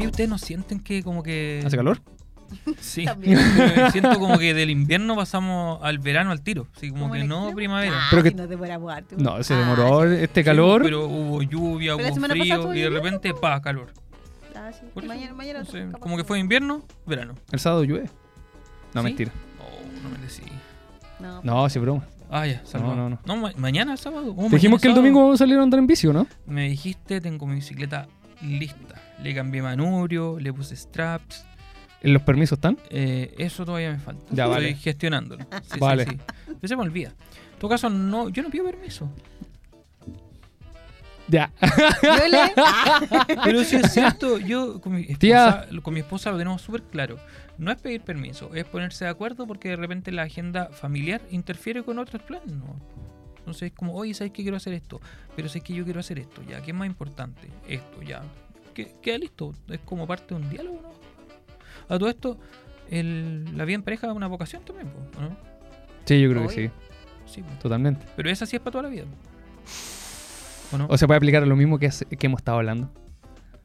Oye, 0.00 0.08
¿ustedes 0.10 0.30
no 0.30 0.38
sienten 0.38 0.80
que 0.80 1.02
como 1.02 1.22
que... 1.22 1.62
¿Hace 1.64 1.76
calor? 1.76 2.00
Sí, 2.80 3.04
siento 3.92 4.18
como 4.18 4.36
que 4.38 4.52
del 4.54 4.70
invierno 4.70 5.14
pasamos 5.14 5.78
al 5.82 5.98
verano 6.00 6.32
al 6.32 6.42
tiro. 6.42 6.66
Así 6.76 6.90
como 6.90 7.02
¿Como 7.02 7.14
que 7.14 7.20
no 7.24 7.36
extremo? 7.36 7.56
primavera. 7.56 7.92
Ah, 7.96 8.06
Pero 8.10 8.22
que- 8.24 8.30
no 8.32 8.88
harto. 8.90 9.14
No, 9.18 9.42
se 9.44 9.54
Ah, 9.54 9.58
demoró 9.58 10.02
sí. 10.10 10.16
este 10.22 10.40
Sí, 10.40 10.44
calor. 10.44 10.82
Pero 10.82 11.06
hubo 11.06 11.42
lluvia, 11.42 11.96
Pero 11.96 12.08
hubo 12.12 12.26
frío 12.28 12.74
y 12.74 12.80
de 12.80 12.90
repente, 12.90 13.34
pa, 13.34 13.60
calor. 13.62 13.92
Ah, 14.56 14.70
sí. 14.72 14.80
Mañana, 15.06 15.32
mañana. 15.34 15.60
no 15.60 15.64
sé, 15.64 15.86
como 16.00 16.16
que 16.16 16.24
fue 16.24 16.38
invierno, 16.40 16.82
verano. 17.06 17.34
El 17.52 17.60
sábado 17.60 17.84
llueve. 17.84 18.10
No, 18.94 19.00
¿Sí? 19.02 19.04
mentira. 19.04 19.30
Oh, 19.60 20.02
no 20.02 20.10
me 20.10 20.18
decí. 20.18 20.42
No, 21.20 21.40
No, 21.44 21.68
sí, 21.68 21.78
broma. 21.78 22.02
Ah, 22.32 22.46
ya, 22.46 22.64
salvado. 22.64 22.94
no, 22.96 23.18
no. 23.24 23.36
ma- 23.36 23.52
mañana 23.56 23.94
es 23.94 24.00
sábado. 24.00 24.22
Oh, 24.30 24.34
Te 24.34 24.36
mañana 24.42 24.54
dijimos 24.56 24.80
que 24.80 24.88
el 24.88 24.92
sábado. 24.94 25.02
domingo 25.02 25.20
vamos 25.22 25.34
a 25.34 25.38
salir 25.38 25.56
a 25.58 25.62
andar 25.62 25.78
en 25.78 25.86
bici, 25.86 26.06
¿o 26.08 26.12
¿no? 26.12 26.26
Me 26.46 26.68
dijiste, 26.68 27.20
tengo 27.20 27.46
mi 27.46 27.56
bicicleta 27.56 28.08
lista. 28.42 28.94
Le 29.22 29.34
cambié 29.34 29.62
manubrio, 29.62 30.38
le 30.38 30.52
puse 30.52 30.76
straps. 30.76 31.44
¿En 32.02 32.14
¿Los 32.14 32.22
permisos 32.22 32.56
están? 32.56 32.78
Eh, 32.88 33.34
eso 33.38 33.64
todavía 33.66 33.90
me 33.92 33.98
falta. 33.98 34.22
Ya, 34.30 34.44
Estoy 34.44 34.54
vale. 34.62 34.74
gestionándolo. 34.74 35.44
Sí, 35.62 35.78
Vale. 35.78 36.04
sí. 36.06 36.16
Pero 36.46 36.68
se 36.68 36.76
me 36.76 36.82
olvida. 36.82 37.08
En 37.52 37.58
todo 37.58 37.70
caso, 37.70 37.90
no, 37.90 38.30
yo 38.30 38.42
no 38.42 38.48
pido 38.50 38.64
permiso. 38.64 39.10
Ya. 41.28 41.52
Pero 43.44 43.62
si 43.64 43.76
es 43.76 43.92
cierto, 43.92 44.38
yo 44.38 44.80
con 44.80 44.94
mi 44.94 45.04
Tía. 45.14 45.48
esposa, 45.60 45.82
con 45.82 45.94
mi 45.94 46.00
esposa 46.00 46.30
lo 46.32 46.38
tenemos 46.38 46.62
súper 46.62 46.82
claro. 46.84 47.18
No 47.58 47.70
es 47.70 47.80
pedir 47.80 48.00
permiso, 48.00 48.52
es 48.54 48.64
ponerse 48.64 49.04
de 49.04 49.10
acuerdo 49.10 49.46
porque 49.46 49.68
de 49.68 49.76
repente 49.76 50.10
la 50.10 50.22
agenda 50.22 50.70
familiar 50.72 51.20
interfiere 51.30 51.82
con 51.84 51.98
otros 51.98 52.22
planes. 52.22 52.50
¿no? 52.52 52.80
Entonces 53.50 53.70
es 53.72 53.76
como, 53.78 53.94
oye, 53.94 54.14
¿sabes 54.14 54.32
que 54.32 54.42
quiero 54.42 54.56
hacer 54.56 54.72
esto? 54.72 55.00
Pero 55.36 55.48
sé 55.48 55.60
que 55.60 55.74
yo 55.74 55.84
quiero 55.84 56.00
hacer 56.00 56.18
esto, 56.18 56.42
ya. 56.42 56.60
¿Qué 56.62 56.70
es 56.70 56.76
más 56.76 56.86
importante? 56.86 57.48
Esto, 57.68 58.02
ya. 58.02 58.22
Que- 58.74 58.94
Queda 59.02 59.18
listo. 59.18 59.54
Es 59.68 59.80
como 59.80 60.06
parte 60.06 60.34
de 60.34 60.40
un 60.40 60.48
diálogo, 60.50 60.80
¿no? 60.82 60.90
A 61.94 61.98
todo 61.98 62.08
esto, 62.08 62.38
el- 62.90 63.56
la 63.56 63.64
vida 63.64 63.74
en 63.76 63.82
pareja 63.82 64.06
es 64.08 64.12
una 64.14 64.26
vocación 64.28 64.64
también, 64.64 64.88
¿no? 65.20 65.36
Sí, 66.04 66.20
yo 66.20 66.30
creo 66.30 66.48
que 66.48 66.54
sí. 66.54 66.70
Sí. 67.26 67.44
Totalmente. 67.62 68.04
pero 68.16 68.28
esa 68.30 68.44
sí 68.46 68.56
es 68.56 68.60
para 68.62 68.72
toda 68.72 68.82
la 68.84 68.88
vida. 68.88 69.04
¿O 70.72 70.78
no? 70.78 70.86
O 70.88 70.96
se 70.96 71.06
puede 71.06 71.18
aplicar 71.18 71.42
a 71.42 71.46
lo 71.46 71.56
mismo 71.56 71.78
que, 71.78 71.88
que 72.18 72.26
hemos 72.26 72.38
estado 72.40 72.58
hablando. 72.58 72.90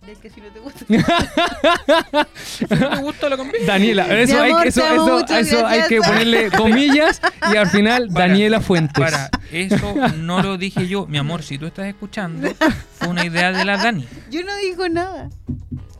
Es 0.07 0.19
que 0.19 0.29
si 0.29 0.39
no 0.41 0.47
te 0.49 0.59
gusta. 0.59 0.85
Si 2.35 2.65
no 2.65 2.89
te 2.89 2.95
gusta 2.97 3.29
la 3.29 3.37
convivencia. 3.37 3.73
Daniela, 3.73 4.03
eso, 4.21 4.41
hay, 4.41 4.51
amor, 4.51 4.63
que- 4.63 4.69
eso, 4.69 4.85
eso- 4.85 5.19
mucho, 5.19 5.35
eso 5.37 5.65
hay 5.67 5.81
que 5.89 5.99
ponerle 5.99 6.51
comillas 6.57 7.21
y 7.51 7.57
al 7.57 7.67
final 7.69 8.07
Para, 8.13 8.27
Daniela 8.27 8.61
Fuentes. 8.61 9.03
Para, 9.03 9.29
eso 9.51 9.93
no 10.17 10.41
lo 10.41 10.57
dije 10.57 10.87
yo. 10.87 11.05
Mi 11.07 11.17
amor, 11.17 11.43
si 11.43 11.57
tú 11.57 11.65
estás 11.65 11.85
escuchando, 11.87 12.49
fue 12.97 13.07
una 13.09 13.25
idea 13.25 13.51
de 13.51 13.65
la 13.65 13.77
Dani. 13.77 14.07
Yo 14.29 14.43
no 14.43 14.55
digo 14.57 14.87
nada. 14.89 15.29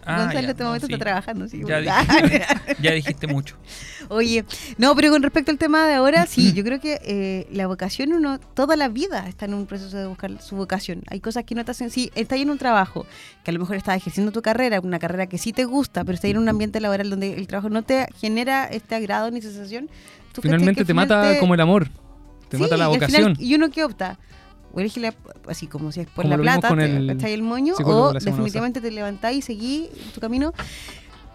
Ah, 0.05 0.17
Gonzalo 0.25 0.39
en 0.39 0.49
este 0.51 0.63
no, 0.63 0.69
momento 0.69 0.87
sí. 0.87 0.93
está 0.93 1.03
trabajando. 1.03 1.47
Sí, 1.47 1.61
Ya 1.67 1.79
dijiste, 1.81 2.45
ya 2.81 2.91
dijiste 2.91 3.27
mucho. 3.27 3.55
Oye, 4.09 4.45
no, 4.77 4.95
pero 4.95 5.09
con 5.09 5.23
respecto 5.23 5.51
al 5.51 5.57
tema 5.57 5.87
de 5.87 5.95
ahora, 5.95 6.25
sí, 6.27 6.53
yo 6.53 6.63
creo 6.63 6.79
que 6.79 6.99
eh, 7.03 7.47
la 7.51 7.65
vocación 7.67 8.13
uno 8.13 8.39
toda 8.39 8.75
la 8.75 8.87
vida 8.87 9.27
está 9.27 9.45
en 9.45 9.53
un 9.55 9.65
proceso 9.65 9.97
de 9.97 10.05
buscar 10.05 10.39
su 10.41 10.55
vocación. 10.55 11.01
Hay 11.09 11.19
cosas 11.21 11.43
que 11.43 11.55
no 11.55 11.65
te 11.65 11.71
hacen, 11.71 11.89
sí, 11.89 12.11
estás 12.15 12.39
en 12.39 12.51
un 12.51 12.57
trabajo, 12.59 13.07
que 13.43 13.49
a 13.51 13.53
lo 13.53 13.59
mejor 13.59 13.77
estás 13.77 13.97
ejerciendo 13.97 14.31
tu 14.31 14.41
carrera, 14.43 14.79
una 14.79 14.99
carrera 14.99 15.25
que 15.27 15.37
sí 15.39 15.53
te 15.53 15.65
gusta, 15.65 16.03
pero 16.03 16.13
estás 16.15 16.29
en 16.29 16.37
un 16.37 16.47
ambiente 16.49 16.79
laboral 16.79 17.09
donde 17.09 17.33
el 17.33 17.47
trabajo 17.47 17.69
no 17.69 17.81
te 17.81 18.05
genera 18.19 18.65
este 18.65 18.93
agrado 18.93 19.31
ni 19.31 19.41
sensación. 19.41 19.89
Finalmente 20.39 20.85
te 20.85 20.93
mata 20.93 21.39
como 21.39 21.53
el 21.55 21.61
amor. 21.61 21.89
Te 22.49 22.57
Sí, 22.57 22.63
mata 22.63 22.77
la 22.77 22.85
y 22.85 22.93
al 22.93 22.93
final- 23.05 23.21
vocación. 23.23 23.37
y 23.39 23.55
uno 23.55 23.71
que 23.71 23.83
opta, 23.83 24.19
la- 24.75 25.13
así 25.47 25.67
como 25.67 25.91
si 25.91 26.01
es 26.01 26.07
por 26.07 26.25
Como 26.25 26.35
la 26.37 26.41
plata, 26.41 26.75
te, 26.75 26.85
el 26.85 27.09
el 27.33 27.41
moño, 27.41 27.75
o 27.85 28.11
definitivamente 28.13 28.81
te 28.81 28.91
levantás 28.91 29.33
y 29.33 29.41
seguís 29.41 29.89
tu 30.13 30.19
camino. 30.19 30.53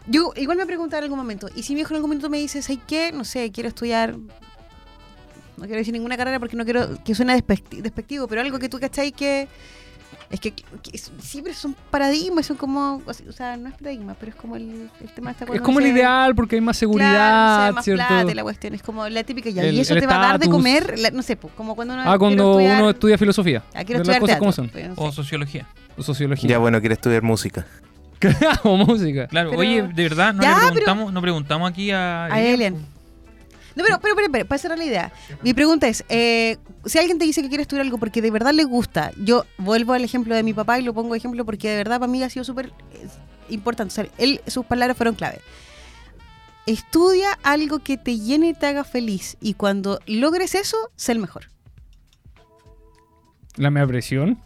Yo 0.07 0.33
igual 0.37 0.57
me 0.59 0.67
preguntaba 0.67 0.99
en 0.99 1.05
algún 1.05 1.19
momento, 1.19 1.49
y 1.55 1.63
si 1.63 1.75
mi 1.75 1.81
hijo 1.83 1.91
en 1.91 1.97
algún 1.97 2.11
momento 2.11 2.29
me 2.31 2.39
dice, 2.39 2.63
¿sabes 2.63 2.81
qué? 2.87 3.13
No 3.13 3.25
sé, 3.25 3.51
quiero 3.53 3.69
estudiar, 3.69 4.17
no 4.17 5.65
quiero 5.65 5.77
decir 5.77 5.93
ninguna 5.93 6.17
carrera 6.17 6.39
porque 6.39 6.57
no 6.57 6.65
quiero 6.65 7.03
que 7.05 7.15
suene 7.15 7.37
despecti- 7.37 7.81
despectivo, 7.81 8.27
pero 8.27 8.41
algo 8.41 8.59
que 8.59 8.69
tú 8.69 8.79
cachai 8.81 9.13
que... 9.13 9.47
Es 10.31 10.39
que, 10.39 10.53
que 10.53 10.63
es- 10.93 11.11
siempre 11.21 11.53
son 11.55 11.75
paradigmas, 11.91 12.47
son 12.47 12.57
como, 12.57 13.03
o 13.05 13.33
sea, 13.33 13.57
no 13.57 13.69
es 13.69 13.75
paradigma, 13.75 14.15
pero 14.19 14.31
es 14.31 14.37
como 14.37 14.55
el, 14.55 14.89
el 15.01 15.09
tema 15.13 15.33
está 15.33 15.45
Es 15.53 15.61
como 15.61 15.81
el 15.81 15.89
ideal 15.89 16.37
porque 16.37 16.55
hay 16.55 16.61
más 16.61 16.79
Claro, 16.79 16.93
seguridad, 16.93 17.61
no 17.63 17.67
sé, 17.67 17.73
más 17.73 17.85
¿cierto? 17.85 18.05
plata 18.07 18.35
la 18.35 18.43
cuestión 18.45 18.75
es 18.75 18.83
como 18.83 19.09
la 19.09 19.25
típica 19.25 19.51
ya, 19.51 19.65
El- 19.65 19.75
y 19.75 19.81
eso 19.81 19.95
te 19.97 20.07
va 20.07 20.15
a 20.17 20.27
dar 20.29 20.39
de 20.39 20.49
comer, 20.49 20.97
la- 21.01 21.11
no 21.11 21.23
sé, 21.23 21.35
pues, 21.35 21.53
como 21.57 21.75
cuando 21.75 21.95
uno 21.95 22.05
Ah, 22.07 22.17
cuando 22.17 22.53
estudiar- 22.61 22.81
uno 22.81 22.91
estudia 22.91 23.19
filosofía. 23.19 23.65
Ah, 23.75 23.83
quiero 23.85 24.05
las 24.05 24.09
estudiar 24.17 24.39
como 24.39 24.53
son. 24.53 24.69
pues, 24.69 24.87
no 24.89 24.95
O 24.97 25.11
sociología. 25.11 25.67
O 25.97 26.03
sociología. 26.05 26.49
Ya 26.49 26.59
bueno, 26.59 26.79
quiere 26.79 26.95
estudiar 26.95 27.23
música. 27.25 27.67
o 28.65 28.77
música. 28.77 29.27
Claro, 29.27 29.51
Pero- 29.51 29.61
oye, 29.61 29.83
de 29.83 30.03
verdad, 30.05 30.33
no 30.35 30.43
Ya, 30.43 30.51
le 30.51 30.55
pero- 30.57 30.71
preguntamos, 30.75 31.13
no 31.13 31.21
preguntamos 31.23 31.71
aquí 31.71 31.91
a, 31.91 32.27
A 32.27 32.41
Elian. 32.41 32.77
No, 33.75 33.85
pero, 33.85 34.01
pero, 34.01 34.17
pero, 34.17 34.33
pero, 34.33 34.47
para 34.47 34.59
cerrar 34.59 34.79
la 34.79 34.85
idea. 34.85 35.13
Mi 35.43 35.55
pregunta 35.55 35.89
es, 35.89 36.05
eh, 36.09 36.59
si 36.85 36.99
alguien 36.99 37.19
te 37.19 37.25
dice 37.25 37.43
que 37.43 37.49
quiere 37.49 37.63
estudiar 37.63 37.85
algo 37.85 37.99
porque 37.99 38.23
de 38.23 38.31
verdad 38.31 38.53
le 38.53 38.65
gusta, 38.65 39.13
yo 39.17 39.45
vuelvo 39.59 39.93
al 39.93 40.05
ejemplo 40.05 40.35
de 40.35 40.43
mi 40.43 40.53
papá 40.53 40.79
y 40.79 40.83
lo 40.83 40.95
pongo 40.95 41.13
de 41.13 41.19
ejemplo 41.19 41.45
porque 41.45 41.71
de 41.71 41.77
verdad 41.77 42.01
para 42.01 42.11
mí 42.11 42.23
ha 42.23 42.31
sido 42.31 42.45
súper 42.45 42.73
eh, 42.93 43.07
importante. 43.49 44.11
Él, 44.19 44.41
sus 44.47 44.65
palabras 44.67 44.97
fueron 44.97 45.15
clave. 45.15 45.41
Estudia 46.67 47.39
algo 47.43 47.81
que 47.81 47.97
te 47.97 48.19
llene 48.19 48.49
y 48.51 48.55
te 48.55 48.67
haga 48.67 48.85
feliz. 48.85 49.37
Y 49.41 49.55
cuando 49.55 50.01
logres 50.07 50.55
eso, 50.55 50.77
sé 50.95 51.13
el 51.13 51.19
mejor. 51.19 51.49
La 53.57 53.71
mea 53.71 53.87
presión. 53.87 54.39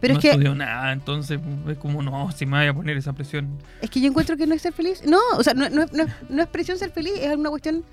Pero 0.00 0.14
no 0.14 0.18
es 0.18 0.22
que 0.22 0.30
estudió 0.30 0.54
nada, 0.54 0.92
entonces 0.92 1.40
es 1.68 1.78
como, 1.78 2.02
no, 2.02 2.30
si 2.32 2.46
me 2.46 2.58
voy 2.58 2.66
a 2.66 2.74
poner 2.74 2.96
esa 2.96 3.12
presión. 3.12 3.58
Es 3.80 3.90
que 3.90 4.00
yo 4.00 4.08
encuentro 4.08 4.36
que 4.36 4.46
no 4.46 4.54
es 4.54 4.62
ser 4.62 4.72
feliz. 4.72 5.02
No, 5.04 5.18
o 5.36 5.42
sea, 5.42 5.54
no, 5.54 5.68
no, 5.68 5.86
no, 5.92 6.04
no 6.28 6.42
es 6.42 6.48
presión 6.48 6.78
ser 6.78 6.90
feliz, 6.90 7.12
es 7.20 7.36
una 7.36 7.50
cuestión 7.50 7.84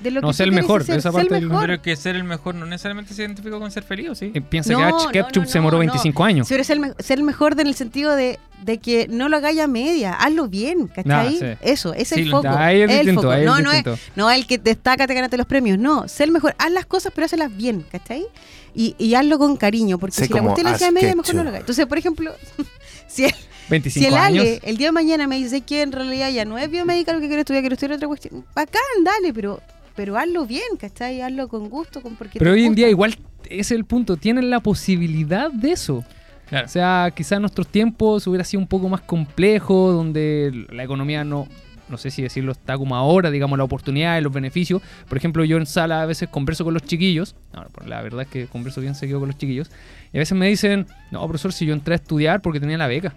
de 0.00 0.10
lo 0.10 0.20
No, 0.20 0.28
que 0.28 0.34
ser 0.34 0.48
el 0.48 0.52
mejor, 0.54 0.84
ser, 0.84 0.98
esa 0.98 1.10
parte 1.12 1.34
del- 1.34 1.46
mejor. 1.48 1.62
Pero 1.62 1.74
es 1.74 1.80
que 1.80 1.96
ser 1.96 2.16
el 2.16 2.24
mejor 2.24 2.54
no 2.54 2.66
necesariamente 2.66 3.14
se 3.14 3.22
identifica 3.22 3.58
con 3.58 3.70
ser 3.70 3.82
feliz, 3.82 4.10
¿o 4.10 4.14
sí? 4.14 4.30
Eh, 4.34 4.40
Piensa 4.40 4.72
No, 4.72 4.78
que 4.78 4.84
no, 5.20 5.26
Ketchum 5.26 5.44
no, 5.44 5.48
se 5.48 5.58
demoró 5.58 5.76
no, 5.76 5.80
25 5.80 6.24
años. 6.24 6.46
Pero 6.48 6.64
ser, 6.64 6.74
el 6.74 6.80
me- 6.80 6.92
ser 6.98 7.18
el 7.18 7.24
mejor 7.24 7.60
en 7.60 7.66
el 7.66 7.74
sentido 7.74 8.14
de, 8.14 8.38
de 8.62 8.78
que 8.78 9.06
no 9.08 9.28
lo 9.28 9.36
hagáis 9.36 9.60
a 9.60 9.66
media, 9.66 10.12
hazlo 10.14 10.48
bien, 10.48 10.86
¿cachai? 10.88 11.38
Ah, 11.42 11.56
sí. 11.58 11.58
Eso, 11.62 11.92
ese 11.94 12.02
es 12.02 12.08
Sí, 12.08 12.20
el 12.22 12.30
foco. 12.30 12.48
Ahí 12.48 12.80
es 12.82 12.90
el 12.90 12.96
distinto, 12.98 13.22
foco. 13.22 13.32
ahí 13.32 13.40
es 13.40 13.46
no, 13.46 13.60
no, 13.60 13.72
es, 13.72 13.84
no 14.16 14.30
el 14.30 14.46
que 14.46 14.58
destaca, 14.58 15.06
te 15.06 15.14
ganaste 15.14 15.36
los 15.36 15.46
premios, 15.46 15.78
no, 15.78 16.08
ser 16.08 16.26
el 16.26 16.32
mejor, 16.32 16.54
haz 16.58 16.70
las 16.72 16.86
cosas 16.86 17.12
pero 17.14 17.24
hazlas 17.24 17.56
bien, 17.56 17.84
¿cachai? 17.90 18.26
Y, 18.74 18.94
y 18.98 19.14
hazlo 19.14 19.38
con 19.38 19.56
cariño, 19.56 19.98
porque 19.98 20.16
Sé 20.16 20.26
si 20.26 20.32
la 20.34 20.42
cuestión 20.42 20.66
la 20.70 20.76
a 20.86 20.90
media, 20.90 21.14
mejor 21.16 21.34
no 21.34 21.42
lo 21.44 21.48
hagáis. 21.48 21.62
Entonces, 21.62 21.86
por 21.86 21.96
ejemplo, 21.96 22.34
si 23.08 23.24
el, 23.24 23.34
25 23.70 24.00
si 24.04 24.06
el 24.06 24.14
años. 24.14 24.42
Ale 24.44 24.60
el 24.64 24.76
día 24.76 24.88
de 24.88 24.92
mañana 24.92 25.26
me 25.26 25.36
dice 25.36 25.62
que 25.62 25.80
en 25.82 25.92
realidad 25.92 26.28
ya 26.30 26.44
no 26.44 26.58
es 26.58 26.70
biomédica 26.70 27.12
lo 27.14 27.20
que 27.20 27.26
quiero 27.26 27.40
estudiar, 27.40 27.62
quiero 27.62 27.72
estudiar 27.74 27.96
otra 27.96 28.06
cuestión, 28.08 28.44
bacán, 28.54 28.82
dale, 29.02 29.32
pero 29.32 29.60
pero 29.96 30.16
hazlo 30.16 30.46
bien, 30.46 30.76
¿cachai? 30.78 31.22
Hazlo 31.22 31.48
con 31.48 31.68
gusto, 31.68 32.02
con 32.02 32.14
porque 32.16 32.38
Pero 32.38 32.52
te 32.52 32.60
hoy 32.60 32.66
en 32.66 32.74
día 32.74 32.88
igual 32.88 33.16
ese 33.44 33.60
es 33.60 33.70
el 33.72 33.84
punto. 33.84 34.16
Tienen 34.16 34.50
la 34.50 34.60
posibilidad 34.60 35.50
de 35.50 35.72
eso. 35.72 36.04
Claro. 36.48 36.66
O 36.66 36.68
sea, 36.68 37.12
quizás 37.14 37.32
en 37.32 37.42
nuestros 37.42 37.66
tiempos 37.66 38.26
hubiera 38.26 38.44
sido 38.44 38.60
un 38.60 38.68
poco 38.68 38.88
más 38.88 39.00
complejo, 39.00 39.90
donde 39.90 40.66
la 40.70 40.84
economía 40.84 41.24
no, 41.24 41.48
no 41.88 41.96
sé 41.96 42.10
si 42.10 42.22
decirlo, 42.22 42.52
está 42.52 42.76
como 42.76 42.94
ahora, 42.94 43.32
digamos, 43.32 43.58
la 43.58 43.64
oportunidad 43.64 44.16
y 44.18 44.20
los 44.20 44.32
beneficios. 44.32 44.80
Por 45.08 45.18
ejemplo, 45.18 45.44
yo 45.44 45.56
en 45.56 45.66
sala 45.66 46.02
a 46.02 46.06
veces 46.06 46.28
converso 46.28 46.62
con 46.62 46.74
los 46.74 46.84
chiquillos, 46.84 47.34
no, 47.52 47.64
la 47.84 48.00
verdad 48.02 48.22
es 48.22 48.28
que 48.28 48.46
converso 48.46 48.80
bien 48.80 48.94
seguido 48.94 49.18
con 49.18 49.28
los 49.28 49.38
chiquillos, 49.38 49.70
y 50.12 50.18
a 50.18 50.20
veces 50.20 50.38
me 50.38 50.46
dicen, 50.46 50.86
no, 51.10 51.26
profesor, 51.26 51.52
si 51.52 51.66
yo 51.66 51.72
entré 51.72 51.94
a 51.94 51.96
estudiar 51.96 52.40
porque 52.42 52.60
tenía 52.60 52.78
la 52.78 52.86
beca. 52.86 53.14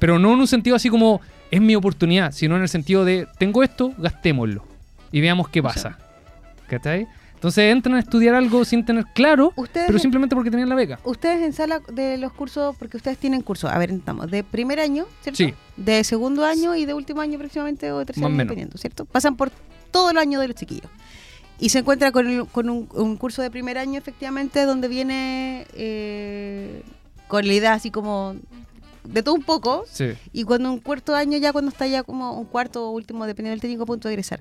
Pero 0.00 0.18
no 0.18 0.34
en 0.34 0.40
un 0.40 0.48
sentido 0.48 0.74
así 0.74 0.88
como, 0.88 1.20
es 1.52 1.60
mi 1.60 1.76
oportunidad, 1.76 2.32
sino 2.32 2.56
en 2.56 2.62
el 2.62 2.68
sentido 2.68 3.04
de, 3.04 3.28
tengo 3.38 3.62
esto, 3.62 3.94
gastémoslo 3.96 4.75
y 5.16 5.20
veamos 5.20 5.48
qué 5.48 5.62
pasa. 5.62 5.96
¿Cachai? 6.68 7.06
Entonces 7.34 7.70
entran 7.72 7.94
a 7.96 8.00
estudiar 8.00 8.34
algo 8.34 8.64
sin 8.64 8.84
tener 8.84 9.04
claro, 9.14 9.52
Ustedes 9.56 9.86
pero 9.86 9.98
simplemente 9.98 10.34
porque 10.34 10.50
tenían 10.50 10.68
la 10.68 10.74
beca. 10.74 10.98
Ustedes 11.04 11.42
en 11.42 11.52
sala 11.52 11.80
de 11.92 12.16
los 12.18 12.32
cursos, 12.32 12.74
porque 12.78 12.96
ustedes 12.96 13.18
tienen 13.18 13.42
cursos, 13.42 13.70
a 13.70 13.78
ver, 13.78 13.90
estamos, 13.92 14.30
de 14.30 14.42
primer 14.42 14.80
año, 14.80 15.06
¿cierto? 15.22 15.36
Sí. 15.36 15.54
De 15.76 16.02
segundo 16.02 16.44
año 16.44 16.74
y 16.74 16.86
de 16.86 16.94
último 16.94 17.20
año 17.20 17.38
próximamente 17.38 17.92
o 17.92 17.98
de 18.00 18.06
tercer 18.06 18.22
Más 18.22 18.28
año, 18.30 18.36
menos. 18.36 18.48
dependiendo, 18.48 18.78
¿cierto? 18.78 19.04
Pasan 19.04 19.36
por 19.36 19.50
todo 19.90 20.10
el 20.10 20.18
año 20.18 20.40
de 20.40 20.48
los 20.48 20.56
chiquillos. 20.56 20.90
Y 21.58 21.68
se 21.68 21.78
encuentra 21.78 22.10
con, 22.12 22.26
el- 22.26 22.46
con 22.46 22.68
un, 22.68 22.88
un 22.92 23.16
curso 23.16 23.40
de 23.42 23.50
primer 23.50 23.78
año, 23.78 23.98
efectivamente, 23.98 24.64
donde 24.64 24.88
viene 24.88 25.66
eh, 25.74 26.82
con 27.28 27.46
la 27.46 27.52
idea 27.52 27.72
así 27.74 27.90
como 27.90 28.34
de 29.04 29.22
todo 29.22 29.34
un 29.34 29.42
poco. 29.42 29.84
Sí. 29.90 30.12
Y 30.32 30.44
cuando 30.44 30.72
un 30.72 30.80
cuarto 30.80 31.14
año, 31.14 31.38
ya 31.38 31.52
cuando 31.52 31.70
está 31.70 31.86
ya 31.86 32.02
como 32.02 32.32
un 32.38 32.44
cuarto 32.46 32.88
o 32.88 32.90
último, 32.90 33.24
dependiendo 33.26 33.52
del 33.54 33.60
técnico, 33.60 33.84
a 33.84 33.86
punto 33.86 34.08
de 34.08 34.14
egresar. 34.14 34.40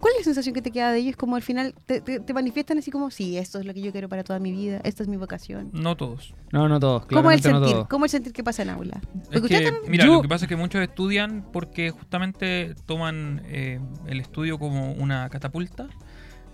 ¿Cuál 0.00 0.12
es 0.14 0.20
la 0.20 0.24
sensación 0.24 0.54
que 0.54 0.60
te 0.62 0.70
queda 0.70 0.92
de 0.92 0.98
ellos? 0.98 1.16
Como 1.16 1.34
al 1.36 1.42
final 1.42 1.74
te, 1.86 2.00
te- 2.02 2.20
te 2.20 2.34
manifiestan 2.34 2.76
así 2.78 2.90
como, 2.90 3.10
sí, 3.10 3.38
esto 3.38 3.58
es 3.58 3.64
lo 3.64 3.72
que 3.72 3.80
yo 3.80 3.90
quiero 3.92 4.08
para 4.08 4.22
toda 4.22 4.38
mi 4.38 4.52
vida, 4.52 4.80
esta 4.84 5.02
es 5.02 5.08
mi 5.08 5.16
vocación. 5.16 5.70
No 5.72 5.96
todos. 5.96 6.34
No, 6.52 6.68
no 6.68 6.78
todos. 6.78 7.06
¿Cómo 7.06 7.30
el 7.30 7.40
claramente 7.40 7.48
no 7.50 7.58
sentir? 7.60 7.74
todos. 7.74 7.88
¿Cómo 7.88 8.04
el 8.04 8.10
sentir 8.10 8.32
que 8.34 8.44
pasa 8.44 8.62
en 8.62 8.70
aula? 8.70 9.00
Es 9.02 9.28
Porque 9.28 9.40
ustedes 9.40 9.60
que, 9.62 9.70
también- 9.72 9.90
mira, 9.90 10.04
Yo- 10.04 10.12
lo 10.16 10.22
que 10.22 10.28
pasa 10.28 10.44
es 10.44 10.48
que 10.50 10.56
muchos 10.56 10.82
estudian 10.82 11.46
porque 11.52 11.90
justamente 11.90 12.74
toman 12.86 13.40
eh, 13.46 13.80
el 14.06 14.20
estudio 14.20 14.58
como 14.58 14.92
una 14.92 15.28
catapulta 15.30 15.88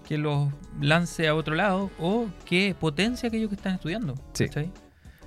que 0.07 0.17
los 0.19 0.49
lance 0.81 1.27
a 1.29 1.35
otro 1.35 1.55
lado 1.55 1.91
o 1.99 2.27
que 2.45 2.75
potencia 2.79 3.29
aquello 3.29 3.49
que 3.49 3.55
están 3.57 3.75
estudiando. 3.75 4.15
Sí. 4.33 4.47
¿cachai? 4.47 4.71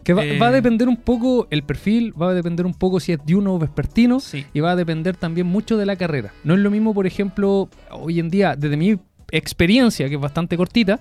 Que 0.04 0.14
va, 0.14 0.26
Eh, 0.26 0.38
va 0.38 0.48
a 0.48 0.52
depender 0.52 0.88
un 0.90 0.98
poco 0.98 1.48
el 1.50 1.64
perfil, 1.64 2.14
va 2.20 2.30
a 2.30 2.34
depender 2.34 2.66
un 2.66 2.74
poco 2.74 3.00
si 3.00 3.14
es 3.14 3.20
diurno 3.26 3.54
o 3.56 3.60
vespertino 3.60 4.20
Sí. 4.20 4.46
y 4.54 4.60
va 4.60 4.72
a 4.72 4.76
depender 4.76 5.16
también 5.16 5.48
mucho 5.48 5.78
de 5.78 5.86
la 5.86 5.96
carrera. 5.96 6.34
No 6.44 6.54
es 6.54 6.60
lo 6.60 6.70
mismo, 6.72 6.94
por 6.94 7.08
ejemplo, 7.08 7.70
hoy 7.92 8.20
en 8.20 8.30
día, 8.30 8.56
desde 8.58 8.76
mi 8.78 8.98
experiencia, 9.32 10.10
que 10.10 10.16
es 10.16 10.22
bastante 10.22 10.58
cortita, 10.58 11.00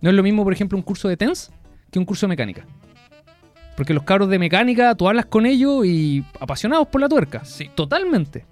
no 0.00 0.10
es 0.10 0.16
lo 0.16 0.22
mismo, 0.22 0.42
por 0.44 0.52
ejemplo, 0.52 0.76
un 0.76 0.82
curso 0.82 1.08
de 1.08 1.16
TENS 1.16 1.50
que 1.90 1.98
un 1.98 2.04
curso 2.04 2.26
de 2.26 2.28
mecánica. 2.30 2.66
Porque 3.76 3.94
los 3.94 4.02
cabros 4.02 4.28
de 4.28 4.38
mecánica, 4.38 4.94
tú 4.94 5.08
hablas 5.08 5.26
con 5.26 5.46
ellos 5.46 5.86
y 5.86 6.24
apasionados 6.38 6.88
por 6.88 7.00
la 7.00 7.08
tuerca. 7.08 7.44
Sí. 7.44 7.70
Totalmente. 7.74 8.44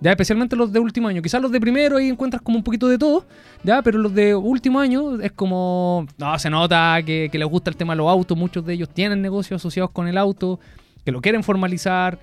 Ya, 0.00 0.10
especialmente 0.10 0.56
los 0.56 0.72
de 0.72 0.78
último 0.78 1.08
año. 1.08 1.22
Quizás 1.22 1.40
los 1.40 1.50
de 1.50 1.60
primero 1.60 1.96
ahí 1.96 2.08
encuentras 2.08 2.42
como 2.42 2.58
un 2.58 2.64
poquito 2.64 2.86
de 2.88 2.98
todo, 2.98 3.24
ya, 3.62 3.80
pero 3.82 3.98
los 3.98 4.14
de 4.14 4.34
último 4.34 4.78
año 4.78 5.20
es 5.20 5.32
como. 5.32 6.06
No, 6.18 6.38
se 6.38 6.50
nota 6.50 6.98
que, 7.04 7.28
que 7.32 7.38
les 7.38 7.48
gusta 7.48 7.70
el 7.70 7.76
tema 7.76 7.94
de 7.94 7.98
los 7.98 8.08
autos. 8.08 8.36
Muchos 8.36 8.64
de 8.66 8.74
ellos 8.74 8.90
tienen 8.90 9.22
negocios 9.22 9.60
asociados 9.60 9.90
con 9.90 10.06
el 10.06 10.18
auto, 10.18 10.60
que 11.04 11.12
lo 11.12 11.22
quieren 11.22 11.42
formalizar, 11.42 12.18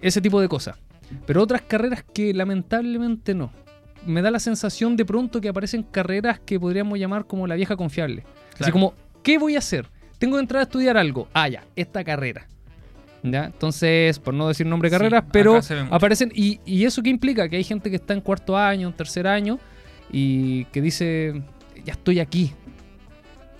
ese 0.00 0.20
tipo 0.20 0.40
de 0.40 0.48
cosas. 0.48 0.76
Pero 1.26 1.42
otras 1.42 1.62
carreras 1.62 2.04
que 2.12 2.32
lamentablemente 2.32 3.34
no. 3.34 3.50
Me 4.04 4.22
da 4.22 4.30
la 4.30 4.38
sensación 4.38 4.96
de 4.96 5.04
pronto 5.04 5.40
que 5.40 5.48
aparecen 5.48 5.82
carreras 5.82 6.38
que 6.38 6.60
podríamos 6.60 6.98
llamar 6.98 7.26
como 7.26 7.46
la 7.46 7.56
vieja 7.56 7.76
confiable. 7.76 8.24
Así 8.58 8.70
como, 8.70 8.94
¿qué 9.22 9.38
voy 9.38 9.56
a 9.56 9.58
hacer? 9.58 9.88
Tengo 10.18 10.36
que 10.36 10.42
entrar 10.42 10.60
a 10.60 10.62
estudiar 10.62 10.96
algo. 10.96 11.28
Ah, 11.34 11.48
ya, 11.48 11.64
esta 11.74 12.04
carrera. 12.04 12.46
¿Ya? 13.32 13.46
Entonces, 13.46 14.18
por 14.18 14.34
no 14.34 14.48
decir 14.48 14.66
nombre 14.66 14.88
de 14.88 14.96
carreras, 14.96 15.24
pero 15.32 15.60
aparecen. 15.90 16.30
Y, 16.34 16.60
y 16.64 16.84
eso 16.84 17.02
qué 17.02 17.10
implica? 17.10 17.48
Que 17.48 17.56
hay 17.56 17.64
gente 17.64 17.90
que 17.90 17.96
está 17.96 18.14
en 18.14 18.20
cuarto 18.20 18.56
año, 18.56 18.88
en 18.88 18.94
tercer 18.94 19.26
año, 19.26 19.58
y 20.12 20.64
que 20.66 20.80
dice, 20.80 21.42
ya 21.84 21.92
estoy 21.92 22.20
aquí. 22.20 22.52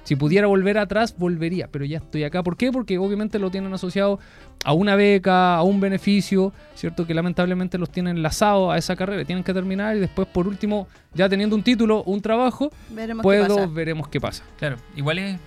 Si 0.07 0.15
pudiera 0.15 0.47
volver 0.47 0.79
atrás, 0.79 1.17
volvería, 1.19 1.67
pero 1.69 1.85
ya 1.85 1.99
estoy 1.99 2.23
acá. 2.23 2.45
¿Por 2.45 2.57
qué? 2.57 2.71
Porque 2.71 2.97
obviamente 2.97 3.41
lo 3.41 3.51
tienen 3.51 3.75
asociado 3.75 4.21
a 4.65 4.73
una 4.73 4.95
beca, 4.95 5.57
a 5.57 5.63
un 5.65 5.81
beneficio, 5.81 6.53
¿cierto? 6.77 7.09
Que 7.09 7.13
lamentablemente 7.13 7.77
los 7.77 7.91
tienen 7.91 8.17
enlazados 8.17 8.73
a 8.73 8.79
esa 8.79 8.95
carrera. 8.95 9.25
Tienen 9.25 9.43
que 9.43 9.53
terminar 9.53 9.97
y 9.97 9.99
después, 9.99 10.29
por 10.29 10.47
último, 10.47 10.87
ya 11.13 11.29
teniendo 11.29 11.57
un 11.57 11.65
título, 11.65 12.05
un 12.05 12.21
trabajo, 12.23 12.71
Veremos 12.91 13.23
qué 13.23 13.25
puedo, 13.25 13.57
pasa. 13.57 13.67
veremos 13.67 14.09
qué 14.09 14.21
pasa. 14.21 14.45
Claro, 14.59 14.77
igual 14.95 15.19
es, 15.19 15.41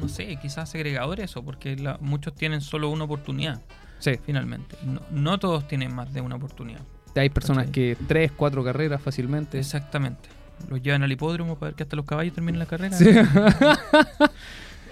no 0.00 0.08
sé, 0.08 0.36
quizás 0.42 0.68
segregador 0.68 1.18
eso, 1.20 1.42
porque 1.42 1.74
la- 1.76 1.96
muchos 2.02 2.34
tienen 2.34 2.60
solo 2.60 2.90
una 2.90 3.04
oportunidad, 3.04 3.62
Sí, 3.98 4.12
finalmente. 4.26 4.76
No, 4.84 5.00
no 5.10 5.38
todos 5.38 5.66
tienen 5.68 5.94
más 5.94 6.12
de 6.12 6.20
una 6.20 6.34
oportunidad. 6.36 6.80
hay 7.16 7.30
personas 7.30 7.66
¿Cachai? 7.68 7.72
que 7.72 7.96
tres, 8.06 8.30
cuatro 8.32 8.62
carreras 8.62 9.00
fácilmente. 9.00 9.58
Exactamente. 9.58 10.28
Los 10.68 10.82
llevan 10.82 11.02
al 11.02 11.12
hipódromo 11.12 11.56
para 11.56 11.70
ver 11.70 11.76
que 11.76 11.82
hasta 11.82 11.96
los 11.96 12.06
caballos 12.06 12.34
terminen 12.34 12.58
la 12.58 12.66
carrera. 12.66 12.96
Sí. 12.96 13.06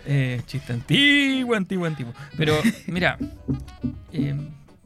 Eh, 0.07 0.41
chiste 0.47 0.73
antiguo, 0.73 1.55
antiguo, 1.55 1.87
antiguo. 1.87 2.15
Pero 2.37 2.55
mira, 2.87 3.19
eh, 4.13 4.35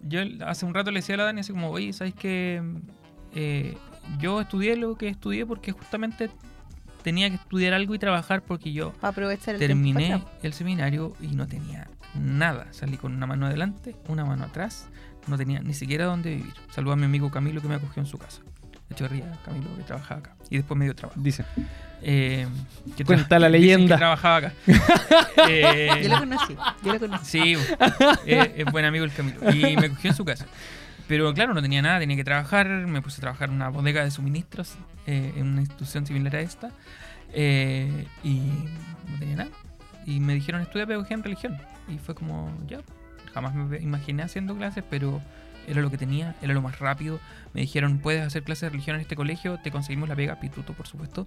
yo 0.03 0.21
hace 0.45 0.67
un 0.67 0.75
rato 0.75 0.91
le 0.91 0.99
decía 0.99 1.15
a 1.15 1.19
la 1.19 1.25
Dani 1.25 1.41
así 1.41 1.53
como, 1.53 1.71
oye, 1.71 1.93
¿sabes 1.93 2.15
qué? 2.15 2.63
Eh, 3.35 3.77
yo 4.19 4.41
estudié 4.41 4.77
lo 4.77 4.97
que 4.97 5.09
estudié 5.09 5.47
porque 5.47 5.73
justamente 5.73 6.31
tenía 7.03 7.29
que 7.29 7.37
estudiar 7.37 7.75
algo 7.75 7.95
y 7.95 7.99
trabajar 7.99 8.43
porque 8.43 8.73
yo 8.73 8.93
Para 8.95 9.11
aprovechar 9.11 9.55
el 9.55 9.61
terminé 9.61 10.23
el 10.43 10.53
seminario 10.53 11.15
y 11.21 11.29
no 11.29 11.47
tenía 11.47 11.89
nada. 12.15 12.67
Salí 12.73 12.97
con 12.97 13.15
una 13.15 13.27
mano 13.27 13.47
adelante, 13.47 13.97
una 14.09 14.25
mano 14.25 14.45
atrás. 14.45 14.89
No 15.27 15.39
tenía 15.39 15.61
ni 15.61 15.75
siquiera 15.75 16.05
dónde 16.07 16.37
vivir. 16.37 16.55
Saludo 16.71 16.93
a 16.95 16.97
mi 16.97 17.05
amigo 17.05 17.31
Camilo 17.31 17.63
que 17.63 17.69
me 17.69 17.77
acogió 17.77 18.03
en 18.03 18.07
su 18.07 18.19
casa. 18.19 18.43
De 18.95 18.99
Chorría, 19.01 19.25
Camilo 19.45 19.77
que 19.77 19.83
trabajaba 19.83 20.21
acá. 20.21 20.35
Y 20.51 20.57
después 20.57 20.79
me 20.79 20.85
dio 20.85 20.95
trabajo. 20.95 21.21
Dice. 21.21 21.45
Eh, 22.03 22.47
que 22.97 23.05
Cuenta 23.05 23.39
la 23.39 23.49
dicen 23.49 23.61
que 23.61 23.67
leyenda. 23.75 23.97
trabajaba 23.97 24.37
acá. 24.37 24.53
Eh, 25.49 26.01
Yo 26.03 26.09
lo 26.11 26.19
conocí, 26.21 26.57
yo 26.85 26.93
lo 26.93 27.01
conocí. 27.01 27.25
Sí, 27.27 27.57
eh, 28.27 28.55
es 28.59 28.65
buen 28.73 28.85
amigo 28.85 29.05
el 29.05 29.13
Camilo. 29.13 29.51
Y 29.53 29.77
me 29.77 29.91
cogió 29.91 30.11
en 30.11 30.17
su 30.17 30.25
casa. 30.25 30.47
Pero 31.09 31.33
claro, 31.35 31.53
no 31.55 31.61
tenía 31.61 31.83
nada, 31.83 31.99
tenía 31.99 32.17
que 32.17 32.25
trabajar. 32.25 32.67
Me 32.69 33.03
puse 33.03 33.19
a 33.19 33.21
trabajar 33.23 33.49
en 33.51 33.57
una 33.57 33.69
bodega 33.69 34.05
de 34.05 34.11
suministros 34.11 34.75
eh, 35.07 35.33
en 35.37 35.49
una 35.49 35.61
institución 35.61 36.07
similar 36.07 36.37
a 36.37 36.41
esta. 36.41 36.71
eh, 37.33 38.07
y 38.23 38.39
no 39.11 39.19
tenía 39.19 39.37
nada. 39.37 39.51
Y 40.07 40.21
me 40.21 40.35
dijeron, 40.35 40.61
estudia 40.63 40.87
pedagogía 40.87 41.17
en 41.17 41.23
religión. 41.23 41.59
Y 41.89 41.99
fue 41.99 42.15
como, 42.15 42.51
ya, 42.67 42.79
jamás 43.35 43.55
me 43.55 43.79
imaginé 43.79 44.23
haciendo 44.23 44.57
clases, 44.57 44.85
pero 44.89 45.21
era 45.69 45.81
lo 45.83 45.91
que 45.91 45.99
tenía, 45.99 46.35
era 46.43 46.55
lo 46.55 46.63
más 46.63 46.79
rápido. 46.79 47.21
Me 47.53 47.61
dijeron, 47.63 47.99
puedes 47.99 48.27
hacer 48.27 48.43
clases 48.43 48.63
de 48.63 48.71
religión 48.71 48.97
en 48.97 49.03
este 49.03 49.17
colegio, 49.17 49.59
te 49.63 49.71
conseguimos 49.71 50.09
la 50.09 50.17
pega, 50.17 50.41
pituto 50.41 50.73
por 50.73 50.87
supuesto, 50.87 51.27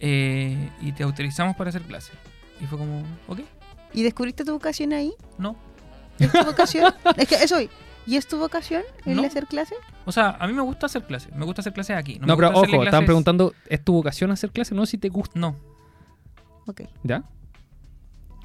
eh, 0.00 0.70
y 0.80 0.92
te 0.92 1.02
autorizamos 1.02 1.56
para 1.56 1.70
hacer 1.70 1.82
clases. 1.82 2.12
Y 2.60 2.66
fue 2.66 2.78
como, 2.78 3.02
ok, 3.28 3.40
¿Y 3.92 4.02
descubriste 4.02 4.44
tu 4.44 4.52
vocación 4.52 4.92
ahí? 4.92 5.12
no, 5.38 5.56
¿Es 6.18 6.30
tu 6.32 6.44
vocación? 6.44 6.92
es 7.16 7.28
que 7.28 7.34
eso, 7.36 7.56
¿y 8.06 8.16
es 8.16 8.26
tu 8.26 8.38
vocación 8.38 8.82
el 9.04 9.16
No. 9.16 9.24
hacer 9.24 9.46
clases? 9.46 9.78
O 10.04 10.12
sea, 10.12 10.36
a 10.38 10.46
mí 10.46 10.52
me 10.52 10.62
gusta 10.62 10.86
hacer 10.86 11.04
clases. 11.04 11.32
Me 11.34 11.44
gusta 11.44 11.60
hacer 11.62 11.72
clases 11.72 11.96
aquí. 11.96 12.18
No, 12.20 12.26
me 12.26 12.36
pero 12.36 12.48
gusta 12.52 12.58
ojo, 12.60 12.66
estaban 12.66 12.86
clases- 12.90 13.06
preguntando, 13.06 13.54
¿es 13.68 13.82
tu 13.84 13.92
vocación 13.94 14.30
hacer 14.32 14.50
clase? 14.50 14.74
No, 14.74 14.84
si 14.86 14.98
te 14.98 15.08
gusta. 15.08 15.38
No, 15.38 15.56
Ok. 16.66 16.82
¿Ya? 17.02 17.22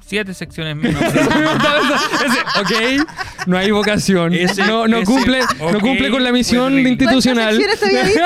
siete 0.02 0.34
secciones 0.34 0.74
menos. 0.76 1.00
ok, 2.60 3.06
no 3.46 3.56
hay 3.58 3.70
vocación. 3.70 4.34
Ese- 4.34 4.66
no, 4.66 4.86
no, 4.88 4.98
ese- 4.98 5.06
cumple, 5.06 5.40
no 5.72 5.80
cumple 5.80 6.10
con 6.10 6.22
la 6.24 6.32
misión 6.32 6.72
pues, 6.72 6.86
institucional. 6.86 7.56
¿Cuántas 7.56 7.82
había 7.82 8.04
dicho? 8.04 8.20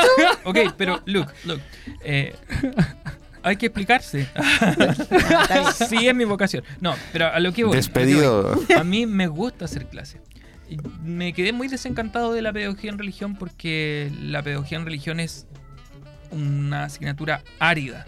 ok, 0.45 0.59
pero 0.77 1.03
look, 1.07 1.29
look. 1.45 1.61
eh, 2.05 2.35
hay 3.43 3.57
que 3.57 3.67
explicarse. 3.67 4.27
sí, 5.89 6.09
es 6.09 6.15
mi 6.15 6.25
vocación. 6.25 6.65
No, 6.81 6.95
pero 7.13 7.27
a 7.29 7.39
lo 7.41 7.53
que 7.53 7.65
voy. 7.65 7.75
a 7.75 7.77
Despedido. 7.77 8.55
voy. 8.55 8.77
A 8.77 8.85
mí 8.85 9.07
me 9.07 9.27
gusta 9.27 9.65
hacer 9.67 9.87
clases. 9.87 10.21
Me 11.05 11.33
quedé 11.35 11.53
muy 11.53 11.69
desencantado 11.69 12.33
de 12.33 12.43
la 12.43 12.53
pedagogía 12.53 12.91
en 12.91 12.99
religión 12.99 13.37
porque 13.37 14.11
la 14.21 14.43
pedagogía 14.43 14.79
en 14.79 14.85
religión 14.87 15.21
es 15.21 15.47
una 16.31 16.85
asignatura 16.85 17.43
árida. 17.59 18.07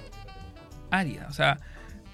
Árida. 0.90 1.26
O 1.28 1.32
sea, 1.32 1.58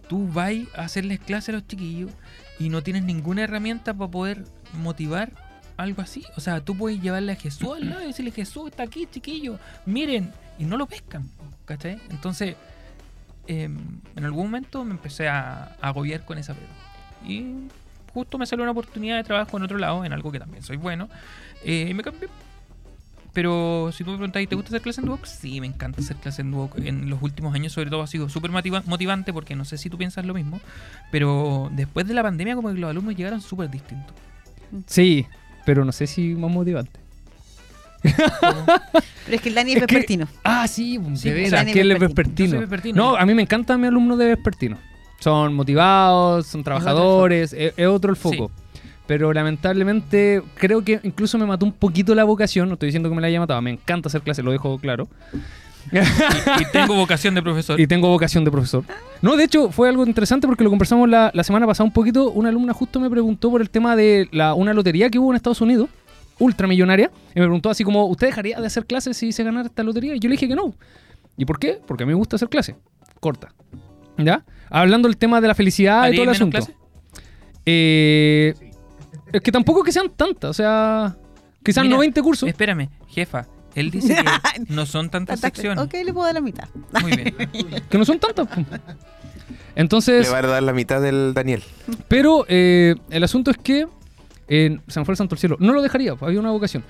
tú 0.09 0.29
vas 0.29 0.53
a 0.75 0.83
hacerles 0.83 1.21
clases 1.21 1.51
a 1.51 1.53
los 1.53 1.67
chiquillos 1.67 2.11
y 2.59 2.69
no 2.71 2.83
tienes 2.83 3.05
ninguna 3.05 3.45
herramienta 3.45 3.95
para 3.95 4.11
poder 4.11 4.45
motivar 4.75 5.31
algo 5.77 6.03
así. 6.03 6.25
O 6.37 6.41
sea, 6.41 6.61
tú 6.61 6.77
puedes 6.77 7.01
llevarle 7.01 7.33
a 7.33 7.37
Jesús 7.37 7.69
al 7.77 7.89
lado 7.89 8.03
y 8.03 8.07
decirle, 8.07 8.31
Jesús 8.31 8.71
está 8.71 8.83
aquí, 8.85 9.07
chiquillo, 9.11 9.59
miren, 9.87 10.31
y 10.59 10.65
no 10.65 10.77
lo 10.77 10.87
pescan, 10.87 11.29
¿cachai? 11.65 11.99
Entonces, 12.11 12.57
em, 13.47 13.79
en 14.17 14.25
algún 14.25 14.45
momento 14.45 14.85
me 14.85 14.93
empecé 14.93 15.29
a, 15.29 15.77
agobiar 15.81 16.25
con 16.25 16.39
esa 16.39 16.55
pega. 16.55 16.69
Y 17.27 17.69
justo 18.13 18.39
me 18.39 18.47
salió 18.47 18.63
una 18.63 18.73
oportunidad 18.73 19.17
de 19.17 19.25
trabajo 19.25 19.57
en 19.57 19.63
otro 19.65 19.79
lado, 19.79 20.05
en 20.05 20.13
algo 20.13 20.31
que 20.31 20.39
también 20.39 20.63
soy 20.63 20.77
bueno, 20.77 21.09
eh, 21.65 21.87
y 21.91 21.95
me 21.95 22.03
cambié. 22.03 22.29
Pero 23.33 23.91
si 23.93 24.05
tú 24.05 24.11
me 24.11 24.19
preguntas, 24.19 24.47
¿te 24.47 24.55
gusta 24.55 24.69
hacer 24.69 24.83
clase 24.83 25.01
en 25.01 25.07
Duoc? 25.07 25.25
Sí, 25.25 25.59
me 25.61 25.67
encanta 25.67 26.03
hacer 26.03 26.17
clase 26.17 26.43
en 26.43 26.51
Duoc. 26.51 26.77
En 26.79 27.09
los 27.09 27.23
últimos 27.23 27.55
años, 27.55 27.73
sobre 27.73 27.89
todo, 27.89 28.03
ha 28.03 28.07
sido 28.07 28.29
súper 28.29 28.51
motiva- 28.51 28.83
motivante 28.85 29.33
porque 29.33 29.57
no 29.57 29.65
sé 29.65 29.79
si 29.79 29.89
tú 29.89 29.97
piensas 29.97 30.27
lo 30.27 30.35
mismo, 30.35 30.61
pero 31.11 31.71
después 31.73 32.07
de 32.07 32.13
la 32.13 32.23
pandemia, 32.23 32.55
como 32.55 32.69
que 32.69 32.79
los 32.79 32.91
alumnos 32.91 33.17
llegaron 33.17 33.41
súper 33.41 33.71
distintos. 33.71 34.15
Sí, 34.87 35.27
pero 35.67 35.85
no 35.85 35.93
sé 35.93 36.07
si 36.07 36.35
más 36.35 36.51
motivante. 36.51 37.01
Pero 38.03 39.37
es 39.37 39.41
que 39.41 39.49
el 39.49 39.55
Dani 39.55 39.73
es, 39.73 39.77
Es 39.79 39.87
que- 39.87 39.95
vespertino. 39.95 40.27
Ah, 40.43 40.67
sí, 40.67 40.99
Sí, 41.15 41.29
de 41.29 41.33
o 41.33 41.35
veras, 41.37 41.51
sea, 41.51 41.73
que 41.73 41.81
él 41.81 41.93
es 41.93 41.99
Vespertino. 42.01 42.61
No, 42.95 43.17
a 43.17 43.25
mí 43.25 43.35
me 43.35 43.43
encanta 43.43 43.79
mi 43.79 43.87
alumno 43.87 44.17
de 44.17 44.27
vespertino. 44.27 44.77
Son 45.21 45.55
motivados, 45.55 46.47
son 46.49 46.65
trabajadores, 46.65 47.53
es, 47.53 47.75
es 47.77 47.87
otro 47.87 48.11
el 48.11 48.17
foco. 48.17 48.51
Pero 49.07 49.33
lamentablemente 49.33 50.43
creo 50.57 50.83
que 50.83 50.99
incluso 51.03 51.39
me 51.39 51.47
mató 51.47 51.65
un 51.67 51.73
poquito 51.73 52.15
la 52.15 52.25
vocación. 52.25 52.69
No 52.69 52.75
estoy 52.75 52.89
diciendo 52.89 53.09
que 53.09 53.15
me 53.15 53.21
la 53.21 53.29
haya 53.29 53.39
matado, 53.41 53.61
me 53.63 53.71
encanta 53.71 54.09
hacer 54.09 54.23
clases, 54.23 54.45
lo 54.45 54.51
dejo 54.53 54.79
claro. 54.79 55.09
Y, 55.91 55.99
y 56.63 56.65
tengo 56.73 56.95
vocación 56.95 57.35
de 57.35 57.43
profesor. 57.43 57.81
Y 57.81 57.87
tengo 57.87 58.09
vocación 58.09 58.45
de 58.45 58.51
profesor. 58.51 58.85
No, 59.21 59.37
de 59.37 59.45
hecho, 59.45 59.71
fue 59.71 59.89
algo 59.89 60.07
interesante 60.07 60.47
porque 60.47 60.65
lo 60.65 60.71
conversamos 60.71 61.09
la, 61.09 61.31
la 61.35 61.45
semana 61.45 61.67
pasada 61.67 61.85
un 61.85 61.93
poquito. 61.93 62.31
Una 62.31 62.51
alumna 62.51 62.73
justo 62.73 63.01
me 63.01 63.11
preguntó 63.11 63.51
por 63.51 63.61
el 63.61 63.71
tema 63.71 63.97
de 63.97 64.29
la, 64.33 64.55
una 64.55 64.75
lotería 64.75 65.11
que 65.11 65.19
hubo 65.19 65.31
en 65.31 65.37
Estados 65.37 65.61
Unidos, 65.61 65.89
ultramillonaria, 66.39 67.11
y 67.35 67.41
me 67.41 67.47
preguntó 67.47 67.71
así 67.71 67.85
como, 67.85 68.07
¿usted 68.07 68.29
dejaría 68.29 68.61
de 68.61 68.67
hacer 68.67 68.87
clases 68.87 69.17
si 69.17 69.33
se 69.33 69.45
ganara 69.45 69.67
esta 69.67 69.83
lotería? 69.83 70.15
Y 70.15 70.19
yo 70.19 70.29
le 70.29 70.35
dije 70.35 70.49
que 70.49 70.57
no. 70.57 70.75
¿Y 71.37 71.45
por 71.45 71.59
qué? 71.59 71.81
Porque 71.87 72.05
a 72.05 72.07
mí 72.07 72.13
me 72.13 72.19
gusta 72.19 72.37
hacer 72.37 72.49
clases. 72.49 72.77
Corta. 73.21 73.53
¿Ya? 74.19 74.45
Hablando 74.69 75.09
del 75.09 75.17
tema 75.17 75.41
de 75.41 75.49
la 75.49 75.55
felicidad 75.55 76.05
y 76.05 76.07
¿Haríais 76.07 76.17
todo 76.17 76.25
el 76.25 76.31
asunto. 76.31 76.73
Eh, 77.65 78.55
es 79.33 79.41
que 79.41 79.53
tampoco 79.53 79.83
que 79.83 79.93
sean 79.93 80.11
tantas, 80.11 80.51
o 80.51 80.55
sea, 80.55 81.17
quizás 81.63 81.85
Mira, 81.85 81.95
no 81.95 82.01
20 82.01 82.21
cursos. 82.23 82.49
Espérame, 82.49 82.89
jefa. 83.09 83.47
Él 83.75 83.91
dice 83.91 84.15
que 84.15 84.65
no 84.73 84.87
son 84.87 85.09
tantas 85.11 85.41
secciones. 85.41 85.83
Ok, 85.85 85.95
le 86.05 86.13
puedo 86.13 86.27
dar 86.27 86.35
la 86.35 86.41
mitad. 86.41 86.69
Muy 87.01 87.13
bien. 87.17 87.35
Que 87.89 87.99
no 87.99 88.05
son 88.05 88.19
tantas. 88.19 88.47
po. 88.49 88.63
Entonces, 89.75 90.27
Le 90.27 90.33
va 90.33 90.39
a 90.39 90.43
dar 90.43 90.63
la 90.63 90.73
mitad 90.73 91.01
del 91.01 91.33
Daniel. 91.35 91.63
Pero 92.09 92.45
eh, 92.49 92.95
el 93.11 93.25
asunto 93.25 93.51
es 93.51 93.57
que 93.57 93.87
eh, 94.49 94.79
se 94.89 95.01
me 95.01 95.05
fue 95.07 95.13
el 95.13 95.17
santo 95.17 95.35
al 95.35 95.39
cielo. 95.39 95.57
No 95.61 95.73
lo 95.73 95.81
dejaría, 95.83 96.15
pues, 96.15 96.29
había 96.29 96.41
una 96.41 96.51
vocación. 96.51 96.85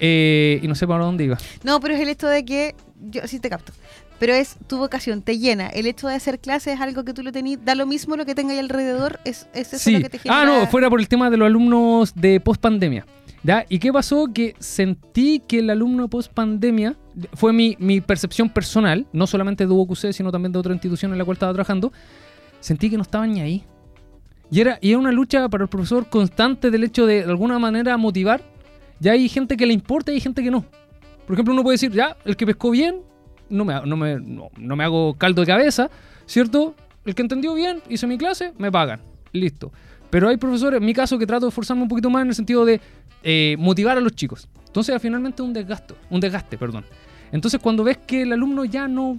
Eh, 0.00 0.58
y 0.62 0.68
no 0.68 0.74
sé 0.74 0.86
para 0.86 1.04
dónde 1.04 1.24
iba. 1.24 1.38
No, 1.62 1.78
pero 1.80 1.94
es 1.94 2.00
el 2.00 2.08
esto 2.08 2.26
de 2.28 2.44
que. 2.44 2.74
Yo 3.04 3.26
sí 3.26 3.38
te 3.40 3.50
capto. 3.50 3.72
pero 4.20 4.32
es 4.32 4.54
tu 4.68 4.78
vocación, 4.78 5.22
te 5.22 5.36
llena. 5.38 5.66
El 5.66 5.86
hecho 5.86 6.06
de 6.06 6.14
hacer 6.14 6.38
clases 6.38 6.74
es 6.74 6.80
algo 6.80 7.04
que 7.04 7.12
tú 7.12 7.22
lo 7.24 7.32
tenés, 7.32 7.58
da 7.64 7.74
lo 7.74 7.84
mismo 7.86 8.16
lo 8.16 8.24
que 8.24 8.34
tenga 8.36 8.52
ahí 8.52 8.60
alrededor, 8.60 9.18
es, 9.24 9.48
es 9.52 9.72
eso 9.72 9.78
Sí. 9.82 9.94
lo 9.96 10.02
que 10.02 10.08
te 10.10 10.18
genera. 10.20 10.42
Ah, 10.42 10.44
no, 10.44 10.66
fuera 10.68 10.88
por 10.88 11.00
el 11.00 11.08
tema 11.08 11.28
de 11.28 11.36
los 11.36 11.46
alumnos 11.46 12.14
de 12.14 12.38
post 12.38 12.60
pandemia. 12.60 13.04
¿Ya? 13.44 13.66
¿Y 13.68 13.78
qué 13.78 13.92
pasó? 13.92 14.28
Que 14.32 14.54
sentí 14.58 15.40
que 15.40 15.58
el 15.58 15.70
alumno 15.70 16.08
post 16.08 16.32
pandemia 16.32 16.96
fue 17.34 17.52
mi, 17.52 17.76
mi 17.80 18.00
percepción 18.00 18.48
personal, 18.48 19.06
no 19.12 19.26
solamente 19.26 19.66
de 19.66 19.72
UOQC, 19.72 20.12
sino 20.12 20.30
también 20.30 20.52
de 20.52 20.58
otra 20.58 20.72
institución 20.72 21.12
en 21.12 21.18
la 21.18 21.24
cual 21.24 21.36
estaba 21.36 21.52
trabajando. 21.52 21.92
Sentí 22.60 22.88
que 22.88 22.96
no 22.96 23.02
estaban 23.02 23.32
ni 23.32 23.40
ahí. 23.40 23.64
Y 24.50 24.60
era, 24.60 24.78
y 24.80 24.90
era 24.90 24.98
una 24.98 25.10
lucha 25.10 25.48
para 25.48 25.64
el 25.64 25.70
profesor 25.70 26.08
constante 26.08 26.70
del 26.70 26.84
hecho 26.84 27.06
de 27.06 27.24
de 27.24 27.30
alguna 27.30 27.58
manera 27.58 27.96
motivar. 27.96 28.42
Ya 29.00 29.12
hay 29.12 29.28
gente 29.28 29.56
que 29.56 29.66
le 29.66 29.72
importa 29.72 30.12
y 30.12 30.16
hay 30.16 30.20
gente 30.20 30.42
que 30.42 30.50
no. 30.50 30.64
Por 31.26 31.34
ejemplo, 31.34 31.54
uno 31.54 31.62
puede 31.62 31.74
decir, 31.74 31.90
ya, 31.90 32.16
el 32.24 32.36
que 32.36 32.46
pescó 32.46 32.70
bien, 32.70 33.00
no 33.48 33.64
me, 33.64 33.74
no 33.84 33.96
me, 33.96 34.20
no, 34.20 34.50
no 34.56 34.76
me 34.76 34.84
hago 34.84 35.14
caldo 35.14 35.42
de 35.42 35.46
cabeza, 35.46 35.90
¿cierto? 36.26 36.74
El 37.04 37.14
que 37.14 37.22
entendió 37.22 37.54
bien, 37.54 37.82
hice 37.88 38.06
mi 38.06 38.18
clase, 38.18 38.52
me 38.58 38.70
pagan. 38.70 39.00
Listo. 39.32 39.72
Pero 40.12 40.28
hay 40.28 40.36
profesores, 40.36 40.78
en 40.78 40.84
mi 40.84 40.92
caso, 40.92 41.18
que 41.18 41.26
trato 41.26 41.46
de 41.46 41.48
esforzarme 41.48 41.82
un 41.84 41.88
poquito 41.88 42.10
más 42.10 42.20
en 42.20 42.28
el 42.28 42.34
sentido 42.34 42.66
de 42.66 42.82
eh, 43.22 43.56
motivar 43.58 43.96
a 43.96 44.00
los 44.02 44.12
chicos. 44.14 44.46
Entonces, 44.66 45.00
finalmente 45.00 45.40
un 45.40 45.54
desgasto, 45.54 45.96
un 46.10 46.20
desgaste, 46.20 46.58
perdón. 46.58 46.84
Entonces, 47.32 47.58
cuando 47.62 47.82
ves 47.82 47.96
que 48.06 48.20
el 48.20 48.32
alumno 48.34 48.66
ya 48.66 48.86
no, 48.88 49.18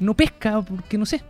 no 0.00 0.14
pesca, 0.14 0.62
porque 0.62 0.96
no 0.96 1.04
sé, 1.04 1.20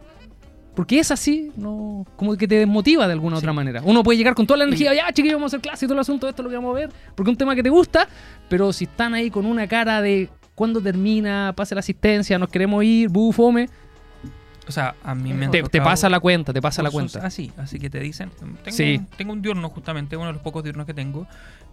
porque 0.76 1.00
es 1.00 1.10
así, 1.10 1.50
no, 1.56 2.06
como 2.14 2.36
que 2.36 2.46
te 2.46 2.54
desmotiva 2.54 3.08
de 3.08 3.14
alguna 3.14 3.34
Sí. 3.34 3.40
otra 3.40 3.52
manera. 3.52 3.82
Uno 3.84 4.04
puede 4.04 4.16
llegar 4.16 4.36
con 4.36 4.46
toda 4.46 4.58
la 4.58 4.64
energía, 4.64 4.94
ya 4.94 5.12
chiquillos, 5.12 5.38
vamos 5.38 5.52
a 5.52 5.56
hacer 5.56 5.60
clase 5.60 5.86
y 5.86 5.88
todo 5.88 5.94
el 5.94 6.00
asunto, 6.00 6.28
esto 6.28 6.42
es 6.42 6.44
lo 6.44 6.50
que 6.50 6.56
vamos 6.56 6.70
a 6.76 6.78
ver, 6.78 6.90
porque 7.16 7.30
es 7.30 7.34
un 7.34 7.38
tema 7.38 7.56
que 7.56 7.64
te 7.64 7.70
gusta, 7.70 8.06
pero 8.48 8.72
si 8.72 8.84
están 8.84 9.12
ahí 9.14 9.28
con 9.28 9.44
una 9.44 9.66
cara 9.66 10.00
de 10.02 10.28
cuándo 10.54 10.80
termina, 10.80 11.52
pase 11.56 11.74
la 11.74 11.80
asistencia, 11.80 12.38
nos 12.38 12.48
queremos 12.48 12.84
ir, 12.84 13.08
bu, 13.08 13.32
fome, 13.32 13.68
O 14.66 14.72
sea, 14.72 14.94
a 15.04 15.14
mí 15.14 15.32
me 15.34 15.48
te, 15.48 15.62
te 15.64 15.80
pasa 15.82 16.08
la 16.08 16.20
cuenta, 16.20 16.52
te 16.52 16.62
pasa 16.62 16.82
la 16.82 16.90
cuenta. 16.90 17.24
Así, 17.26 17.52
así 17.58 17.78
que 17.78 17.90
te 17.90 18.00
dicen. 18.00 18.30
Tengo, 18.30 18.76
Sí. 18.76 19.00
tengo 19.16 19.32
un 19.32 19.42
diurno, 19.42 19.68
justamente, 19.68 20.16
uno 20.16 20.28
de 20.28 20.32
los 20.34 20.42
pocos 20.42 20.62
diurnos 20.64 20.86
que 20.86 20.94
tengo, 20.94 21.26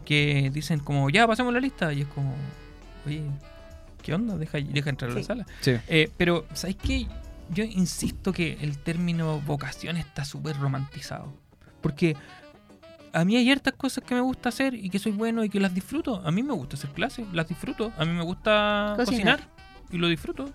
que 0.06 0.50
dicen 0.54 0.80
como, 0.80 1.10
ya, 1.10 1.26
pasemos 1.28 1.54
la 1.54 1.60
lista. 1.62 1.94
Y 1.94 2.02
es 2.02 2.08
como, 2.08 2.34
oye, 3.06 3.22
¿qué 4.02 4.14
onda? 4.14 4.38
Deja, 4.38 4.58
deja 4.60 4.90
entrar 4.90 5.12
a 5.12 5.14
la 5.14 5.20
Sí. 5.22 5.26
sala. 5.26 5.46
Sí. 5.62 5.72
Eh, 5.88 6.12
pero, 6.18 6.46
¿sabes 6.54 6.76
qué? 6.76 7.08
Yo 7.50 7.64
insisto 7.64 8.34
que 8.34 8.58
el 8.62 8.78
término 8.78 9.40
vocación 9.42 9.96
está 9.98 10.26
súper 10.26 10.58
romantizado. 10.58 11.34
Porque 11.82 12.16
a 13.14 13.26
mí 13.26 13.36
hay 13.38 13.50
hartas 13.52 13.74
cosas 13.74 14.04
que 14.06 14.16
me 14.16 14.22
gusta 14.22 14.50
hacer 14.50 14.74
y 14.74 14.90
que 14.90 15.00
soy 15.00 15.12
bueno 15.14 15.44
y 15.44 15.50
que 15.50 15.60
las 15.60 15.74
disfruto. 15.74 16.22
A 16.26 16.32
mí 16.32 16.44
me 16.44 16.54
gusta 16.54 16.76
hacer 16.76 16.90
clases, 16.92 17.26
las 17.34 17.48
disfruto. 17.48 17.92
A 17.98 18.06
mí 18.06 18.12
me 18.12 18.24
gusta 18.24 18.94
Cocinar. 18.98 19.40
cocinar, 19.40 19.50
y 19.92 19.98
lo 19.98 20.08
disfruto. 20.08 20.50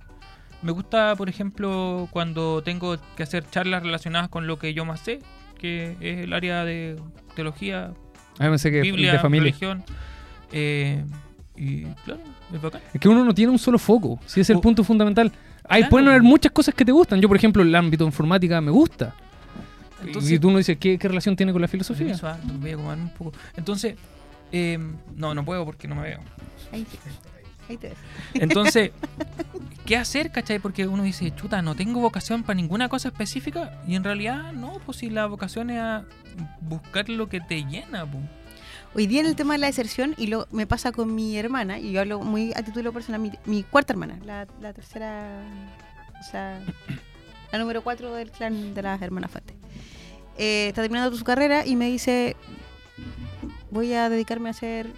Me 0.67 0.73
gusta, 0.73 1.15
por 1.15 1.29
ejemplo, 1.29 2.09
cuando 2.11 2.61
tengo 2.65 2.97
que 3.17 3.23
hacer 3.23 3.49
charlas 3.49 3.85
relacionadas 3.85 4.29
con 4.29 4.49
lo 4.49 4.59
que 4.59 4.75
yo 4.75 4.85
más 4.85 4.99
sé, 4.99 5.21
que 5.61 5.97
es 6.01 6.25
el 6.25 6.33
área 6.33 6.65
de 6.65 6.97
teología, 7.37 7.93
A 8.41 8.43
mí 8.45 8.49
pensé 8.51 8.73
que 8.73 8.81
Biblia, 8.81 9.13
de 9.13 9.19
familia. 9.21 9.45
religión. 9.45 9.85
Eh, 10.51 11.05
y 11.55 11.85
claro, 12.05 12.21
es 12.53 12.61
bacán. 12.61 12.81
Es 12.93 13.01
que 13.01 13.09
uno 13.09 13.25
no 13.25 13.33
tiene 13.33 13.53
un 13.53 13.61
solo 13.61 13.79
foco, 13.79 14.19
si 14.27 14.41
es 14.41 14.51
el 14.51 14.57
O- 14.57 14.61
punto 14.61 14.83
fundamental. 14.83 15.31
Hay, 15.69 15.83
Claro. 15.83 15.91
pueden 15.91 16.09
haber 16.09 16.23
muchas 16.25 16.51
cosas 16.51 16.75
que 16.75 16.85
te 16.85 16.91
gustan. 16.91 17.21
Yo, 17.21 17.29
por 17.29 17.37
ejemplo, 17.37 17.63
el 17.63 17.73
ámbito 17.73 18.03
de 18.03 18.09
informática 18.09 18.61
me 18.61 18.73
gusta. 18.73 19.15
Entonces- 20.05 20.33
y 20.33 20.39
tú 20.41 20.51
no 20.51 20.59
dices, 20.59 20.77
¿qué, 20.79 20.99
qué 20.99 21.07
relación 21.07 21.37
tiene 21.37 21.53
con 21.53 21.63
la 21.63 21.69
filosofía? 21.69 22.07
Permiso, 22.09 22.27
ah, 22.27 22.39
voy 22.59 22.73
a 22.73 22.77
un 22.77 23.09
poco. 23.11 23.33
Entonces, 23.57 23.95
eh, 24.51 24.79
no, 25.15 25.33
no 25.33 25.45
puedo 25.45 25.65
porque 25.65 25.87
no 25.87 25.95
me 25.95 26.03
veo. 26.03 26.21
Ahí, 26.73 26.85
ahí 27.69 27.77
te 27.77 27.89
ves. 27.89 27.99
Entonces, 28.35 28.91
¿qué 29.87 29.97
hacer, 29.97 30.31
cachai? 30.31 30.59
Porque 30.59 30.87
uno 30.87 31.03
dice, 31.03 31.35
chuta, 31.35 31.63
no 31.63 31.75
tengo 31.75 32.01
vocación 32.01 32.43
para 32.43 32.57
ninguna 32.57 32.89
cosa 32.89 33.09
específica. 33.09 33.81
Y 33.87 33.95
en 33.95 34.05
realidad, 34.05 34.53
no, 34.53 34.81
pues 34.85 34.99
si 34.99 35.11
la 35.11 35.27
vocación 35.27 35.71
es 35.71 35.81
a 35.81 36.05
buscar 36.61 37.09
lo 37.09 37.29
que 37.29 37.41
te 37.41 37.65
llena, 37.65 38.05
pues. 38.11 38.25
Hoy 38.95 39.07
día 39.07 39.21
en 39.21 39.27
el 39.27 39.37
tema 39.37 39.55
de 39.55 39.59
la 39.59 39.67
deserción, 39.67 40.15
y 40.17 40.29
lo 40.29 40.49
me 40.51 40.67
pasa 40.67 40.91
con 40.91 41.15
mi 41.15 41.37
hermana, 41.37 41.79
y 41.79 41.93
yo 41.93 42.01
hablo 42.01 42.21
muy 42.21 42.53
a 42.55 42.63
título 42.63 42.95
personal, 42.95 43.21
mi, 43.21 43.31
mi 43.45 43.63
cuarta 43.63 43.93
hermana, 43.93 44.19
la, 44.25 44.47
la 44.61 44.73
tercera, 44.73 45.43
o 46.19 46.23
sea, 46.23 46.61
la 47.53 47.59
número 47.59 47.83
cuatro 47.83 48.15
del 48.15 48.31
clan 48.31 48.73
de 48.73 48.83
las 48.83 49.03
hermanas 49.03 49.31
Fuentes. 49.31 49.55
Eh, 50.39 50.69
está 50.69 50.83
terminando 50.83 51.15
su 51.17 51.25
carrera 51.25 51.67
y 51.67 51.77
me 51.77 51.87
dice, 51.91 52.37
voy 53.71 53.93
a 53.93 54.09
dedicarme 54.09 54.49
a 54.49 54.53
hacer 54.53 54.91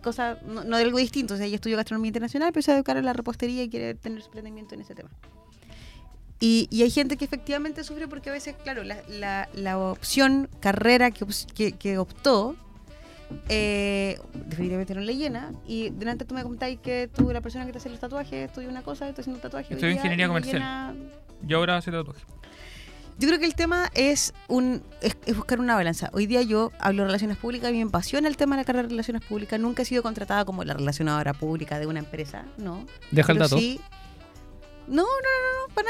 cosas, 0.00 0.42
no, 0.42 0.64
no 0.64 0.76
de 0.76 0.84
algo 0.84 0.98
distinto, 0.98 1.34
o 1.34 1.36
sea, 1.36 1.46
ella 1.46 1.54
estudió 1.56 1.76
gastronomía 1.76 2.08
internacional, 2.08 2.50
pero 2.52 2.62
se 2.62 2.70
va 2.70 2.74
a 2.74 2.76
dedicar 2.76 2.96
a 2.96 3.02
la 3.02 3.12
repostería 3.12 3.62
y 3.62 3.68
quiere 3.68 3.94
tener 3.94 4.20
su 4.20 4.26
emprendimiento 4.26 4.74
en 4.74 4.80
ese 4.82 4.94
tema. 4.94 5.10
Y, 6.40 6.68
y 6.70 6.82
hay 6.82 6.90
gente 6.90 7.16
que 7.18 7.24
efectivamente 7.26 7.84
sufre 7.84 8.08
porque 8.08 8.30
a 8.30 8.32
veces, 8.32 8.54
claro, 8.62 8.82
la, 8.82 8.96
la- 9.08 9.48
la 9.54 9.78
opción, 9.78 10.48
carrera 10.60 11.10
que, 11.10 11.26
que, 11.54 11.72
que 11.72 11.98
optó, 11.98 12.56
eh, 13.48 14.18
definitivamente 14.46 14.94
no 14.94 15.02
le 15.02 15.16
llena. 15.16 15.52
Y 15.66 15.90
delante 15.90 16.24
tú 16.24 16.34
me 16.34 16.42
comentáis 16.42 16.78
que 16.80 17.08
tú, 17.14 17.30
la 17.32 17.40
persona 17.42 17.66
que 17.66 17.72
te 17.72 17.78
hace 17.78 17.90
los 17.90 18.00
tatuajes, 18.00 18.46
estudia 18.48 18.68
una 18.68 18.82
cosa, 18.82 19.08
estoy 19.08 19.22
haciendo 19.22 19.40
tatuajes. 19.42 19.70
hoy 19.70 19.74
Estudio 19.76 19.90
día 19.92 19.98
ingeniería 20.00 20.28
comercial. 20.28 20.56
llena- 20.62 20.94
Yo 21.42 21.58
ahora 21.58 21.76
hacer 21.76 21.92
tatuaje. 21.94 22.24
Yo 23.20 23.28
creo 23.28 23.38
que 23.38 23.44
el 23.44 23.54
tema 23.54 23.90
es 23.94 24.32
un 24.48 24.82
es, 25.02 25.14
es 25.26 25.36
buscar 25.36 25.60
una 25.60 25.74
balanza. 25.74 26.08
Hoy 26.14 26.24
día 26.26 26.40
yo 26.40 26.72
hablo 26.78 27.02
de 27.02 27.08
relaciones 27.08 27.36
públicas, 27.36 27.68
a 27.68 27.72
mí 27.72 27.76
me 27.78 27.88
apasiona 27.88 28.26
el 28.28 28.36
tema 28.38 28.56
de 28.56 28.62
la 28.62 28.64
carrera 28.64 28.84
de 28.84 28.88
relaciones 28.88 29.22
públicas. 29.22 29.60
Nunca 29.60 29.82
he 29.82 29.84
sido 29.84 30.02
contratada 30.02 30.46
como 30.46 30.64
la 30.64 30.72
relacionadora 30.72 31.34
pública 31.34 31.78
de 31.78 31.86
una 31.86 31.98
empresa, 31.98 32.44
no. 32.56 32.86
Deja 33.10 33.32
el 33.32 33.38
dato. 33.38 33.58
sí- 33.58 33.78
No, 34.88 35.02
no, 35.02 35.04
no, 35.04 35.68
no, 35.68 35.74
para 35.74 35.88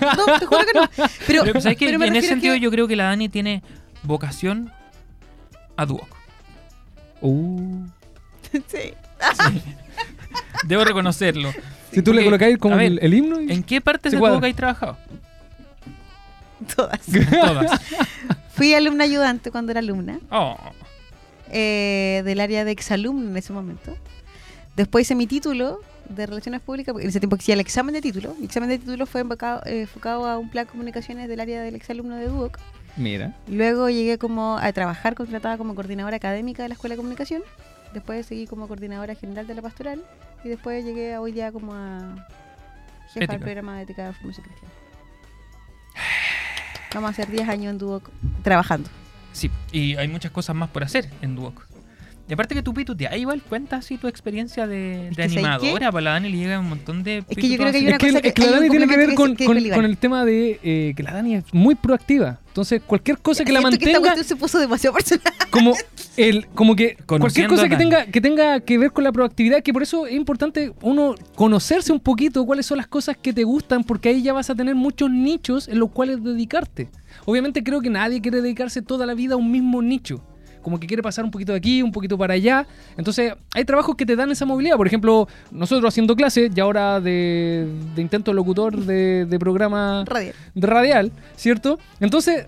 nada. 0.00 0.16
No, 0.16 0.38
te 0.38 0.46
juro 0.46 0.60
que 0.64 0.72
no. 0.72 0.88
Pero, 1.26 1.42
Pero, 1.44 1.60
¿sabes 1.60 1.76
pero 1.78 1.98
me 1.98 2.06
En 2.06 2.16
ese 2.16 2.28
sentido, 2.28 2.54
que- 2.54 2.60
yo 2.60 2.70
creo 2.70 2.88
que 2.88 2.96
la 2.96 3.04
Dani 3.04 3.28
tiene 3.28 3.62
vocación 4.02 4.72
a 5.76 5.84
Duoc. 5.84 6.08
Uh. 7.20 7.84
Sí. 8.66 8.94
Debo 10.66 10.84
reconocerlo. 10.84 11.52
Si 11.92 12.00
tú 12.02 12.12
le 12.14 12.24
colocáis 12.24 12.56
como 12.56 12.76
ver, 12.76 12.86
el, 12.86 12.98
el 13.02 13.14
himno. 13.14 13.40
y- 13.42 13.52
¿En 13.52 13.62
qué 13.62 13.80
partes 13.82 14.10
Se 14.12 14.16
de. 14.16 14.26
Duoc 14.26 14.42
hay 14.42 14.54
trabajado? 14.54 14.96
Todas. 16.76 17.00
Todas. 17.30 17.80
Fui 18.54 18.74
alumna 18.74 19.04
ayudante 19.04 19.50
cuando 19.50 19.72
era 19.72 19.80
alumna. 19.80 20.18
Oh. 20.30 20.56
eh, 21.50 22.22
del 22.24 22.40
área 22.40 22.64
de 22.64 22.70
exalumno 22.70 23.30
en 23.30 23.36
ese 23.36 23.52
momento. 23.52 23.96
Después 24.76 25.02
hice 25.02 25.14
mi 25.14 25.26
título 25.26 25.80
de 26.08 26.26
Relaciones 26.26 26.60
Públicas, 26.60 26.92
porque 26.92 27.04
en 27.04 27.10
ese 27.10 27.20
tiempo 27.20 27.36
existía 27.36 27.54
el 27.54 27.60
examen 27.60 27.94
de 27.94 28.00
título. 28.00 28.34
Mi 28.38 28.46
examen 28.46 28.68
de 28.68 28.78
título 28.78 29.06
fue 29.06 29.20
enfocado, 29.20 29.62
eh, 29.66 29.82
enfocado 29.82 30.26
a 30.26 30.38
un 30.38 30.50
plan 30.50 30.66
de 30.66 30.70
comunicaciones 30.70 31.28
del 31.28 31.40
área 31.40 31.62
del 31.62 31.74
exalumno 31.74 32.16
de 32.16 32.26
Duoc. 32.28 32.58
Mira. 32.96 33.34
Luego 33.48 33.88
llegué 33.88 34.18
como 34.18 34.58
a 34.58 34.72
trabajar 34.72 35.14
contratada 35.14 35.56
como 35.56 35.74
coordinadora 35.74 36.16
académica 36.16 36.62
de 36.62 36.68
la 36.70 36.74
Escuela 36.74 36.94
de 36.94 36.98
Comunicación. 36.98 37.42
Después 37.94 38.26
seguí 38.26 38.46
como 38.46 38.68
coordinadora 38.68 39.14
general 39.14 39.46
de 39.46 39.54
la 39.54 39.62
pastoral. 39.62 40.02
Y 40.44 40.48
después 40.48 40.84
llegué 40.84 41.16
hoy 41.18 41.32
día 41.32 41.52
como 41.52 41.74
a 41.74 42.26
jefa 43.12 43.32
del 43.32 43.40
programa 43.40 43.76
de 43.76 43.82
ética 43.82 44.06
de 44.06 44.12
formación 44.14 44.46
cristiana. 44.46 44.74
Vamos 46.94 47.08
a 47.08 47.10
hacer 47.12 47.30
10 47.30 47.48
años 47.48 47.70
en 47.72 47.78
Duoc 47.78 48.10
trabajando. 48.42 48.88
Sí, 49.32 49.50
y 49.72 49.96
hay 49.96 50.08
muchas 50.08 50.30
cosas 50.30 50.54
más 50.54 50.68
por 50.68 50.84
hacer 50.84 51.10
en 51.22 51.34
Duoc. 51.34 51.66
Y 52.32 52.34
aparte 52.34 52.54
que 52.54 52.62
tú 52.62 52.72
pituteas, 52.72 53.14
igual 53.18 53.42
cuenta 53.42 53.76
así 53.76 53.98
tu 53.98 54.08
experiencia 54.08 54.66
de, 54.66 55.10
que 55.10 55.16
¿sabes 55.16 55.32
animadora. 55.36 55.92
Para 55.92 56.00
la 56.00 56.10
Dani 56.12 56.30
le 56.30 56.38
llega 56.38 56.58
un 56.58 56.70
montón 56.70 57.02
de. 57.02 57.18
Es 57.28 57.36
que 57.36 57.46
yo 57.46 57.58
creo 57.58 57.70
que 57.70 57.76
hay 57.76 57.84
pitutos 57.84 58.08
una 58.08 58.18
Es 58.20 58.22
que, 58.22 58.28
es 58.28 58.34
que 58.34 58.42
la 58.42 58.50
Dani 58.52 58.70
tiene 58.70 58.88
que 58.88 58.96
ver 58.96 59.14
con, 59.14 59.36
que 59.36 59.44
que 59.44 59.52
el 59.52 59.98
tema 59.98 60.24
de 60.24 60.58
eh, 60.62 60.94
que 60.96 61.02
la 61.02 61.12
Dani 61.12 61.34
es 61.34 61.44
muy 61.52 61.74
proactiva. 61.74 62.40
Entonces, 62.46 62.80
cualquier 62.86 63.18
cosa 63.18 63.44
que 63.44 63.52
la 63.52 63.60
mantenga 63.60 64.00
cuestión 64.00 64.24
se 64.24 64.36
puso 64.36 64.58
demasiado 64.58 64.94
personal. 64.94 65.30
como 65.50 65.74
el 66.16 66.46
como 66.54 66.74
que 66.74 66.96
cualquier 67.04 67.48
cosa 67.48 67.68
que 67.68 67.76
tenga 67.76 68.06
que 68.06 68.22
tenga 68.22 68.60
que 68.60 68.78
ver 68.78 68.92
con 68.92 69.04
la 69.04 69.12
proactividad, 69.12 69.62
que 69.62 69.74
por 69.74 69.82
eso 69.82 70.06
es 70.06 70.14
importante 70.14 70.72
uno 70.80 71.14
conocerse 71.34 71.92
un 71.92 72.00
poquito 72.00 72.46
cuáles 72.46 72.64
son 72.64 72.78
las 72.78 72.86
cosas 72.86 73.14
que 73.18 73.34
te 73.34 73.44
gustan, 73.44 73.84
porque 73.84 74.08
ahí 74.08 74.22
ya 74.22 74.32
vas 74.32 74.48
a 74.48 74.54
tener 74.54 74.74
muchos 74.74 75.10
nichos 75.10 75.68
en 75.68 75.78
los 75.78 75.90
cuales 75.90 76.24
dedicarte. 76.24 76.88
Obviamente 77.26 77.62
creo 77.62 77.82
que 77.82 77.90
nadie 77.90 78.22
quiere 78.22 78.40
dedicarse 78.40 78.80
toda 78.80 79.04
la 79.04 79.12
vida 79.12 79.34
a 79.34 79.36
un 79.36 79.50
mismo 79.50 79.82
nicho. 79.82 80.24
Como 80.62 80.78
que 80.80 80.86
quiere 80.86 81.02
pasar 81.02 81.24
un 81.24 81.30
poquito 81.30 81.52
de 81.52 81.58
aquí, 81.58 81.82
un 81.82 81.92
poquito 81.92 82.16
para 82.16 82.34
allá. 82.34 82.66
Entonces, 82.96 83.34
hay 83.54 83.64
trabajos 83.64 83.96
que 83.96 84.06
te 84.06 84.16
dan 84.16 84.30
esa 84.30 84.44
movilidad. 84.46 84.76
Por 84.76 84.86
ejemplo, 84.86 85.28
nosotros 85.50 85.88
haciendo 85.92 86.14
clases, 86.16 86.50
y 86.54 86.60
ahora 86.60 87.00
de, 87.00 87.68
de 87.94 88.02
intento 88.02 88.32
locutor 88.32 88.76
de, 88.76 89.26
de 89.26 89.38
programa 89.38 90.04
Radial. 90.06 90.34
de 90.54 90.66
radial, 90.66 91.12
¿cierto? 91.36 91.78
Entonces, 92.00 92.46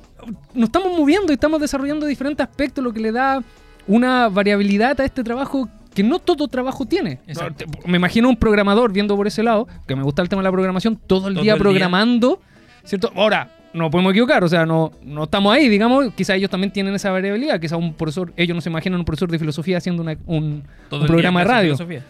nos 0.54 0.68
estamos 0.68 0.96
moviendo 0.96 1.32
y 1.32 1.34
estamos 1.34 1.60
desarrollando 1.60 2.06
diferentes 2.06 2.46
aspectos, 2.46 2.82
lo 2.82 2.92
que 2.92 3.00
le 3.00 3.12
da 3.12 3.42
una 3.86 4.28
variabilidad 4.28 4.98
a 5.00 5.04
este 5.04 5.22
trabajo 5.22 5.68
que 5.94 6.02
no 6.02 6.18
todo 6.18 6.48
trabajo 6.48 6.86
tiene. 6.86 7.20
Exacto. 7.26 7.66
Me 7.86 7.98
imagino 7.98 8.28
un 8.28 8.36
programador 8.36 8.92
viendo 8.92 9.14
por 9.16 9.26
ese 9.26 9.42
lado, 9.42 9.68
que 9.86 9.94
me 9.94 10.02
gusta 10.02 10.22
el 10.22 10.28
tema 10.28 10.40
de 10.42 10.44
la 10.44 10.52
programación, 10.52 10.96
todo 10.96 11.28
el 11.28 11.34
Todo 11.34 11.42
día 11.44 11.52
el 11.52 11.58
día. 11.58 11.62
programando, 11.62 12.40
¿cierto? 12.84 13.12
Ahora, 13.14 13.48
no 13.74 13.90
podemos 13.90 14.12
equivocar, 14.12 14.42
o 14.44 14.48
sea, 14.48 14.64
no, 14.64 14.92
no 15.04 15.24
estamos 15.24 15.52
ahí, 15.54 15.68
digamos, 15.68 16.12
quizá 16.14 16.34
ellos 16.36 16.48
también 16.48 16.72
tienen 16.72 16.94
esa 16.94 17.10
variabilidad, 17.10 17.60
quizá 17.60 17.76
un 17.76 17.92
profesor, 17.94 18.32
ellos 18.36 18.54
no 18.54 18.60
se 18.60 18.70
imaginan 18.70 19.00
un 19.00 19.04
profesor 19.04 19.30
de 19.30 19.38
filosofía 19.38 19.78
haciendo 19.78 20.02
una- 20.02 20.16
un, 20.26 20.62
un 20.90 21.06
programa 21.06 21.40
de 21.40 21.44
radio. 21.46 21.76
filosofía. 21.76 22.04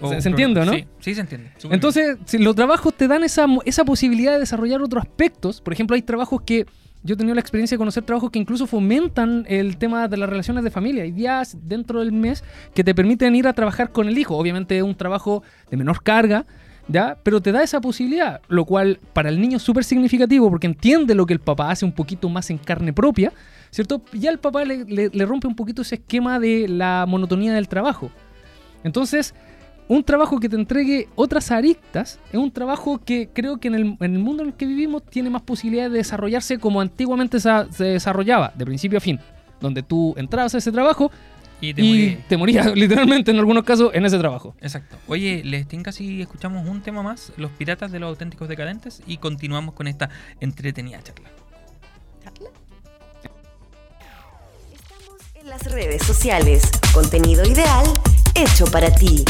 O 0.00 0.10
¿Se- 0.10 0.20
se 0.20 0.28
entiende, 0.28 0.64
no? 0.66 0.72
Sí, 0.72 0.84
sí 1.00 1.14
se 1.14 1.20
entiende. 1.22 1.50
Entonces, 1.70 2.18
si 2.26 2.38
los 2.38 2.54
trabajos 2.54 2.92
te 2.94 3.08
dan 3.08 3.24
esa, 3.24 3.46
esa 3.64 3.84
posibilidad 3.84 4.32
de 4.32 4.40
desarrollar 4.40 4.82
otros 4.82 5.02
aspectos. 5.04 5.60
Por 5.62 5.72
ejemplo, 5.72 5.94
hay 5.96 6.02
trabajos 6.02 6.42
que. 6.42 6.66
Yo 7.02 7.14
he 7.14 7.16
tenido 7.16 7.34
la 7.36 7.40
experiencia 7.40 7.76
de 7.76 7.78
conocer 7.78 8.02
trabajos 8.02 8.30
que 8.32 8.38
incluso 8.40 8.66
fomentan 8.66 9.44
el 9.48 9.76
tema 9.76 10.08
de 10.08 10.16
las 10.16 10.28
relaciones 10.28 10.64
de 10.64 10.70
familia. 10.72 11.04
Hay 11.04 11.12
días 11.12 11.56
dentro 11.62 12.00
del 12.00 12.10
mes 12.10 12.42
que 12.74 12.82
te 12.82 12.94
permiten 12.96 13.34
ir 13.36 13.46
a 13.46 13.52
trabajar 13.52 13.92
con 13.92 14.08
el 14.08 14.18
hijo. 14.18 14.36
Obviamente 14.36 14.76
es 14.76 14.82
un 14.82 14.96
trabajo 14.96 15.42
de 15.70 15.76
menor 15.76 16.02
carga, 16.02 16.46
¿ya? 16.88 17.16
Pero 17.22 17.40
te 17.40 17.52
da 17.52 17.62
esa 17.62 17.80
posibilidad, 17.80 18.40
lo 18.48 18.64
cual 18.64 18.98
para 19.12 19.28
el 19.28 19.40
niño 19.40 19.56
es 19.56 19.62
súper 19.62 19.84
significativo 19.84 20.48
porque 20.48 20.66
entiende 20.66 21.14
lo 21.14 21.26
que 21.26 21.32
el 21.32 21.40
papá 21.40 21.70
hace 21.70 21.84
un 21.84 21.92
poquito 21.92 22.28
más 22.28 22.50
en 22.50 22.58
carne 22.58 22.92
propia, 22.92 23.32
¿cierto? 23.70 24.02
Ya 24.12 24.30
el 24.30 24.38
papá 24.38 24.64
le, 24.64 25.26
rompe 25.26 25.46
un 25.46 25.56
poquito 25.56 25.82
ese 25.82 25.96
esquema 25.96 26.38
de 26.38 26.68
la 26.68 27.04
monotonía 27.08 27.52
del 27.54 27.68
trabajo. 27.68 28.10
Entonces, 28.84 29.34
un 29.88 30.02
trabajo 30.02 30.40
que 30.40 30.48
te 30.48 30.56
entregue 30.56 31.08
otras 31.14 31.50
aristas 31.50 32.18
es 32.32 32.38
un 32.38 32.50
trabajo 32.50 32.98
que 33.04 33.28
creo 33.32 33.58
que 33.58 33.68
en 33.68 33.74
el, 33.74 33.96
en 34.00 34.14
el 34.14 34.18
mundo 34.18 34.42
en 34.42 34.50
el 34.50 34.54
que 34.54 34.66
vivimos 34.66 35.04
tiene 35.04 35.30
más 35.30 35.42
posibilidades 35.42 35.92
de 35.92 35.98
desarrollarse 35.98 36.58
como 36.58 36.80
antiguamente 36.80 37.38
se, 37.40 37.50
se 37.70 37.84
desarrollaba, 37.84 38.52
de 38.56 38.64
principio 38.64 38.98
a 38.98 39.00
fin, 39.00 39.20
donde 39.60 39.82
tú 39.82 40.14
entrabas 40.16 40.54
a 40.54 40.58
ese 40.58 40.72
trabajo 40.72 41.10
Y 41.60 41.74
te 41.74 41.82
y 41.82 42.16
te 42.28 42.36
morías 42.36 42.66
literalmente 42.74 43.30
en 43.30 43.38
algunos 43.38 43.64
casos 43.64 43.90
en 43.94 44.04
ese 44.04 44.18
trabajo. 44.18 44.54
Exacto. 44.60 44.96
Oye, 45.06 45.42
les 45.44 45.66
tinca 45.66 45.92
si 45.92 46.22
escuchamos 46.22 46.68
un 46.68 46.82
tema 46.82 47.02
más, 47.02 47.32
Los 47.36 47.50
Piratas 47.52 47.92
de 47.92 47.98
los 47.98 48.08
Auténticos 48.08 48.48
Decadentes, 48.48 49.02
y 49.06 49.18
continuamos 49.18 49.74
con 49.74 49.86
esta 49.86 50.10
entretenida 50.40 51.02
charla. 51.02 51.30
Estamos 54.74 55.20
en 55.34 55.48
las 55.48 55.62
redes 55.72 56.02
sociales. 56.02 56.70
Contenido 56.92 57.44
ideal 57.46 57.86
hecho 58.36 58.66
para 58.66 58.90
ti. 58.90 59.24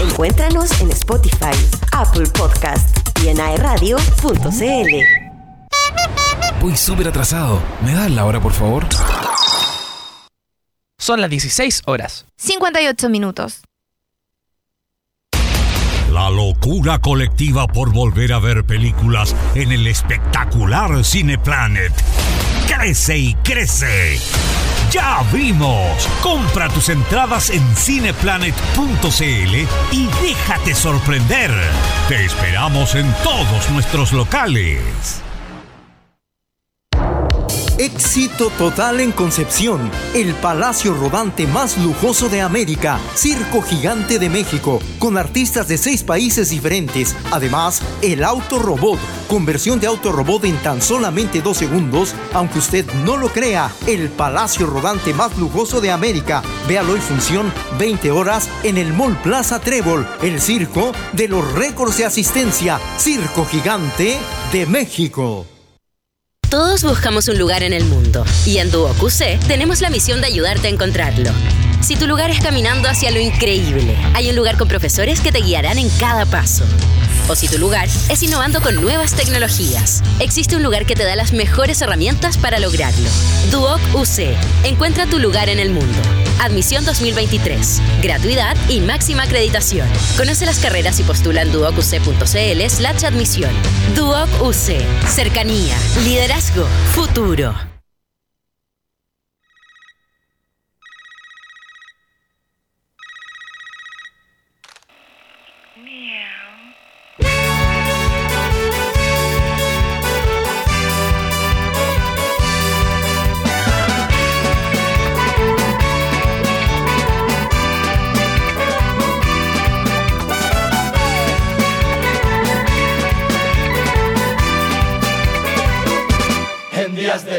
Encuéntranos 0.00 0.80
en 0.80 0.90
Spotify, 0.90 1.54
Apple 1.92 2.26
Podcast 2.28 2.96
y 3.22 3.28
en 3.28 3.40
aeradio.cl. 3.40 4.94
Voy 6.60 6.76
súper 6.76 7.08
atrasado. 7.08 7.60
¿Me 7.84 7.92
das 7.92 8.10
la 8.10 8.24
hora, 8.24 8.40
por 8.40 8.52
favor? 8.52 8.86
Son 10.98 11.20
las 11.20 11.30
16 11.30 11.82
horas. 11.86 12.26
58 12.36 13.08
minutos. 13.08 13.62
La 16.10 16.30
locura 16.30 16.98
colectiva 17.00 17.66
por 17.66 17.92
volver 17.92 18.32
a 18.32 18.38
ver 18.38 18.64
películas 18.64 19.34
en 19.54 19.72
el 19.72 19.86
espectacular 19.86 21.04
Cineplanet. 21.04 21.92
Crece 22.66 23.18
y 23.18 23.34
crece. 23.34 24.18
¡Ya 24.90 25.22
vimos! 25.32 26.08
Compra 26.22 26.68
tus 26.68 26.88
entradas 26.88 27.50
en 27.50 27.62
cineplanet.cl 27.76 29.22
y 29.92 30.06
déjate 30.22 30.74
sorprender. 30.74 31.50
Te 32.08 32.24
esperamos 32.24 32.94
en 32.94 33.12
todos 33.22 33.70
nuestros 33.70 34.12
locales. 34.12 35.25
Éxito 37.78 38.48
total 38.56 39.00
en 39.00 39.12
Concepción, 39.12 39.90
el 40.14 40.32
palacio 40.36 40.94
rodante 40.94 41.46
más 41.46 41.76
lujoso 41.76 42.30
de 42.30 42.40
América, 42.40 42.98
Circo 43.14 43.60
Gigante 43.60 44.18
de 44.18 44.30
México, 44.30 44.80
con 44.98 45.18
artistas 45.18 45.68
de 45.68 45.76
seis 45.76 46.02
países 46.02 46.48
diferentes. 46.48 47.14
Además, 47.30 47.82
el 48.00 48.24
auto 48.24 48.58
robot, 48.58 48.98
conversión 49.28 49.78
de 49.78 49.88
auto 49.88 50.10
robot 50.10 50.46
en 50.46 50.56
tan 50.62 50.80
solamente 50.80 51.42
dos 51.42 51.58
segundos, 51.58 52.14
aunque 52.32 52.60
usted 52.60 52.86
no 53.04 53.18
lo 53.18 53.28
crea, 53.28 53.70
el 53.86 54.08
palacio 54.08 54.66
rodante 54.66 55.12
más 55.12 55.36
lujoso 55.36 55.82
de 55.82 55.90
América. 55.90 56.42
Véalo 56.66 56.96
en 56.96 57.02
función 57.02 57.52
20 57.78 58.10
horas 58.10 58.48
en 58.62 58.78
el 58.78 58.94
Mall 58.94 59.20
Plaza 59.20 59.60
Trébol, 59.60 60.08
el 60.22 60.40
circo 60.40 60.92
de 61.12 61.28
los 61.28 61.52
récords 61.52 61.98
de 61.98 62.06
asistencia, 62.06 62.80
Circo 62.96 63.44
Gigante 63.44 64.16
de 64.50 64.64
México. 64.64 65.46
Todos 66.50 66.84
buscamos 66.84 67.26
un 67.26 67.38
lugar 67.38 67.64
en 67.64 67.72
el 67.72 67.84
mundo 67.84 68.24
y 68.44 68.58
en 68.58 68.70
Duo 68.70 68.94
QC 68.94 69.40
tenemos 69.48 69.80
la 69.80 69.90
misión 69.90 70.20
de 70.20 70.28
ayudarte 70.28 70.68
a 70.68 70.70
encontrarlo. 70.70 71.30
Si 71.80 71.96
tu 71.96 72.06
lugar 72.06 72.30
es 72.30 72.38
caminando 72.40 72.88
hacia 72.88 73.10
lo 73.10 73.18
increíble, 73.18 73.96
hay 74.14 74.30
un 74.30 74.36
lugar 74.36 74.56
con 74.56 74.68
profesores 74.68 75.20
que 75.20 75.32
te 75.32 75.40
guiarán 75.40 75.76
en 75.76 75.88
cada 75.98 76.24
paso. 76.24 76.64
O 77.28 77.34
si 77.34 77.48
tu 77.48 77.58
lugar 77.58 77.88
es 78.08 78.22
innovando 78.22 78.60
con 78.60 78.76
nuevas 78.76 79.14
tecnologías, 79.14 80.02
existe 80.20 80.54
un 80.54 80.62
lugar 80.62 80.86
que 80.86 80.94
te 80.94 81.04
da 81.04 81.16
las 81.16 81.32
mejores 81.32 81.80
herramientas 81.82 82.38
para 82.38 82.60
lograrlo. 82.60 83.08
Duoc 83.50 83.80
UC. 83.94 84.36
Encuentra 84.64 85.06
tu 85.06 85.18
lugar 85.18 85.48
en 85.48 85.58
el 85.58 85.70
mundo. 85.70 85.98
Admisión 86.40 86.84
2023. 86.84 87.80
Gratuidad 88.02 88.56
y 88.68 88.80
máxima 88.80 89.24
acreditación. 89.24 89.88
Conoce 90.16 90.46
las 90.46 90.60
carreras 90.60 91.00
y 91.00 91.02
postula 91.02 91.42
en 91.42 91.52
duocuc.cl 91.52 92.68
slash 92.68 93.04
admisión. 93.04 93.50
Duoc 93.96 94.28
UC. 94.42 94.80
Cercanía. 95.08 95.76
Liderazgo. 96.04 96.66
Futuro. 96.94 97.75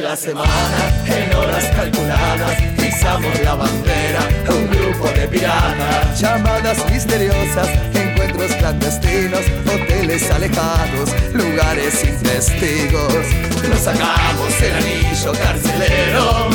La 0.07 0.15
semana, 0.15 0.79
en 1.05 1.35
horas 1.35 1.65
calculadas, 1.75 2.61
pisamos 2.77 3.41
la 3.43 3.55
bandera, 3.55 4.21
un 4.47 4.69
grupo 4.69 5.09
de 5.09 5.27
piratas. 5.27 6.21
Llamadas 6.21 6.77
misteriosas, 6.89 7.67
encuentros 7.93 8.53
clandestinos, 8.53 9.41
hoteles 9.65 10.31
alejados, 10.31 11.09
lugares 11.33 11.93
sin 11.93 12.17
testigos. 12.23 13.25
Nos 13.67 13.79
sacamos 13.81 14.61
el 14.61 14.75
anillo 14.77 15.33
carcelero 15.33 16.47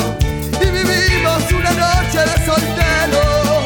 y 0.59 0.65
vivimos 0.71 1.43
una 1.51 1.71
noche 1.73 2.19
de 2.29 2.45
solteros. 2.47 3.65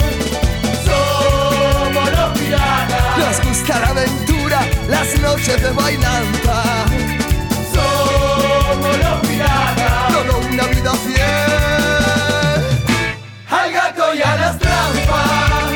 Somos 0.83 2.11
los 2.11 2.37
piratas. 2.37 3.17
Nos 3.19 3.47
gusta 3.47 3.79
la 3.79 3.87
aventura, 3.87 4.67
las 4.89 5.17
noches 5.21 5.63
de 5.63 5.71
bailanta. 5.71 6.87
Piratas. 9.37 10.13
Todo 10.13 10.39
una 10.49 10.63
vida 10.63 10.93
fiel. 10.93 12.63
Al 13.49 13.71
gato 13.71 14.15
y 14.15 14.21
a 14.21 14.35
las 14.35 14.57
trampas. 14.57 15.71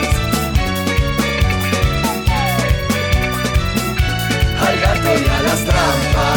Al 4.67 4.79
gato 4.79 5.09
y 5.19 5.27
a 5.29 5.41
las 5.43 5.63
trampas. 5.65 6.30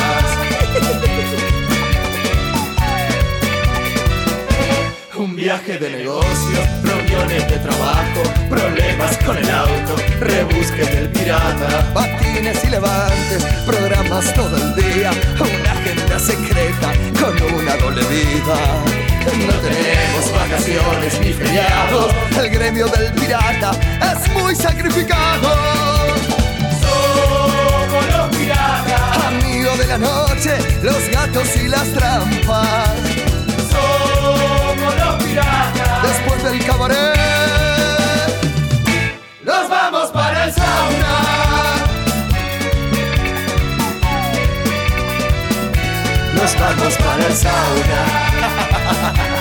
Viaje 5.44 5.76
de 5.76 5.90
negocio, 5.90 6.59
reuniones 6.83 7.46
de 7.50 7.59
trabajo, 7.59 8.22
problemas 8.48 9.14
con 9.18 9.37
el 9.37 9.50
auto, 9.50 9.94
rebusques 10.18 10.90
del 10.90 11.11
pirata. 11.11 11.92
Patines 11.92 12.64
y 12.64 12.70
levantes, 12.70 13.44
programas 13.66 14.33
todo 14.33 14.57
el 14.57 14.74
día, 14.74 15.11
una 15.38 15.72
agenda 15.72 16.18
secreta 16.18 16.92
con 17.20 17.35
una 17.61 17.76
doble 17.76 18.02
vida. 18.04 18.57
No 19.46 19.52
tenemos 19.61 20.33
vacaciones 20.33 21.20
ni 21.20 21.35
feriados, 21.35 22.14
el 22.38 22.48
gremio 22.48 22.87
del 22.87 23.12
pirata 23.12 23.72
es 24.00 24.33
muy 24.33 24.54
sacrificado. 24.57 25.50
Somos 26.80 28.07
los 28.16 28.35
piratas, 28.35 29.24
amigo 29.26 29.76
de 29.76 29.87
la 29.88 29.98
noche, 29.98 30.57
los 30.83 31.07
gatos 31.11 31.54
y 31.62 31.68
las 31.68 31.87
trampas. 31.92 33.34
Después 35.35 36.44
del 36.44 36.64
cabaret, 36.64 36.97
nos 39.42 39.68
vamos 39.68 40.11
para 40.12 40.44
el 40.44 40.53
sauna. 40.53 41.14
Nos 46.35 46.59
vamos 46.61 46.94
para 46.99 47.27
el 47.27 47.35
sauna. 47.35 49.25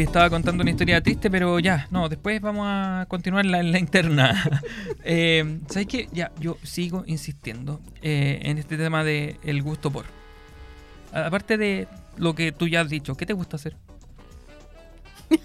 Estaba 0.00 0.30
contando 0.30 0.62
una 0.62 0.70
historia 0.70 1.00
triste, 1.02 1.30
pero 1.30 1.58
ya, 1.58 1.86
no, 1.90 2.08
después 2.08 2.40
vamos 2.40 2.66
a 2.68 3.06
continuar 3.08 3.44
la, 3.46 3.62
la 3.62 3.78
interna. 3.78 4.62
eh, 5.04 5.60
¿Sabes 5.68 5.86
qué? 5.88 6.08
Ya, 6.12 6.32
yo 6.40 6.56
sigo 6.62 7.04
insistiendo 7.06 7.80
eh, 8.02 8.40
en 8.42 8.58
este 8.58 8.76
tema 8.76 9.04
de 9.04 9.38
el 9.42 9.62
gusto 9.62 9.90
por. 9.90 10.04
A- 11.12 11.26
Aparte 11.26 11.56
de 11.58 11.86
lo 12.16 12.34
que 12.34 12.52
tú 12.52 12.66
ya 12.68 12.80
has 12.82 12.88
dicho, 12.88 13.14
¿qué 13.16 13.26
te 13.26 13.32
gusta 13.32 13.56
hacer? 13.56 13.76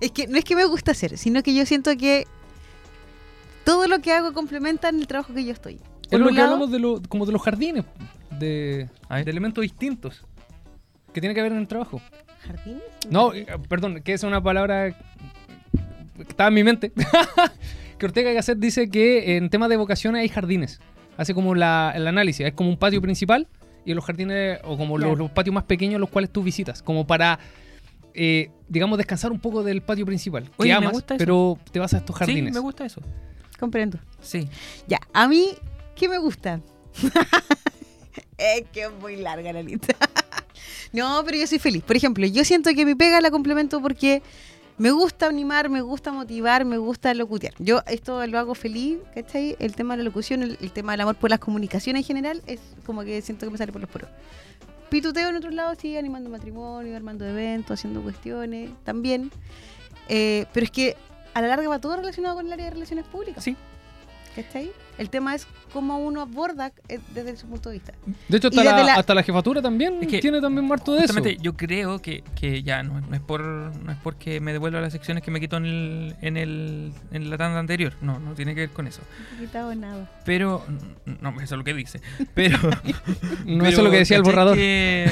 Es 0.00 0.10
que 0.12 0.26
no 0.26 0.38
es 0.38 0.44
que 0.44 0.56
me 0.56 0.64
gusta 0.64 0.92
hacer, 0.92 1.18
sino 1.18 1.42
que 1.42 1.54
yo 1.54 1.66
siento 1.66 1.94
que 1.96 2.26
todo 3.64 3.86
lo 3.86 4.00
que 4.00 4.12
hago 4.12 4.32
complementa 4.32 4.88
en 4.88 4.98
el 5.00 5.06
trabajo 5.06 5.34
que 5.34 5.44
yo 5.44 5.52
estoy. 5.52 5.78
Es 6.10 6.18
lo 6.18 6.26
que 6.28 6.32
lado- 6.32 6.46
hablamos 6.54 6.70
de, 6.72 6.78
lo- 6.78 7.02
como 7.08 7.26
de 7.26 7.32
los 7.32 7.42
jardines, 7.42 7.84
de, 8.38 8.88
de 9.10 9.30
elementos 9.30 9.62
distintos 9.62 10.24
que 11.12 11.20
tiene 11.20 11.34
que 11.34 11.42
ver 11.42 11.52
en 11.52 11.58
el 11.58 11.68
trabajo. 11.68 12.00
¿Jardines? 12.46 12.82
No, 13.10 13.34
eh, 13.34 13.46
perdón, 13.68 14.00
que 14.02 14.12
es 14.12 14.22
una 14.22 14.42
palabra 14.42 14.90
que 16.16 16.22
estaba 16.28 16.48
en 16.48 16.54
mi 16.54 16.64
mente. 16.64 16.92
que 17.98 18.06
Ortega 18.06 18.32
Gasset 18.32 18.58
dice 18.58 18.88
que 18.88 19.36
en 19.36 19.50
tema 19.50 19.68
de 19.68 19.76
vocaciones 19.76 20.20
hay 20.22 20.28
jardines. 20.28 20.80
Hace 21.16 21.34
como 21.34 21.54
la, 21.54 21.92
el 21.94 22.06
análisis. 22.06 22.46
Es 22.46 22.54
como 22.54 22.70
un 22.70 22.76
patio 22.78 23.02
principal 23.02 23.46
y 23.84 23.92
los 23.94 24.04
jardines, 24.04 24.58
o 24.64 24.76
como 24.76 24.96
los, 24.98 25.06
Claro. 25.08 25.24
los 25.24 25.30
patios 25.30 25.54
más 25.54 25.64
pequeños, 25.64 26.00
los 26.00 26.08
cuales 26.10 26.30
tú 26.30 26.42
visitas. 26.42 26.82
Como 26.82 27.06
para, 27.06 27.38
eh, 28.14 28.50
digamos, 28.68 28.96
descansar 28.96 29.32
un 29.32 29.40
poco 29.40 29.62
del 29.62 29.82
patio 29.82 30.06
principal. 30.06 30.44
Que 30.44 30.50
Oye, 30.58 30.70
me 30.72 30.76
amas, 30.76 30.92
gusta 30.92 31.14
eso. 31.14 31.18
pero 31.18 31.58
te 31.72 31.78
vas 31.78 31.92
a 31.94 31.98
estos 31.98 32.16
jardines. 32.16 32.52
Sí, 32.52 32.54
me 32.54 32.60
gusta 32.60 32.86
eso. 32.86 33.02
Comprendo. 33.58 33.98
Sí. 34.22 34.48
Ya, 34.86 34.98
a 35.12 35.28
mí, 35.28 35.48
¿qué 35.94 36.08
me 36.08 36.16
gusta? 36.18 36.60
es 38.38 38.62
que 38.72 38.82
es 38.84 38.92
muy 39.00 39.16
larga 39.16 39.52
la 39.52 39.62
lista. 39.62 39.94
no, 40.92 41.22
pero 41.24 41.38
yo 41.38 41.46
soy 41.46 41.58
feliz. 41.58 41.82
Por 41.82 41.96
ejemplo, 41.96 42.26
yo 42.26 42.44
siento 42.44 42.70
que 42.74 42.84
mi 42.84 42.94
pega 42.94 43.20
la 43.20 43.30
complemento 43.30 43.80
porque 43.80 44.22
me 44.78 44.92
gusta 44.92 45.26
animar, 45.26 45.68
me 45.68 45.82
gusta 45.82 46.10
motivar, 46.10 46.64
me 46.64 46.78
gusta 46.78 47.12
locutear. 47.12 47.54
Yo 47.58 47.82
esto 47.86 48.26
lo 48.26 48.38
hago 48.38 48.54
feliz, 48.54 48.98
¿cachai? 49.14 49.56
El 49.58 49.76
tema 49.76 49.94
de 49.94 49.98
la 49.98 50.04
locución, 50.04 50.42
el, 50.42 50.56
el 50.60 50.72
tema 50.72 50.92
del 50.92 51.02
amor 51.02 51.16
por 51.16 51.28
las 51.28 51.38
comunicaciones 51.38 52.00
en 52.00 52.06
general, 52.06 52.42
es 52.46 52.60
como 52.86 53.02
que 53.04 53.20
siento 53.20 53.46
que 53.46 53.52
me 53.52 53.58
sale 53.58 53.72
por 53.72 53.82
los 53.82 53.90
poros. 53.90 54.08
Pituteo 54.88 55.28
en 55.28 55.36
otros 55.36 55.54
lados, 55.54 55.78
sí, 55.80 55.96
animando 55.96 56.30
matrimonio, 56.30 56.96
armando 56.96 57.26
eventos, 57.26 57.78
haciendo 57.78 58.02
cuestiones, 58.02 58.70
también. 58.82 59.30
Eh, 60.08 60.46
pero 60.52 60.64
es 60.64 60.70
que 60.70 60.96
a 61.34 61.40
la 61.40 61.48
larga 61.48 61.68
va 61.68 61.78
todo 61.78 61.96
relacionado 61.96 62.34
con 62.36 62.46
el 62.46 62.52
área 62.52 62.64
de 62.64 62.70
relaciones 62.72 63.06
públicas. 63.06 63.44
Sí. 63.44 63.56
¿Cachai? 64.34 64.72
El 65.00 65.08
tema 65.08 65.34
es 65.34 65.46
cómo 65.72 65.98
uno 65.98 66.20
aborda 66.20 66.72
eh, 66.88 66.98
desde 67.14 67.34
su 67.36 67.46
punto 67.46 67.70
de 67.70 67.76
vista. 67.76 67.94
De 68.28 68.36
hecho, 68.36 68.48
hasta 68.48 68.62
la, 68.62 68.82
la- 68.84 68.94
hasta 68.94 69.14
la 69.14 69.22
jefatura 69.22 69.62
también 69.62 69.96
Es 70.02 70.08
que 70.08 70.18
tiene 70.20 70.40
también 70.42 70.70
harto 70.70 70.92
de 70.92 71.04
eso. 71.06 71.14
Yo 71.40 71.56
creo 71.56 72.00
que, 72.00 72.22
que 72.38 72.62
ya 72.62 72.82
no, 72.82 73.00
no 73.00 73.14
es 73.16 73.20
por 73.22 73.40
no 73.40 73.90
es 73.92 73.96
porque 74.02 74.40
me 74.40 74.52
devuelva 74.52 74.80
las 74.80 74.92
secciones 74.92 75.22
que 75.24 75.30
me 75.30 75.40
quitó 75.40 75.56
en, 75.56 75.64
el, 75.64 76.16
en, 76.20 76.36
el, 76.36 76.92
en 77.12 77.30
la 77.30 77.38
tanda 77.38 77.58
anterior. 77.58 77.94
No, 78.02 78.18
no 78.20 78.34
tiene 78.34 78.54
que 78.54 78.60
ver 78.60 78.70
con 78.70 78.86
eso. 78.86 79.00
No 79.36 79.38
he 79.42 79.46
quitado 79.46 79.74
nada. 79.74 80.10
Pero, 80.26 80.64
no, 81.06 81.30
eso 81.40 81.42
es 81.54 81.58
lo 81.58 81.64
que 81.64 81.72
dice. 81.74 82.00
Pero. 82.34 82.58
No, 83.46 83.64
eso 83.66 83.78
es 83.78 83.84
lo 83.84 83.90
que 83.90 83.96
decía 83.98 84.16
el 84.18 84.22
¿cachai 84.22 84.34
borrador. 84.36 84.56
Que, 84.56 85.10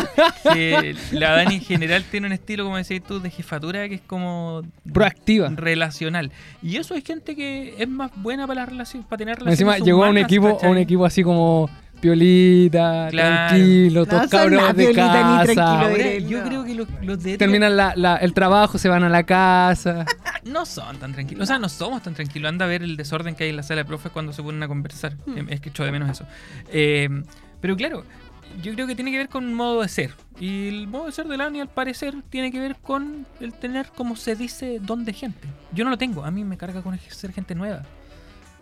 que 0.52 0.94
la 1.12 1.30
Dani 1.32 1.56
en 1.56 1.60
general 1.60 2.04
tiene 2.10 2.26
un 2.26 2.32
estilo, 2.32 2.64
como 2.64 2.76
decías 2.76 3.02
tú, 3.06 3.20
de 3.20 3.30
jefatura 3.30 3.88
que 3.88 3.96
es 3.96 4.00
como 4.02 4.62
Proactiva. 4.92 5.48
relacional. 5.48 6.30
Y 6.62 6.76
eso 6.76 6.94
es 6.94 7.04
gente 7.04 7.34
que 7.34 7.74
es 7.78 7.88
más 7.88 8.10
buena 8.16 8.46
para 8.46 8.60
las 8.62 8.68
relaciones, 8.68 9.06
para 9.08 9.18
tener 9.18 9.29
relaciones. 9.38 9.60
Encima 9.60 9.78
llegó 9.84 10.04
a 10.04 10.10
un 10.10 10.18
equipo, 10.18 10.58
a 10.62 10.68
un 10.68 10.78
equipo 10.78 11.04
así 11.06 11.22
como 11.22 11.68
piolita, 12.00 13.08
Claro. 13.10 13.48
tranquilo, 13.48 14.00
No 14.00 14.06
todos 14.06 14.20
son 14.22 14.30
cabros 14.30 14.60
nada 14.60 14.72
de 14.72 14.84
piolita 14.84 15.06
ni 15.06 15.12
casa. 15.38 15.44
tranquilo, 15.44 15.66
Ahora, 15.66 15.88
diré, 15.96 16.24
yo 16.26 16.38
no. 16.38 16.44
creo 16.46 16.64
que 16.64 16.74
los, 16.74 16.88
los 17.02 17.22
de 17.22 17.38
Terminan 17.38 17.76
la- 17.76 17.92
la- 17.96 18.16
el 18.16 18.32
trabajo, 18.32 18.78
se 18.78 18.88
van 18.88 19.04
a 19.04 19.08
la 19.08 19.22
casa. 19.24 20.04
No 20.42 20.64
son 20.64 20.96
tan 20.96 21.12
tranquilos. 21.12 21.42
O 21.42 21.46
sea, 21.46 21.58
no 21.58 21.68
somos 21.68 22.02
tan 22.02 22.14
tranquilos. 22.14 22.48
Anda 22.48 22.64
a 22.64 22.68
ver 22.68 22.82
el 22.82 22.96
desorden 22.96 23.34
que 23.34 23.44
hay 23.44 23.50
en 23.50 23.56
la 23.56 23.62
sala 23.62 23.82
de 23.82 23.84
profes 23.84 24.10
cuando 24.10 24.32
se 24.32 24.42
ponen 24.42 24.62
a 24.62 24.68
conversar. 24.68 25.12
Hmm. 25.26 25.36
Eh, 25.36 25.44
Es 25.50 25.60
que 25.60 25.68
echo 25.68 25.84
de 25.84 25.92
menos 25.92 26.08
eso. 26.08 26.24
Eh, 26.72 27.10
pero 27.60 27.76
claro, 27.76 28.04
yo 28.62 28.72
creo 28.72 28.86
que 28.86 28.94
tiene 28.94 29.10
que 29.10 29.18
ver 29.18 29.28
con 29.28 29.44
un 29.44 29.52
modo 29.52 29.82
de 29.82 29.88
ser. 29.88 30.12
Y 30.40 30.68
el 30.68 30.88
modo 30.88 31.04
de 31.06 31.12
ser 31.12 31.26
de 31.28 31.36
Lani, 31.36 31.60
al 31.60 31.68
parecer, 31.68 32.14
tiene 32.30 32.50
que 32.50 32.58
ver 32.58 32.76
con 32.76 33.26
el 33.38 33.52
tener, 33.52 33.88
como 33.94 34.16
se 34.16 34.34
dice, 34.34 34.78
don 34.80 35.04
de 35.04 35.12
gente. 35.12 35.46
Yo 35.72 35.84
no 35.84 35.90
lo 35.90 35.98
tengo. 35.98 36.24
A 36.24 36.30
mí 36.30 36.42
me 36.42 36.56
carga 36.56 36.80
con 36.80 36.98
ser 36.98 37.32
gente 37.34 37.54
nueva. 37.54 37.82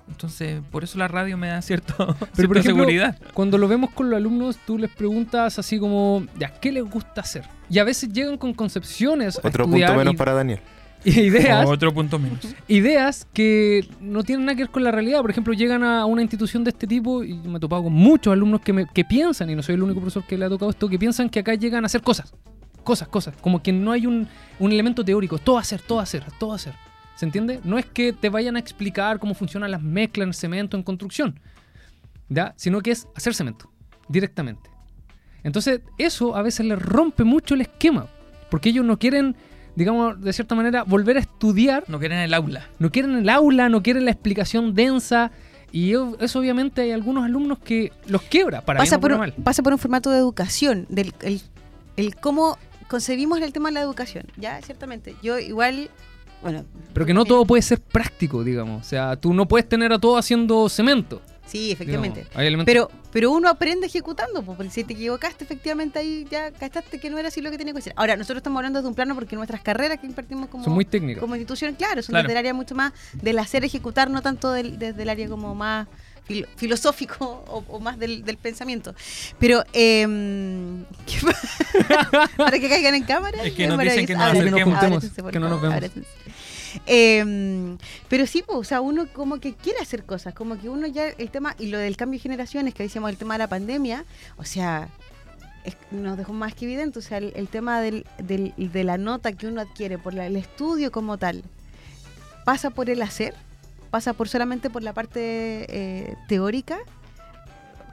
Entonces, 0.08 0.60
por 0.70 0.82
eso 0.84 0.98
la 0.98 1.06
radio 1.08 1.36
me 1.36 1.48
da 1.48 1.62
cierto, 1.62 1.94
Pero 1.96 2.16
cierta 2.16 2.46
por 2.48 2.56
ejemplo, 2.58 2.84
seguridad. 2.84 3.18
cuando 3.34 3.58
lo 3.58 3.68
vemos 3.68 3.90
con 3.90 4.10
los 4.10 4.16
alumnos, 4.16 4.58
tú 4.66 4.78
les 4.78 4.90
preguntas 4.90 5.58
así 5.58 5.78
como, 5.78 6.26
ya, 6.38 6.48
¿qué 6.60 6.72
les 6.72 6.84
gusta 6.84 7.20
hacer? 7.20 7.44
Y 7.70 7.78
a 7.78 7.84
veces 7.84 8.12
llegan 8.12 8.36
con 8.38 8.54
concepciones 8.54 9.38
Otro 9.42 9.64
punto 9.68 9.94
menos 9.94 10.14
y- 10.14 10.16
para 10.16 10.32
Daniel. 10.32 10.60
y 11.04 11.10
ideas, 11.20 11.66
Otro 11.68 11.92
punto 11.94 12.18
menos. 12.18 12.40
ideas 12.66 13.26
que 13.32 13.86
no 14.00 14.24
tienen 14.24 14.46
nada 14.46 14.56
que 14.56 14.62
ver 14.64 14.70
con 14.70 14.82
la 14.82 14.90
realidad. 14.90 15.20
Por 15.20 15.30
ejemplo, 15.30 15.52
llegan 15.52 15.84
a 15.84 16.04
una 16.06 16.22
institución 16.22 16.64
de 16.64 16.70
este 16.70 16.86
tipo 16.86 17.22
y 17.22 17.34
me 17.34 17.58
he 17.58 17.60
topado 17.60 17.84
con 17.84 17.92
muchos 17.92 18.32
alumnos 18.32 18.60
que, 18.62 18.72
me- 18.72 18.86
que 18.92 19.04
piensan, 19.04 19.50
y 19.50 19.54
no 19.54 19.62
soy 19.62 19.76
el 19.76 19.82
único 19.82 20.00
profesor 20.00 20.24
que 20.26 20.36
le 20.36 20.46
ha 20.46 20.48
tocado 20.48 20.70
esto, 20.70 20.88
que 20.88 20.98
piensan 20.98 21.28
que 21.28 21.38
acá 21.40 21.54
llegan 21.54 21.84
a 21.84 21.86
hacer 21.86 22.02
cosas. 22.02 22.32
Cosas, 22.82 23.06
cosas. 23.08 23.34
Como 23.42 23.62
que 23.62 23.70
no 23.72 23.92
hay 23.92 24.06
un, 24.06 24.26
un 24.58 24.72
elemento 24.72 25.04
teórico. 25.04 25.36
Todo 25.38 25.58
hacer, 25.58 25.80
todo 25.82 26.00
hacer, 26.00 26.24
todo 26.40 26.54
hacer. 26.54 26.72
¿Se 27.18 27.26
entiende? 27.26 27.60
No 27.64 27.78
es 27.78 27.86
que 27.86 28.12
te 28.12 28.28
vayan 28.28 28.54
a 28.54 28.60
explicar 28.60 29.18
cómo 29.18 29.34
funcionan 29.34 29.72
las 29.72 29.82
mezclas 29.82 30.28
en 30.28 30.32
cemento, 30.32 30.76
en 30.76 30.84
construcción. 30.84 31.40
¿Ya? 32.28 32.54
Sino 32.56 32.80
que 32.80 32.92
es 32.92 33.08
hacer 33.16 33.34
cemento. 33.34 33.68
Directamente. 34.08 34.70
Entonces, 35.42 35.80
eso 35.98 36.36
a 36.36 36.42
veces 36.42 36.64
les 36.64 36.78
rompe 36.78 37.24
mucho 37.24 37.54
el 37.56 37.62
esquema. 37.62 38.06
Porque 38.50 38.68
ellos 38.68 38.84
no 38.84 39.00
quieren, 39.00 39.34
digamos, 39.74 40.20
de 40.20 40.32
cierta 40.32 40.54
manera, 40.54 40.84
volver 40.84 41.16
a 41.16 41.20
estudiar 41.20 41.82
No 41.88 41.98
quieren 41.98 42.18
el 42.18 42.32
aula. 42.34 42.68
no 42.78 42.92
quieren 42.92 43.16
el 43.16 43.28
aula, 43.28 43.68
no 43.68 43.82
quieren 43.82 44.04
la 44.04 44.12
explicación 44.12 44.74
densa. 44.74 45.32
Y 45.72 45.94
eso 46.20 46.38
obviamente 46.38 46.82
hay 46.82 46.92
algunos 46.92 47.24
alumnos 47.24 47.58
que 47.58 47.90
los 48.06 48.22
quiebra 48.22 48.60
para 48.60 48.78
Pasa 48.78 48.96
bien 48.96 48.98
o 48.98 49.00
por, 49.00 49.10
para 49.10 49.14
un, 49.14 49.20
mal. 49.20 49.44
pasa 49.44 49.62
por 49.64 49.72
un 49.72 49.78
formato 49.80 50.10
de 50.12 50.18
educación, 50.18 50.86
del 50.88 51.12
el, 51.22 51.42
el 51.96 52.14
cómo 52.14 52.56
concebimos 52.86 53.40
el 53.40 53.52
tema 53.52 53.70
de 53.70 53.74
la 53.74 53.80
educación. 53.80 54.26
Ya, 54.36 54.62
ciertamente. 54.62 55.16
Yo 55.20 55.38
igual, 55.40 55.90
bueno. 56.42 56.64
Pero 56.92 57.06
que 57.06 57.14
no 57.14 57.24
todo 57.24 57.44
puede 57.44 57.62
ser 57.62 57.80
práctico, 57.80 58.42
digamos. 58.44 58.84
O 58.84 58.88
sea, 58.88 59.16
tú 59.16 59.32
no 59.34 59.46
puedes 59.48 59.68
tener 59.68 59.92
a 59.92 59.98
todo 59.98 60.16
haciendo 60.16 60.68
cemento. 60.68 61.20
Sí, 61.46 61.70
efectivamente. 61.72 62.26
digamos. 62.38 62.66
Pero, 62.66 62.90
pero 63.10 63.30
uno 63.30 63.48
aprende 63.48 63.86
ejecutando, 63.86 64.42
po, 64.42 64.54
porque 64.54 64.70
si 64.70 64.84
te 64.84 64.92
equivocaste, 64.92 65.44
efectivamente 65.44 65.98
ahí 65.98 66.26
ya 66.30 66.50
cachaste 66.52 67.00
que 67.00 67.08
no 67.08 67.16
era 67.16 67.28
así 67.28 67.40
lo 67.40 67.50
que 67.50 67.56
tenía 67.56 67.72
que 67.72 67.78
hacer. 67.78 67.94
Ahora, 67.96 68.16
nosotros 68.16 68.38
estamos 68.38 68.58
hablando 68.58 68.82
de 68.82 68.88
un 68.88 68.94
plano 68.94 69.14
porque 69.14 69.34
nuestras 69.34 69.62
carreras 69.62 69.98
que 69.98 70.06
impartimos 70.06 70.48
como, 70.50 70.62
son 70.64 70.74
muy 70.74 70.84
técnicas. 70.84 71.20
como 71.22 71.34
institución, 71.36 71.74
claro, 71.74 72.02
son 72.02 72.12
Claro. 72.12 72.24
desde 72.24 72.32
el 72.34 72.38
área 72.38 72.52
mucho 72.52 72.74
más 72.74 72.92
del 73.14 73.38
hacer 73.38 73.64
ejecutar, 73.64 74.10
no 74.10 74.20
tanto 74.20 74.52
del- 74.52 74.78
desde 74.78 75.02
el 75.04 75.08
área 75.08 75.26
como 75.26 75.54
más 75.54 75.88
fil- 76.28 76.46
filosófico 76.56 77.44
o, 77.48 77.64
o 77.68 77.80
más 77.80 77.98
del, 77.98 78.24
del 78.24 78.36
pensamiento. 78.36 78.94
Pero, 79.38 79.64
em, 79.72 80.84
¿qué 81.06 81.18
pa- 81.22 82.28
para 82.36 82.58
que 82.58 82.68
caigan 82.68 82.94
en 82.94 83.04
cámara. 83.04 83.42
Es 83.42 83.52
que 83.54 83.62
nos 83.68 83.78
dicen 83.94 84.06
que 84.06 84.14
nos 84.14 84.22
acerquemos, 84.60 84.80
que 85.32 85.38
no 85.40 85.48
nos 85.48 85.60
vemos. 85.62 85.74
Em, 86.86 87.78
pero 88.08 88.26
sí, 88.26 88.42
pues, 88.46 88.58
o 88.58 88.64
sea, 88.64 88.80
uno 88.80 89.06
como 89.12 89.40
que 89.40 89.54
quiere 89.54 89.78
hacer 89.80 90.04
cosas, 90.04 90.34
como 90.34 90.60
que 90.60 90.68
uno 90.68 90.86
ya 90.86 91.08
el 91.08 91.30
tema, 91.30 91.54
y 91.58 91.68
lo 91.68 91.78
del 91.78 91.96
cambio 91.96 92.18
de 92.18 92.22
generaciones, 92.22 92.74
que 92.74 92.82
decíamos 92.82 93.10
el 93.10 93.16
tema 93.16 93.34
de 93.34 93.38
la 93.38 93.48
pandemia, 93.48 94.04
o 94.36 94.44
sea, 94.44 94.88
es- 95.64 95.76
nos 95.90 96.16
dejó 96.18 96.32
más 96.34 96.54
que 96.54 96.66
evidente, 96.66 96.98
o 96.98 97.02
sea, 97.02 97.18
el, 97.18 97.32
el 97.36 97.48
tema 97.48 97.80
del, 97.80 98.04
del- 98.18 98.52
de 98.56 98.84
la 98.84 98.98
nota 98.98 99.32
que 99.32 99.46
uno 99.46 99.60
adquiere 99.62 99.98
por 99.98 100.12
la- 100.14 100.26
el 100.26 100.36
estudio 100.36 100.92
como 100.92 101.16
tal, 101.18 101.42
pasa 102.44 102.70
por 102.70 102.90
el 102.90 103.00
hacer, 103.02 103.34
pasa 103.90 104.12
por 104.12 104.28
solamente 104.28 104.70
por 104.70 104.82
la 104.82 104.92
parte 104.92 105.66
eh, 105.68 106.16
teórica, 106.28 106.78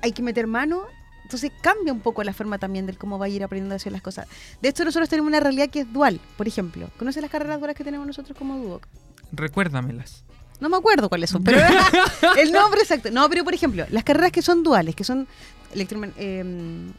hay 0.02 0.12
que 0.12 0.22
meter 0.22 0.48
mano. 0.48 0.84
Entonces 1.24 1.52
cambia 1.62 1.92
un 1.92 2.02
poco 2.02 2.24
la 2.24 2.34
forma 2.34 2.60
también 2.60 2.86
del 2.86 3.00
cómo 3.00 3.18
va 3.18 3.26
a 3.26 3.30
ir 3.30 3.44
aprendiendo 3.44 3.74
a 3.74 3.78
hacer 3.78 3.92
las 3.92 4.04
cosas. 4.04 4.28
De 4.62 4.70
hecho, 4.70 4.86
nosotros 4.86 5.10
tenemos 5.10 5.28
una 5.28 5.40
realidad 5.40 5.70
que 5.70 5.80
es 5.80 5.92
dual, 5.92 6.20
por 6.38 6.48
ejemplo. 6.48 6.88
¿Conoces 7.00 7.22
las 7.22 7.32
carreras 7.32 7.58
duales 7.58 7.76
que 7.76 7.84
tenemos 7.84 8.06
nosotros 8.06 8.38
como 8.38 8.58
Duoc? 8.58 8.88
Recuérdamelas. 9.32 10.24
No 10.60 10.70
me 10.70 10.78
acuerdo 10.78 11.10
cuáles 11.10 11.32
son, 11.32 11.44
pero 11.44 11.58
el 12.38 12.52
nombre 12.52 12.82
exacto. 12.82 13.10
No, 13.12 13.28
pero 13.30 13.44
por 13.44 13.54
ejemplo, 13.54 13.86
las 13.90 14.04
carreras 14.04 14.32
que 14.32 14.42
son 14.42 14.64
duales, 14.64 14.96
que 14.96 15.04
son 15.04 15.28
eh, 15.74 16.92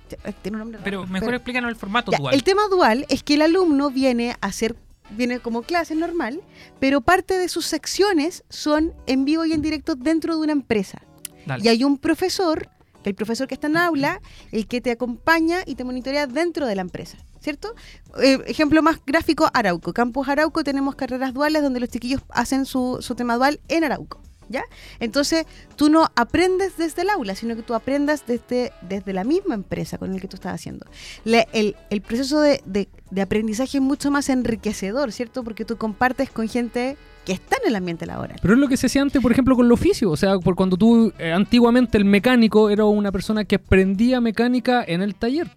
tiene 0.42 0.56
un 0.56 0.59
nombre 0.59 0.80
Pero 0.85 1.06
mejor 1.06 1.35
explícanos 1.35 1.70
el 1.70 1.76
formato 1.76 2.12
ya, 2.12 2.18
dual. 2.18 2.35
El 2.35 2.42
tema 2.42 2.68
dual 2.68 3.06
es 3.09 3.22
que 3.22 3.35
el 3.35 3.42
alumno 3.42 3.90
viene 3.90 4.37
a 4.40 4.46
hacer, 4.46 4.76
viene 5.10 5.40
como 5.40 5.62
clase 5.62 5.94
normal, 5.94 6.40
pero 6.80 7.00
parte 7.00 7.38
de 7.38 7.48
sus 7.48 7.66
secciones 7.66 8.44
son 8.48 8.94
en 9.06 9.24
vivo 9.24 9.44
y 9.44 9.52
en 9.52 9.62
directo 9.62 9.94
dentro 9.94 10.36
de 10.36 10.42
una 10.42 10.52
empresa. 10.52 11.02
Dale. 11.46 11.64
Y 11.64 11.68
hay 11.68 11.84
un 11.84 11.98
profesor, 11.98 12.68
que 13.02 13.10
el 13.10 13.16
profesor 13.16 13.46
que 13.46 13.54
está 13.54 13.68
en 13.68 13.76
aula, 13.76 14.20
el 14.52 14.66
que 14.66 14.80
te 14.80 14.90
acompaña 14.90 15.58
y 15.64 15.74
te 15.74 15.84
monitorea 15.84 16.26
dentro 16.26 16.66
de 16.66 16.74
la 16.74 16.82
empresa. 16.82 17.18
¿Cierto? 17.40 17.74
Eh, 18.20 18.40
ejemplo 18.46 18.82
más 18.82 18.98
gráfico, 19.06 19.48
Arauco. 19.54 19.92
Campus 19.92 20.28
Arauco 20.28 20.64
tenemos 20.64 20.96
carreras 20.96 21.32
duales 21.32 21.62
donde 21.62 21.78
los 21.78 21.88
chiquillos 21.88 22.22
hacen 22.30 22.66
su, 22.66 22.98
su 23.00 23.14
tema 23.14 23.36
dual 23.36 23.60
en 23.68 23.84
Arauco. 23.84 24.20
¿Ya? 24.48 24.62
Entonces, 25.00 25.44
tú 25.74 25.90
no 25.90 26.06
aprendes 26.14 26.76
desde 26.76 27.02
el 27.02 27.11
aula, 27.11 27.35
sino 27.35 27.56
que 27.56 27.62
tú 27.62 27.74
aprendas 27.74 28.24
desde, 28.26 28.72
desde 28.82 29.12
la 29.12 29.24
misma 29.24 29.54
empresa 29.54 29.98
con 29.98 30.14
el 30.14 30.20
que 30.20 30.28
tú 30.28 30.37
estás 30.37 30.54
haciendo. 30.54 30.87
Le- 31.24 31.48
el, 31.52 31.74
el 31.90 32.00
proceso 32.00 32.40
de, 32.40 32.62
de- 32.64 32.88
de 33.11 33.22
aprendizaje 33.22 33.78
es 33.78 33.82
mucho 33.82 34.11
más 34.12 34.28
enriquecedor, 34.28 35.11
¿cierto? 35.12 35.42
Porque 35.42 35.64
tú 35.64 35.76
compartes 35.76 36.30
con 36.30 36.48
gente 36.48 36.96
que 37.24 37.32
está 37.32 37.56
en 37.61 37.68
el 37.70 37.74
ambiente 37.74 38.06
laboral. 38.06 38.38
Pero 38.40 38.54
es 38.54 38.61
lo 38.61 38.68
que 38.68 38.76
se 38.76 38.87
hacía 38.87 39.02
antes, 39.02 39.20
por 39.20 39.32
ejemplo, 39.32 39.56
con 39.56 39.66
el 39.66 39.72
oficio. 39.72 40.11
O 40.12 40.16
sea, 40.16 40.38
por 40.38 40.54
cuando 40.54 40.76
tú, 40.76 41.12
eh, 41.18 41.32
antiguamente 41.32 41.98
el 41.98 42.04
mecánico 42.04 42.70
era 42.70 42.85
una 42.85 43.11
persona 43.11 43.44
que 43.44 43.56
aprendía 43.56 44.20
mecánica 44.20 44.85
en 44.87 45.02
el 45.02 45.16
taller. 45.16 45.48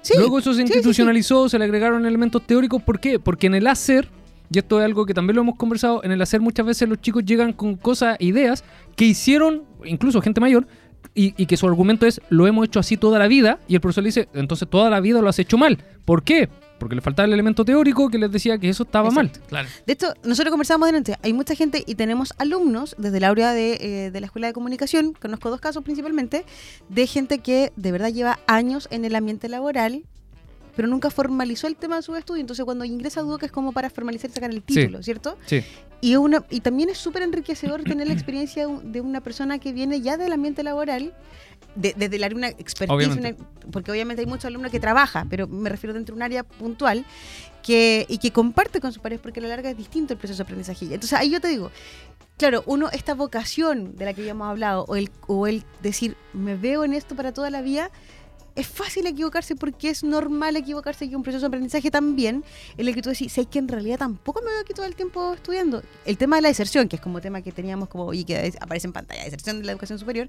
Sí, 0.00 0.14
Luego 0.18 0.40
eso 0.40 0.52
se 0.52 0.62
sí, 0.62 0.66
sí, 0.66 0.72
sí. 0.72 0.78
institucionalizó, 0.78 1.48
se 1.48 1.56
le 1.60 1.64
agregaron 1.66 2.04
elementos 2.04 2.44
teóricos. 2.44 2.82
¿Por 2.82 2.98
qué? 2.98 3.20
Porque 3.20 3.46
en 3.46 3.54
el 3.54 3.68
hacer, 3.68 4.08
y 4.52 4.58
esto 4.58 4.80
es 4.80 4.84
algo 4.84 5.06
que 5.06 5.14
también 5.14 5.36
lo 5.36 5.42
hemos 5.42 5.56
conversado, 5.56 6.04
en 6.04 6.12
el 6.12 6.20
hacer 6.20 6.40
muchas 6.40 6.66
veces 6.66 6.88
los 6.88 7.00
chicos 7.00 7.24
llegan 7.24 7.52
con 7.52 7.76
cosas, 7.76 8.16
ideas 8.20 8.64
que 8.96 9.04
hicieron, 9.06 9.62
incluso 9.84 10.20
gente 10.20 10.40
mayor, 10.40 10.66
y, 11.14 11.34
y 11.36 11.46
que 11.46 11.56
su 11.56 11.66
argumento 11.66 12.06
es, 12.06 12.20
lo 12.28 12.46
hemos 12.46 12.66
hecho 12.66 12.78
así 12.78 12.96
toda 12.96 13.18
la 13.18 13.28
vida, 13.28 13.58
y 13.66 13.74
el 13.74 13.80
profesor 13.80 14.04
le 14.04 14.08
dice, 14.08 14.28
entonces 14.34 14.68
toda 14.68 14.90
la 14.90 15.00
vida 15.00 15.20
lo 15.20 15.28
has 15.28 15.38
hecho 15.38 15.56
mal. 15.58 15.78
¿Por 16.04 16.22
qué? 16.22 16.48
Porque 16.78 16.96
le 16.96 17.00
faltaba 17.00 17.26
el 17.26 17.32
elemento 17.32 17.64
teórico 17.64 18.10
que 18.10 18.18
les 18.18 18.30
decía 18.30 18.58
que 18.58 18.68
eso 18.68 18.82
estaba 18.82 19.10
mal. 19.10 19.30
Claro. 19.48 19.68
De 19.86 19.92
hecho, 19.92 20.12
nosotros 20.24 20.50
conversábamos 20.50 20.88
delante, 20.88 21.16
hay 21.22 21.32
mucha 21.32 21.54
gente 21.54 21.82
y 21.86 21.94
tenemos 21.94 22.34
alumnos 22.38 22.94
desde 22.98 23.18
el 23.18 23.24
área 23.24 23.52
de, 23.52 23.78
eh, 23.80 24.10
de 24.10 24.20
la 24.20 24.26
Escuela 24.26 24.48
de 24.48 24.52
Comunicación, 24.52 25.14
conozco 25.14 25.48
dos 25.48 25.60
casos 25.60 25.82
principalmente, 25.82 26.44
de 26.88 27.06
gente 27.06 27.38
que 27.38 27.72
de 27.76 27.92
verdad 27.92 28.10
lleva 28.10 28.38
años 28.46 28.88
en 28.90 29.04
el 29.04 29.14
ambiente 29.14 29.48
laboral, 29.48 30.02
pero 30.76 30.88
nunca 30.88 31.10
formalizó 31.10 31.66
el 31.66 31.76
tema 31.76 31.96
de 31.96 32.02
su 32.02 32.14
estudio, 32.16 32.40
entonces 32.40 32.64
cuando 32.64 32.84
ingresa 32.84 33.20
a 33.20 33.22
Duoc 33.22 33.42
es 33.42 33.52
como 33.52 33.72
para 33.72 33.90
formalizar 33.90 34.30
y 34.30 34.32
sacar 34.32 34.50
el 34.50 34.62
Sí. 34.66 34.74
título, 34.74 35.02
¿cierto? 35.02 35.36
Sí. 35.46 35.62
Y, 36.00 36.16
una, 36.16 36.44
y 36.50 36.60
también 36.60 36.88
es 36.88 36.98
súper 36.98 37.22
enriquecedor 37.22 37.82
tener 37.84 38.06
la 38.06 38.12
experiencia 38.14 38.62
de 38.62 38.66
un- 38.68 38.92
de 38.92 39.00
una 39.00 39.20
persona 39.20 39.58
que 39.58 39.72
viene 39.72 40.00
ya 40.00 40.16
del 40.16 40.32
ambiente 40.32 40.62
laboral, 40.62 41.14
de- 41.74 41.94
desde 41.96 42.16
el 42.16 42.24
área 42.24 42.36
una 42.36 42.48
expertise, 42.48 42.94
Obviamente. 42.94 43.36
una- 43.42 43.70
porque 43.70 43.90
obviamente 43.90 44.20
hay 44.22 44.26
muchos 44.26 44.46
alumnos 44.46 44.70
que 44.70 44.80
trabajan, 44.80 45.28
pero 45.28 45.46
me 45.46 45.68
refiero 45.70 45.94
dentro 45.94 46.14
de 46.14 46.18
un 46.18 46.22
área 46.22 46.42
puntual, 46.42 47.04
que, 47.62 48.06
y 48.08 48.18
que 48.18 48.32
comparte 48.32 48.80
con 48.80 48.92
sus 48.92 49.00
pares, 49.02 49.20
porque 49.20 49.38
a 49.40 49.42
la 49.44 49.48
larga 49.50 49.70
es 49.70 49.76
distinto 49.76 50.12
el 50.14 50.18
proceso 50.18 50.38
de 50.38 50.42
aprendizaje. 50.44 50.86
Entonces 50.86 51.12
ahí 51.12 51.30
yo 51.30 51.40
te 51.40 51.46
digo, 51.48 51.70
claro, 52.36 52.64
uno, 52.66 52.90
esta 52.90 53.14
vocación 53.14 53.94
de 53.96 54.04
la 54.04 54.14
que 54.14 54.24
ya 54.24 54.32
hemos 54.32 54.48
hablado, 54.48 54.84
o 54.88 54.96
el, 54.96 55.10
o 55.28 55.46
el 55.46 55.62
decir, 55.80 56.16
me 56.32 56.56
veo 56.56 56.82
en 56.84 56.92
esto 56.92 57.14
para 57.14 57.32
toda 57.32 57.50
la 57.50 57.62
vida, 57.62 57.90
es 58.54 58.66
fácil 58.66 59.06
equivocarse 59.06 59.56
porque 59.56 59.88
es 59.90 60.04
normal 60.04 60.56
equivocarse 60.56 61.04
y 61.06 61.14
un 61.14 61.22
proceso 61.22 61.42
de 61.42 61.46
aprendizaje 61.48 61.90
también 61.90 62.44
en 62.76 62.88
el 62.88 62.94
que 62.94 63.02
tú 63.02 63.10
decís, 63.10 63.32
sé 63.32 63.46
que 63.46 63.58
en 63.58 63.68
realidad 63.68 63.98
tampoco 63.98 64.40
me 64.42 64.50
veo 64.50 64.60
aquí 64.60 64.74
todo 64.74 64.86
el 64.86 64.94
tiempo 64.94 65.32
estudiando. 65.34 65.82
El 66.04 66.18
tema 66.18 66.36
de 66.36 66.42
la 66.42 66.48
deserción, 66.48 66.88
que 66.88 66.96
es 66.96 67.02
como 67.02 67.20
tema 67.20 67.40
que 67.42 67.52
teníamos 67.52 67.88
como, 67.88 68.12
y 68.12 68.24
que 68.24 68.46
es- 68.46 68.56
aparece 68.60 68.86
en 68.86 68.92
pantalla, 68.92 69.24
deserción 69.24 69.58
de 69.60 69.64
la 69.66 69.72
educación 69.72 69.98
superior, 69.98 70.28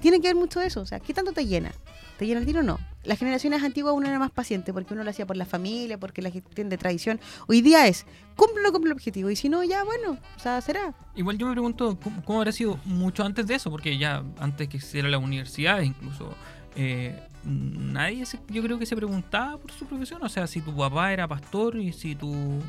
tiene 0.00 0.20
que 0.20 0.28
ver 0.28 0.36
mucho 0.36 0.60
eso. 0.60 0.80
O 0.80 0.86
sea, 0.86 1.00
¿qué 1.00 1.12
tanto 1.14 1.32
te 1.32 1.46
llena? 1.46 1.72
¿Te 2.18 2.26
llena 2.26 2.38
el 2.40 2.46
tiro 2.46 2.60
o 2.60 2.62
no? 2.62 2.78
Las 3.02 3.18
generaciones 3.18 3.62
antiguas 3.62 3.92
uno 3.96 4.06
era 4.08 4.18
más 4.20 4.30
paciente 4.30 4.72
porque 4.72 4.94
uno 4.94 5.02
lo 5.02 5.10
hacía 5.10 5.26
por 5.26 5.36
la 5.36 5.44
familia, 5.44 5.98
porque 5.98 6.22
la 6.22 6.30
gestión 6.30 6.68
de 6.68 6.78
tradición. 6.78 7.20
Hoy 7.48 7.60
día 7.60 7.86
es, 7.88 8.06
cumple 8.36 8.66
o 8.68 8.72
cumple 8.72 8.90
el 8.90 8.92
objetivo. 8.92 9.30
Y 9.30 9.36
si 9.36 9.48
no, 9.48 9.64
ya 9.64 9.82
bueno, 9.82 10.18
o 10.36 10.38
sea, 10.38 10.60
será. 10.60 10.94
Igual 11.16 11.36
yo 11.38 11.46
me 11.46 11.52
pregunto 11.52 11.98
cómo, 12.02 12.22
cómo 12.24 12.38
habrá 12.38 12.52
sido 12.52 12.78
mucho 12.84 13.24
antes 13.24 13.46
de 13.48 13.56
eso, 13.56 13.68
porque 13.70 13.98
ya 13.98 14.22
antes 14.38 14.68
que 14.68 14.76
existiera 14.76 15.08
la 15.08 15.18
universidad, 15.18 15.80
incluso 15.82 16.34
eh, 16.76 17.18
nadie 17.44 18.26
se- 18.26 18.40
yo 18.48 18.62
creo 18.62 18.78
que 18.78 18.86
se 18.86 18.96
preguntaba 18.96 19.56
por 19.58 19.70
su 19.72 19.86
profesión. 19.86 20.22
O 20.22 20.28
sea, 20.28 20.46
si 20.46 20.60
tu 20.60 20.74
papá 20.74 21.12
era 21.12 21.26
pastor 21.28 21.76
y 21.76 21.92
si 21.92 22.14
tu. 22.14 22.60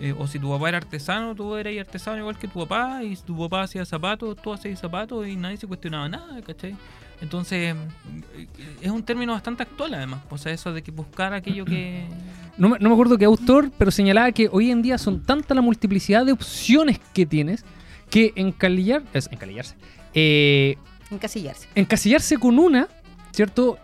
eh, 0.00 0.14
o 0.18 0.26
si 0.26 0.38
tu 0.38 0.48
papá 0.48 0.68
era 0.70 0.78
artesano, 0.78 1.34
tú 1.34 1.56
eras 1.56 1.74
artesano 1.78 2.18
igual 2.18 2.38
que 2.38 2.48
tu 2.48 2.60
papá, 2.60 3.02
y 3.04 3.16
si 3.16 3.22
tu 3.22 3.36
papá 3.36 3.62
hacía 3.64 3.84
zapatos, 3.84 4.34
tú 4.40 4.52
hacías 4.52 4.80
zapatos 4.80 5.26
y 5.28 5.36
nadie 5.36 5.58
se 5.58 5.66
cuestionaba 5.66 6.08
nada, 6.08 6.40
¿cachai? 6.42 6.74
Entonces, 7.20 7.74
eh, 8.38 8.46
es 8.80 8.90
un 8.90 9.02
término 9.02 9.32
bastante 9.34 9.62
actual 9.62 9.92
además, 9.92 10.20
o 10.30 10.38
sea, 10.38 10.52
eso 10.52 10.72
de 10.72 10.80
que 10.82 10.90
buscar 10.90 11.34
aquello 11.34 11.66
que... 11.66 12.06
No 12.56 12.70
me, 12.70 12.78
no 12.78 12.88
me 12.88 12.94
acuerdo 12.94 13.18
qué 13.18 13.26
autor, 13.26 13.70
pero 13.76 13.90
señalaba 13.90 14.32
que 14.32 14.48
hoy 14.50 14.70
en 14.70 14.80
día 14.80 14.96
son 14.96 15.22
tanta 15.22 15.54
la 15.54 15.60
multiplicidad 15.60 16.24
de 16.24 16.32
opciones 16.32 16.98
que 17.12 17.26
tienes 17.26 17.64
que 18.08 18.32
encalillar, 18.36 19.02
es 19.12 19.28
encalillarse, 19.30 19.74
eh, 20.14 20.76
Encasillarse. 21.10 21.68
encasillarse 21.74 22.38
con 22.38 22.58
una, 22.58 22.88
¿cierto? 23.32 23.78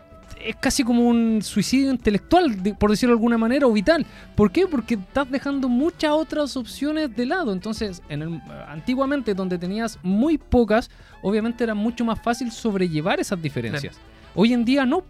Es 0.45 0.55
casi 0.57 0.85
como 0.85 1.09
un 1.09 1.41
suicidio 1.43 1.91
intelectual, 1.91 2.57
por 2.79 2.91
decirlo 2.91 3.15
de 3.15 3.19
alguna 3.19 3.39
manera, 3.39 3.67
o 3.67 3.73
vital. 3.73 4.07
¿Por 4.37 4.53
qué? 4.53 4.67
Porque 4.67 4.95
estás 4.95 5.29
dejando 5.31 5.69
muchas 5.69 6.13
otras 6.13 6.57
opciones 6.57 7.15
de 7.17 7.27
lado. 7.27 7.53
Entonces, 7.53 8.01
en 8.09 8.23
el- 8.23 8.41
antiguamente, 8.69 9.35
donde 9.35 9.59
tenías 9.59 9.99
muy 10.03 10.39
pocas, 10.39 10.91
obviamente 11.23 11.65
era 11.65 11.75
mucho 11.75 12.05
más 12.05 12.21
fácil 12.23 12.53
sobrellevar 12.53 13.19
esas 13.19 13.41
diferencias. 13.43 13.97
Hoy 14.35 14.53
en 14.53 14.65
día 14.65 14.85
no. 14.87 15.03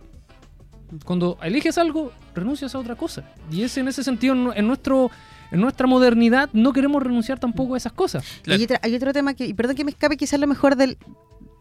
Cuando 1.04 1.36
eliges 1.42 1.76
algo, 1.78 2.12
renuncias 2.34 2.74
a 2.74 2.78
otra 2.78 2.94
cosa. 2.94 3.24
Y 3.50 3.62
es 3.62 3.76
en 3.76 3.88
ese 3.88 4.04
sentido, 4.04 4.52
en, 4.54 4.66
nuestro, 4.66 5.10
en 5.50 5.60
nuestra 5.60 5.86
modernidad, 5.88 6.48
no 6.52 6.72
queremos 6.72 7.02
renunciar 7.02 7.40
tampoco 7.40 7.74
a 7.74 7.76
esas 7.76 7.92
cosas. 7.92 8.24
Y 8.46 8.52
Hay, 8.52 8.62
otra- 8.64 8.80
hay 8.82 8.94
otro 8.94 9.12
tema 9.12 9.34
que, 9.34 9.46
y 9.46 9.52
perdón 9.54 9.74
que 9.74 9.84
me 9.84 9.90
escape, 9.90 10.16
quizás 10.16 10.38
lo 10.38 10.46
mejor 10.46 10.76
del, 10.76 10.96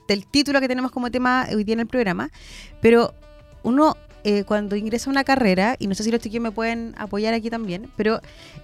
del 0.08 0.26
título 0.26 0.60
que 0.62 0.68
tenemos 0.68 0.92
como 0.92 1.12
tema 1.12 1.48
hoy 1.54 1.64
día 1.64 1.74
en 1.74 1.82
el 1.82 1.88
programa, 1.88 2.30
pero 2.82 3.14
uno 3.64 3.98
eh, 4.28 4.44
cuando 4.44 4.76
ingresa 4.76 5.08
a 5.08 5.12
una 5.12 5.24
carrera, 5.24 5.76
y 5.78 5.86
no 5.86 5.94
sé 5.94 6.04
si 6.04 6.10
los 6.10 6.20
chiquillos 6.20 6.42
me 6.42 6.50
pueden 6.50 6.96
apoyar 6.98 7.36
aquí 7.36 7.52
también, 7.52 7.92
pero 7.96 8.22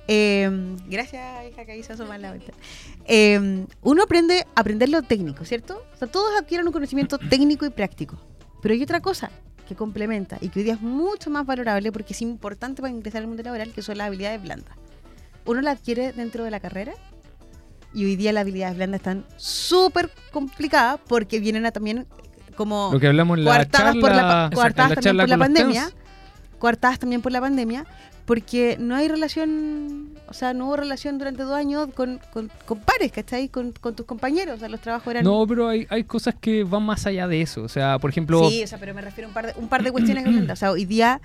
eh, 0.08 0.50
gracias, 0.90 1.48
hija, 1.48 1.66
que 1.66 1.74
ahí 1.74 1.84
se 1.84 1.94
asoma 1.94 2.16
en 2.16 2.24
la 2.24 2.32
ventana. 2.32 2.58
Eh, 3.06 3.68
uno 3.84 4.02
aprende 4.02 4.48
a 4.56 4.62
aprender 4.62 4.90
lo 4.90 5.04
técnico, 5.04 5.46
¿cierto? 5.46 5.84
O 5.94 5.98
sea, 5.98 6.08
todos 6.08 6.32
adquieren 6.40 6.66
un 6.66 6.74
conocimiento 6.74 7.20
técnico 7.30 7.68
y 7.68 7.70
práctico, 7.70 8.18
pero 8.60 8.74
hay 8.74 8.82
otra 8.82 9.02
cosa 9.02 9.30
que 9.68 9.76
complementa 9.76 10.40
y 10.42 10.50
que 10.50 10.62
hoy 10.62 10.64
día 10.64 10.74
es 10.74 10.82
mucho 10.82 11.30
más 11.30 11.46
valorable 11.46 11.92
porque 11.92 12.14
es 12.14 12.24
importante 12.24 12.82
para 12.82 12.92
ingresar 12.92 13.22
al 13.22 13.28
mundo 13.28 13.44
laboral, 13.44 13.72
que 13.72 13.84
son 13.84 14.00
las 14.00 14.08
habilidades 14.08 14.42
blandas. 14.42 14.76
Uno 15.46 15.62
la 15.62 15.72
adquiere 15.72 16.12
dentro 16.12 16.44
de 16.44 16.50
la 16.50 16.60
carrera 16.60 16.94
y 17.94 18.06
hoy 18.06 18.16
día 18.16 18.32
las 18.32 18.42
habilidades 18.42 18.76
blandas 18.78 19.00
están 19.00 19.26
súper 19.38 20.10
complicadas 20.32 21.00
porque 21.08 21.40
vienen 21.40 21.66
a 21.66 21.72
también 21.72 22.06
como 22.56 22.90
Lo 22.94 23.00
que 23.00 23.08
hablamos 23.08 23.38
en 23.38 23.46
la 23.46 23.52
coartadas 23.52 23.96
por 23.96 24.10
la, 24.12 24.18
charla- 24.18 24.50
coartadas 24.56 24.92
en 24.92 24.96
la 24.96 24.96
también 24.96 25.04
charla 25.04 25.24
por 25.24 25.30
la 25.30 25.38
pandemia, 25.38 25.82
TENS. 25.86 25.96
coartadas 26.60 27.00
también 27.00 27.22
por 27.22 27.32
la 27.32 27.42
pandemia, 27.42 27.86
porque 28.26 28.78
no 28.80 28.96
hay 28.96 29.08
relación, 29.08 30.12
o 30.28 30.34
sea, 30.34 30.54
no 30.54 30.68
hubo 30.68 30.78
relación 30.78 31.18
durante 31.18 31.44
dos 31.44 31.54
años 31.54 31.88
con, 31.96 32.20
con, 32.32 32.52
con 32.66 32.80
pares, 32.80 33.12
¿cachai? 33.12 33.50
Con, 33.50 33.72
con 33.74 33.96
tus 33.96 34.06
compañeros, 34.06 34.56
o 34.56 34.60
sea, 34.60 34.70
los 34.70 34.80
trabajos 34.80 35.08
eran... 35.12 35.24
No, 35.24 35.46
pero 35.48 35.68
hay, 35.68 35.88
hay 35.90 36.04
cosas 36.04 36.36
que 36.40 36.64
van 36.64 36.84
más 36.84 37.06
allá 37.08 37.28
de 37.28 37.42
eso. 37.42 37.64
O 37.64 37.70
sea, 37.70 37.98
por 38.00 38.10
ejemplo, 38.12 38.48
Sí, 38.50 38.64
o 38.64 38.68
sea, 38.68 38.78
pero 38.78 38.94
me 38.94 39.02
refiero 39.02 39.28
a 39.28 39.30
un 39.30 39.34
par 39.34 39.48
de, 39.48 39.54
un 39.60 39.68
par 39.68 39.84
de 39.84 39.92
cuestiones. 39.94 40.50
O 40.50 40.56
sea, 40.56 40.72
hoy 40.72 40.86
día, 40.86 41.20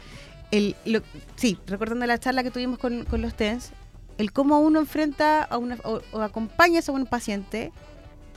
el, 0.51 0.75
lo- 0.87 1.03
sí, 1.37 1.59
recordando 1.67 2.07
la 2.07 2.19
charla 2.19 2.43
que 2.43 2.51
tuvimos 2.51 2.79
con, 2.79 3.05
con 3.05 3.21
los 3.21 3.35
TENS, 3.35 3.73
el 4.19 4.33
cómo 4.33 4.61
uno 4.61 4.81
enfrenta 4.81 5.43
a 5.43 5.59
una, 5.59 5.77
o, 5.85 6.01
o 6.13 6.21
acompañas 6.23 6.89
a 6.89 6.93
un 6.93 7.07
paciente, 7.07 7.73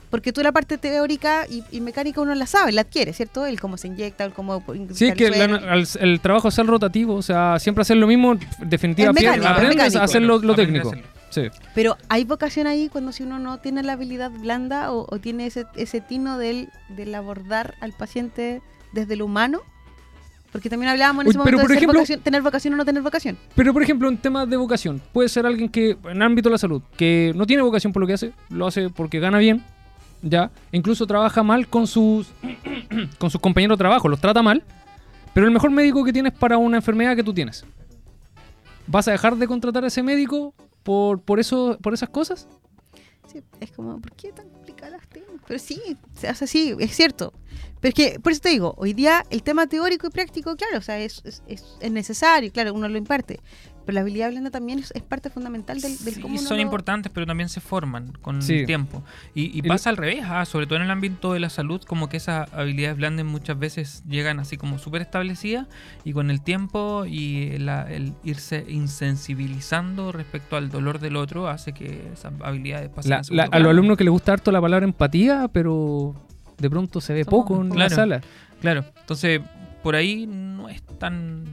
porque 0.10 0.34
tú 0.34 0.42
la 0.42 0.52
parte 0.52 0.78
teórica 0.80 1.46
y, 1.48 1.64
y 1.72 1.82
mecánica 1.82 2.20
uno 2.20 2.34
la 2.34 2.48
sabe, 2.48 2.72
la 2.72 2.82
adquiere, 2.82 3.14
¿cierto? 3.14 3.46
El 3.46 3.60
cómo 3.62 3.78
se 3.78 3.88
inyecta, 3.88 4.24
el 4.26 4.34
cómo... 4.34 4.64
Sí, 4.94 5.08
es 5.08 5.14
que 5.16 5.30
la- 5.30 5.74
el, 6.00 6.20
trabajo 6.20 6.48
es 6.48 6.58
el 6.58 6.68
rotativo, 6.68 7.14
o 7.16 7.22
sea, 7.22 7.60
siempre 7.60 7.84
hacer 7.84 7.98
lo 7.98 8.08
mismo, 8.08 8.36
definitivamente 8.60 9.22
mecánico, 9.30 9.48
aprendes 9.48 9.96
a 9.96 10.04
hacer 10.04 10.22
lo, 10.24 10.40
técnico. 10.56 10.92
Sí. 11.30 11.44
Pero 11.76 11.96
hay 12.10 12.24
vocación 12.24 12.66
ahí 12.66 12.90
cuando 12.90 13.12
si 13.12 13.22
uno 13.22 13.38
no 13.38 13.60
tiene 13.60 13.84
la 13.84 13.94
habilidad 13.94 14.32
blanda 14.32 14.92
o, 14.92 15.06
o 15.08 15.20
tiene 15.20 15.46
ese, 15.46 15.66
ese 15.76 16.02
tino 16.02 16.40
del, 16.40 16.70
del 16.90 17.14
abordar 17.14 17.76
al 17.82 17.94
paciente 17.94 18.64
desde 18.94 19.16
lo 19.16 19.26
humano. 19.26 19.62
Porque 20.52 20.70
también 20.70 20.90
hablábamos 20.92 21.24
en 21.24 21.28
Uy, 21.28 21.32
ese 21.32 21.40
pero 21.44 21.58
momento 21.58 21.62
por 21.62 21.70
de 21.70 21.74
ser 21.76 21.78
ejemplo- 21.84 22.00
vocación- 22.00 22.22
tener 22.22 22.42
vocación 22.42 22.74
o 22.74 22.78
no 22.78 22.86
tener 22.86 23.02
vocación. 23.04 23.38
Pero 23.56 23.72
por 23.74 23.84
ejemplo, 23.84 24.10
en 24.10 24.18
temas 24.18 24.50
de 24.50 24.58
vocación, 24.58 25.02
puede 25.14 25.30
ser 25.30 25.46
alguien 25.46 25.70
que, 25.70 25.92
en 26.06 26.10
el 26.18 26.22
ámbito 26.24 26.50
de 26.50 26.54
la 26.54 26.58
salud, 26.58 26.82
que 26.98 27.34
no 27.36 27.46
tiene 27.46 27.62
vocación 27.64 27.94
por 27.94 28.02
lo 28.02 28.08
que 28.08 28.14
hace, 28.14 28.34
lo 28.50 28.66
hace 28.66 28.90
porque 28.90 29.20
gana 29.20 29.38
bien, 29.38 29.64
ya, 30.24 30.50
e 30.72 30.78
incluso 30.78 31.06
trabaja 31.06 31.44
mal 31.44 31.68
con 31.68 31.86
sus, 31.88 32.28
con 33.20 33.30
sus 33.30 33.40
compañeros 33.40 33.78
de 33.78 33.82
trabajo, 33.84 34.08
los 34.10 34.20
trata 34.20 34.42
mal, 34.42 34.64
pero 35.34 35.46
el 35.46 35.54
mejor 35.54 35.70
médico 35.72 36.04
que 36.04 36.12
tienes 36.12 36.34
para 36.34 36.58
una 36.58 36.78
enfermedad 36.78 37.16
que 37.16 37.24
tú 37.24 37.34
tienes. 37.34 37.64
¿Vas 38.88 39.08
a 39.08 39.12
dejar 39.12 39.36
de 39.36 39.48
contratar 39.48 39.84
a 39.84 39.88
ese 39.88 40.02
médico 40.02 40.56
por, 40.82 41.22
por, 41.22 41.40
eso, 41.40 41.78
por 41.82 41.94
esas 41.94 42.10
cosas? 42.10 42.48
Sí, 43.32 43.40
es 43.60 43.72
como, 43.72 44.02
¿por 44.02 44.12
qué 44.14 44.32
tan 44.32 44.48
Pero 45.48 45.60
sí, 45.60 45.82
se 46.18 46.28
hace 46.28 46.46
así, 46.46 46.76
es 46.80 46.96
cierto. 46.96 47.34
Pero 47.82 47.90
es 47.90 47.96
que, 47.96 48.20
por 48.20 48.32
eso 48.32 48.42
te 48.42 48.50
digo, 48.50 48.74
hoy 48.78 48.94
día 48.94 49.26
el 49.30 49.42
tema 49.42 49.68
teórico 49.68 50.08
y 50.08 50.10
práctico, 50.10 50.56
claro, 50.56 50.78
o 50.78 50.82
sea, 50.82 51.00
es- 51.00 51.22
es 51.80 51.92
necesario, 51.92 52.52
claro, 52.52 52.74
uno 52.74 52.88
lo 52.90 52.98
imparte. 52.98 53.40
Pero 53.90 53.96
la 53.96 54.02
habilidad 54.02 54.30
blanda 54.30 54.52
también 54.52 54.78
es, 54.80 54.92
es 54.96 55.02
parte 55.02 55.30
fundamental 55.32 55.82
del, 55.82 55.98
del 56.06 56.14
Sí, 56.14 56.22
cómo 56.22 56.36
uno 56.38 56.48
son 56.48 56.58
lo- 56.58 56.64
importantes, 56.64 57.12
pero 57.12 57.26
también 57.26 57.50
se 57.50 57.60
forman 57.60 58.12
con 58.22 58.42
Sí. 58.44 58.60
el 58.60 58.66
tiempo. 58.68 59.04
Y, 59.34 59.56
y 59.58 59.62
El- 59.62 59.68
pasa 59.68 59.90
al 59.90 59.98
revés, 59.98 60.22
ah, 60.26 60.46
sobre 60.46 60.68
todo 60.68 60.76
en 60.78 60.84
el 60.84 60.92
ámbito 60.92 61.34
de 61.34 61.40
la 61.40 61.50
salud, 61.50 61.82
como 61.84 62.08
que 62.08 62.18
esas 62.18 62.54
habilidades 62.54 62.98
blandas 62.98 63.26
muchas 63.26 63.58
veces 63.58 64.04
llegan 64.08 64.40
así 64.40 64.58
como 64.58 64.78
súper 64.78 65.02
establecidas 65.02 65.66
y 66.04 66.14
con 66.14 66.30
el 66.30 66.42
tiempo 66.42 67.06
y 67.08 67.58
la- 67.58 67.92
el 67.92 68.14
irse 68.24 68.64
insensibilizando 68.70 70.12
respecto 70.12 70.56
al 70.56 70.70
dolor 70.70 71.00
del 71.00 71.16
otro 71.16 71.48
hace 71.48 71.74
que 71.74 72.10
esas 72.14 72.34
habilidades 72.44 72.90
pasen 72.90 73.10
La- 73.12 73.18
a 73.18 73.24
segundo 73.24 73.44
la- 73.52 73.56
a 73.56 73.60
los 73.60 73.70
alumnos 73.70 73.98
que 73.98 74.04
les 74.04 74.12
gusta 74.12 74.34
harto 74.34 74.52
la 74.52 74.62
palabra 74.62 74.86
empatía, 74.86 75.48
pero 75.52 76.16
de 76.58 76.70
pronto 76.70 77.02
se 77.02 77.14
ve 77.14 77.24
Somos- 77.24 77.30
poco 77.46 77.62
en 77.62 77.70
la 77.70 77.76
Claro. 77.76 77.96
sala. 77.96 78.22
Claro, 78.62 78.86
entonces 79.00 79.42
por 79.84 79.96
ahí 79.96 80.28
no 80.28 80.68
es 80.70 80.82
tan... 81.00 81.46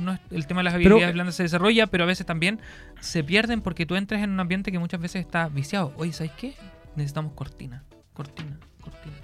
No 0.00 0.12
es, 0.12 0.20
el 0.30 0.46
tema 0.46 0.60
de 0.60 0.64
las 0.64 0.74
Pero- 0.74 0.86
habilidades 0.94 1.14
blandas 1.14 1.34
se 1.34 1.42
desarrolla, 1.42 1.86
pero 1.86 2.04
a 2.04 2.06
veces 2.06 2.26
también 2.26 2.60
se 3.00 3.22
pierden 3.24 3.60
porque 3.60 3.86
tú 3.86 3.96
entras 3.96 4.22
en 4.22 4.30
un 4.30 4.40
ambiente 4.40 4.72
que 4.72 4.78
muchas 4.78 5.00
veces 5.00 5.20
está 5.24 5.48
viciado. 5.48 5.92
Oye, 5.96 6.12
¿sabes 6.12 6.32
qué? 6.38 6.54
Necesitamos 6.96 7.32
cortina, 7.34 7.84
cortina, 8.14 8.58
cortina, 8.80 9.16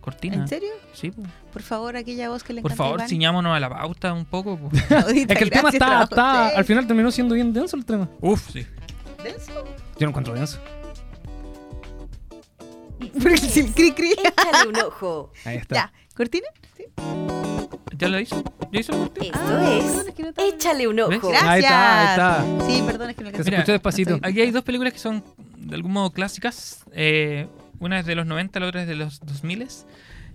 cortina. 0.00 0.34
¿En 0.36 0.48
serio? 0.48 0.70
Sí, 0.92 1.10
po. 1.10 1.22
Por 1.52 1.62
favor, 1.62 1.96
aquella 1.96 2.28
voz 2.28 2.42
que 2.44 2.52
le 2.52 2.62
por 2.62 2.72
favor, 2.74 2.96
Iván. 2.98 3.08
ciñámonos 3.08 3.56
a 3.56 3.60
la 3.60 3.68
pauta 3.70 4.12
un 4.12 4.24
poco. 4.24 4.56
po. 4.58 4.68
Claudita, 4.88 5.32
Es 5.34 5.38
que 5.38 5.44
el 5.44 5.50
tema 5.50 5.70
está, 5.70 6.02
está- 6.04 6.48
al 6.48 6.64
final 6.64 6.86
terminó 6.86 7.10
siendo 7.10 7.34
bien 7.34 7.52
denso 7.52 7.76
el 7.76 7.84
tema. 7.84 8.08
Uf, 8.20 8.50
sí. 8.52 8.66
¿Denso? 9.22 9.64
Yo 9.98 10.06
no 10.06 10.10
encuentro 10.10 10.34
denso. 10.34 10.60
Cri 13.74 13.92
cri. 13.92 14.12
Échale 14.12 14.68
un 14.68 14.76
ojo. 14.76 15.32
Ahí 15.44 15.56
está. 15.56 15.74
Ya, 15.74 15.92
¿cortina? 16.16 16.46
Sí. 16.78 16.84
¿Ya 17.98 18.08
lo 18.08 18.20
hizo? 18.20 18.42
¿Ya 18.72 18.80
hizo? 18.80 18.92
Esto 19.04 19.20
Ah, 19.34 19.78
es 19.78 19.84
perdón, 19.84 20.08
es 20.08 20.14
que 20.14 20.22
no 20.22 20.28
estaba- 20.28 20.48
Échale 20.48 20.86
un 20.88 20.96
¿Ves? 20.96 21.18
ojo. 21.18 21.28
Gracias. 21.30 21.50
Ahí 21.50 21.60
está, 21.60 22.00
ahí 22.00 22.08
está. 22.46 22.66
Sí, 22.66 22.82
perdón, 22.86 23.10
es 23.10 23.16
que 23.16 23.24
no 23.24 23.30
Que 23.30 23.36
se 23.36 23.40
alcancé. 23.40 23.50
Mira, 23.50 23.58
escuchó 23.58 23.72
despacito. 23.72 24.14
estoy- 24.14 24.30
Aquí 24.30 24.40
hay 24.40 24.50
dos 24.52 24.62
películas 24.62 24.92
que 24.92 24.98
son 25.00 25.24
de 25.56 25.74
algún 25.74 25.92
modo 25.92 26.10
clásicas. 26.12 26.84
Eh, 26.92 27.48
una 27.80 27.98
es 28.00 28.06
de 28.06 28.14
los 28.14 28.26
90, 28.26 28.60
la 28.60 28.66
otra 28.68 28.82
es 28.82 28.88
de 28.88 28.94
los 28.94 29.20
2000. 29.20 29.66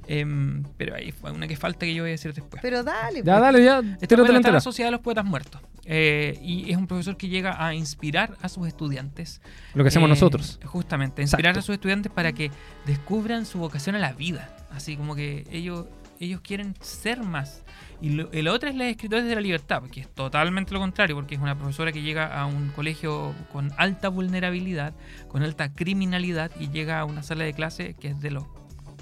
Em, 0.05 0.63
pero 0.75 0.95
hay 0.95 1.13
una 1.33 1.47
que 1.47 1.55
falta 1.55 1.85
que 1.85 1.93
yo 1.93 2.03
voy 2.03 2.09
a 2.09 2.11
decir 2.11 2.33
después. 2.33 2.61
Pero 2.61 2.83
dale. 2.83 3.19
Ya, 3.19 3.23
pues. 3.23 3.41
dale, 3.41 3.63
ya. 3.63 3.77
Esta 3.77 3.83
Tírate 3.85 4.15
bueno, 4.15 4.17
la 4.17 4.23
está 4.23 4.37
entera. 4.39 4.53
la 4.55 4.59
Sociedad 4.61 4.87
de 4.87 4.91
los 4.91 4.99
Poetas 5.01 5.23
Muertos. 5.23 5.61
Eh, 5.85 6.37
y 6.41 6.69
es 6.71 6.75
un 6.77 6.87
profesor 6.87 7.15
que 7.15 7.29
llega 7.29 7.65
a 7.65 7.73
inspirar 7.73 8.35
a 8.41 8.49
sus 8.49 8.67
estudiantes. 8.67 9.39
Lo 9.73 9.83
que 9.83 9.87
hacemos 9.87 10.07
Eh, 10.07 10.09
nosotros. 10.09 10.59
Justamente, 10.65 11.21
inspirar 11.21 11.51
Exacto. 11.51 11.59
a 11.59 11.61
sus 11.61 11.73
estudiantes 11.75 12.11
para 12.11 12.33
que 12.33 12.51
descubran 12.85 13.45
su 13.45 13.59
vocación 13.59 13.95
a 13.95 13.99
la 13.99 14.11
vida. 14.11 14.53
Así 14.71 14.97
como 14.97 15.15
que 15.15 15.45
ellos, 15.51 15.85
ellos 16.23 16.41
quieren 16.41 16.75
ser 16.81 17.23
más. 17.23 17.63
Y 18.01 18.09
lo, 18.09 18.31
el 18.31 18.47
otro 18.47 18.69
es 18.69 18.75
la 18.75 18.87
escritores 18.89 19.25
de 19.25 19.35
la 19.35 19.41
libertad, 19.41 19.83
que 19.83 20.01
es 20.01 20.09
totalmente 20.09 20.73
lo 20.73 20.79
contrario, 20.79 21.15
porque 21.15 21.35
es 21.35 21.41
una 21.41 21.57
profesora 21.57 21.91
que 21.91 22.01
llega 22.01 22.37
a 22.37 22.45
un 22.45 22.69
colegio 22.69 23.33
con 23.51 23.71
alta 23.77 24.09
vulnerabilidad, 24.09 24.93
con 25.27 25.43
alta 25.43 25.73
criminalidad, 25.73 26.51
y 26.59 26.69
llega 26.69 26.99
a 26.99 27.05
una 27.05 27.23
sala 27.23 27.45
de 27.45 27.53
clase 27.53 27.93
que 27.93 28.09
es 28.09 28.19
de 28.19 28.31
los 28.31 28.45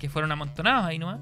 que 0.02 0.10
fueron 0.10 0.32
amontonados 0.32 0.86
ahí 0.86 0.98
nomás. 0.98 1.20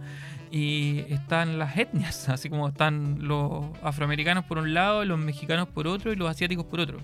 Y 0.52 1.00
están 1.10 1.60
las 1.60 1.78
etnias, 1.78 2.30
así 2.30 2.50
como 2.50 2.70
están 2.70 3.28
los 3.28 3.66
afroamericanos 3.84 4.46
por 4.46 4.58
un 4.58 4.74
lado, 4.74 5.04
los 5.06 5.20
mexicanos 5.20 5.68
por 5.68 5.88
otro 5.88 6.14
y 6.14 6.16
los 6.16 6.30
asiáticos 6.30 6.66
por 6.66 6.80
otro. 6.80 7.00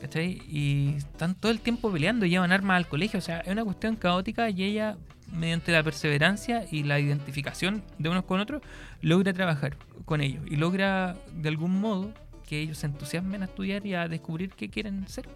¿Cachai? 0.00 0.40
Y 0.48 0.94
están 0.96 1.34
todo 1.34 1.52
el 1.52 1.60
tiempo 1.60 1.92
peleando, 1.92 2.26
llevan 2.26 2.50
armas 2.50 2.76
al 2.76 2.88
colegio. 2.88 3.18
O 3.18 3.22
sea, 3.22 3.40
es 3.40 3.52
una 3.52 3.64
cuestión 3.64 3.96
caótica 3.96 4.48
y 4.48 4.62
ella, 4.62 4.96
mediante 5.32 5.72
la 5.72 5.82
perseverancia 5.82 6.66
y 6.70 6.84
la 6.84 7.00
identificación 7.00 7.82
de 7.98 8.08
unos 8.08 8.24
con 8.24 8.40
otros, 8.40 8.62
logra 9.00 9.32
trabajar 9.32 9.76
con 10.04 10.20
ellos 10.20 10.44
y 10.46 10.56
logra 10.56 11.16
de 11.34 11.48
algún 11.48 11.80
modo 11.80 12.12
que 12.46 12.60
ellos 12.60 12.78
se 12.78 12.86
entusiasmen 12.86 13.42
a 13.42 13.46
estudiar 13.46 13.86
y 13.86 13.94
a 13.94 14.08
descubrir 14.08 14.50
qué 14.50 14.68
quieren 14.68 15.08
ser. 15.08 15.28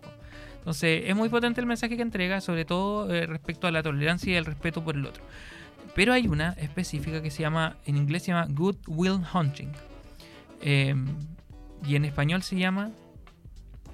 Entonces, 0.58 1.04
es 1.06 1.16
muy 1.16 1.28
potente 1.28 1.60
el 1.60 1.66
mensaje 1.66 1.96
que 1.96 2.02
entrega, 2.02 2.40
sobre 2.40 2.64
todo 2.64 3.12
eh, 3.14 3.26
respecto 3.26 3.66
a 3.66 3.70
la 3.70 3.82
tolerancia 3.82 4.32
y 4.32 4.36
el 4.36 4.44
respeto 4.44 4.82
por 4.84 4.96
el 4.96 5.06
otro. 5.06 5.22
Pero 5.94 6.12
hay 6.12 6.26
una 6.26 6.50
específica 6.58 7.22
que 7.22 7.30
se 7.30 7.42
llama, 7.42 7.76
en 7.86 7.96
inglés 7.96 8.24
se 8.24 8.32
llama 8.32 8.46
Good 8.50 8.76
Will 8.88 9.20
Hunting. 9.32 9.72
Eh, 10.60 10.94
y 11.86 11.96
en 11.96 12.04
español 12.04 12.42
se 12.42 12.56
llama 12.56 12.90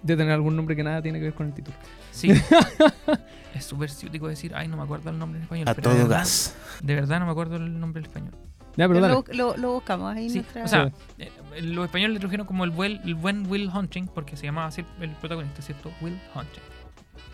De 0.02 0.16
tener 0.16 0.32
algún 0.32 0.56
nombre 0.56 0.74
que 0.74 0.82
nada 0.82 1.02
tiene 1.02 1.18
que 1.18 1.26
ver 1.26 1.34
con 1.34 1.46
el 1.46 1.54
título. 1.54 1.76
Sí. 2.12 2.30
es 3.54 3.64
súper 3.64 3.90
ciútico 3.90 4.28
decir, 4.28 4.52
ay, 4.54 4.68
no 4.68 4.76
me 4.76 4.82
acuerdo 4.84 5.10
el 5.10 5.18
nombre 5.18 5.38
en 5.38 5.42
español. 5.44 5.68
A 5.68 5.74
pero 5.74 5.90
de 5.90 5.96
todo 5.96 6.08
verdad- 6.08 6.20
gas. 6.20 6.54
De 6.82 6.94
verdad 6.94 7.18
no 7.20 7.26
me 7.26 7.32
acuerdo 7.32 7.56
el 7.56 7.80
nombre 7.80 8.00
en 8.00 8.06
español. 8.06 8.34
Ya, 8.76 8.88
pero 8.88 9.00
lo, 9.00 9.24
lo- 9.32 9.56
lo 9.56 9.72
buscamos 9.74 10.14
ahí 10.16 10.30
Sí, 10.30 10.36
nuestra. 10.38 10.64
o 10.64 10.68
sea, 10.68 10.92
eh, 11.18 11.30
los 11.60 11.84
españoles 11.84 12.14
le 12.14 12.20
trajeron 12.20 12.46
como 12.46 12.64
el, 12.64 12.70
buen- 12.70 13.00
el 13.04 13.14
buen 13.14 13.46
Will 13.50 13.68
Hunting, 13.74 14.06
porque 14.06 14.36
se 14.36 14.46
llamaba 14.46 14.68
así 14.68 14.82
el 15.00 15.10
protagonista, 15.10 15.60
¿cierto? 15.60 15.90
Will 16.00 16.18
Hunting. 16.34 16.62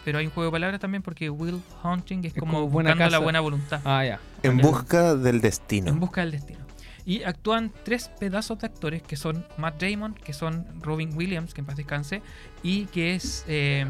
Pero 0.04 0.18
hay 0.18 0.26
un 0.26 0.32
juego 0.32 0.50
de 0.50 0.52
palabras 0.52 0.80
también 0.80 1.02
porque 1.02 1.28
Will 1.30 1.60
Hunting 1.84 2.20
es, 2.20 2.32
Es 2.34 2.40
como, 2.40 2.54
como 2.54 2.68
buena 2.68 2.90
buscando 2.90 3.10
la 3.10 3.16
casa. 3.18 3.22
buena 3.24 3.40
voluntad. 3.40 3.80
Ah, 3.84 4.04
ya. 4.04 4.18
En 4.42 4.56
busca 4.58 5.14
del 5.14 5.40
destino. 5.40 5.88
En 5.90 6.00
busca 6.00 6.22
del 6.22 6.30
destino. 6.32 6.60
Y 7.08 7.22
actúan 7.22 7.72
tres 7.84 8.10
pedazos 8.20 8.58
de 8.58 8.66
actores 8.66 9.02
que 9.02 9.16
son 9.16 9.46
Matt 9.56 9.82
Damon, 9.82 10.12
que 10.12 10.34
son 10.34 10.66
Robin 10.82 11.16
Williams, 11.16 11.54
que 11.54 11.62
en 11.62 11.66
paz 11.66 11.76
descanse, 11.76 12.20
y 12.62 12.84
que 12.84 13.14
es 13.14 13.46
eh, 13.48 13.86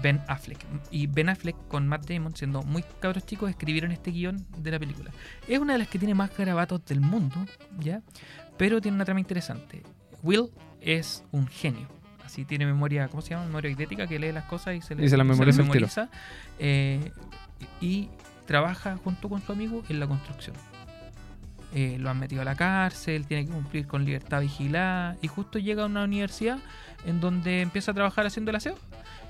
Ben 0.00 0.20
Affleck. 0.28 0.64
Y 0.92 1.08
Ben 1.08 1.28
Affleck 1.30 1.56
con 1.66 1.88
Matt 1.88 2.08
Damon, 2.08 2.36
siendo 2.36 2.62
muy 2.62 2.84
cabros 3.00 3.26
chicos, 3.26 3.50
escribieron 3.50 3.90
este 3.90 4.12
guion 4.12 4.46
de 4.56 4.70
la 4.70 4.78
película. 4.78 5.10
Es 5.48 5.58
una 5.58 5.72
de 5.72 5.80
las 5.80 5.88
que 5.88 5.98
tiene 5.98 6.14
más 6.14 6.30
garabatos 6.36 6.84
del 6.84 7.00
mundo, 7.00 7.44
¿ya? 7.80 8.02
Pero 8.56 8.80
tiene 8.80 8.94
una 8.94 9.04
trama 9.04 9.18
interesante. 9.18 9.82
Will 10.22 10.50
es 10.80 11.24
un 11.32 11.48
genio. 11.48 11.88
Así 12.24 12.44
tiene 12.44 12.66
memoria, 12.66 13.08
¿cómo 13.08 13.20
se 13.20 13.30
llama? 13.30 13.46
Memoria 13.46 13.72
idética, 13.72 14.06
que 14.06 14.20
lee 14.20 14.30
las 14.30 14.44
cosas 14.44 14.76
y 14.76 14.80
se, 14.80 14.94
le- 14.94 15.04
Y 15.04 15.08
se 15.08 15.16
las 15.16 15.26
memoriza. 15.26 16.08
Eh, 16.60 17.10
y 17.80 18.10
trabaja 18.46 18.96
junto 18.96 19.28
con 19.28 19.42
su 19.42 19.50
amigo 19.50 19.82
en 19.88 19.98
la 19.98 20.06
construcción. 20.06 20.54
Eh, 21.72 21.98
lo 22.00 22.10
han 22.10 22.18
metido 22.18 22.42
a 22.42 22.44
la 22.44 22.56
cárcel, 22.56 23.26
tiene 23.26 23.46
que 23.46 23.52
cumplir 23.52 23.86
con 23.86 24.04
libertad 24.04 24.40
vigilada 24.40 25.16
y 25.22 25.28
justo 25.28 25.58
llega 25.60 25.84
a 25.84 25.86
una 25.86 26.02
universidad 26.02 26.58
en 27.06 27.20
donde 27.20 27.60
empieza 27.60 27.92
a 27.92 27.94
trabajar 27.94 28.26
haciendo 28.26 28.50
el 28.50 28.56
aseo 28.56 28.76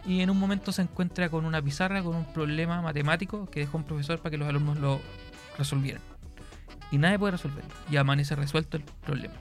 y 0.07 0.21
en 0.21 0.31
un 0.31 0.39
momento 0.39 0.73
se 0.73 0.83
encuentra 0.83 1.29
con 1.29 1.45
una 1.45 1.61
pizarra 1.61 2.03
con 2.03 2.17
un 2.17 2.25
problema 2.25 2.81
matemático 2.81 3.47
que 3.51 3.61
dejó 3.61 3.79
un 3.79 3.85
profesor 3.85 4.19
para 4.19 4.31
que 4.31 4.39
los 4.39 4.49
alumnos 4.49 4.79
lo 4.79 5.01
resolvieran. 5.59 6.03
Y 6.91 6.99
nadie 6.99 7.19
puede 7.19 7.33
resolverlo. 7.33 7.71
Y 7.91 7.97
amanece 7.97 8.35
resuelto 8.35 8.77
el 8.77 8.83
problema. 8.83 9.35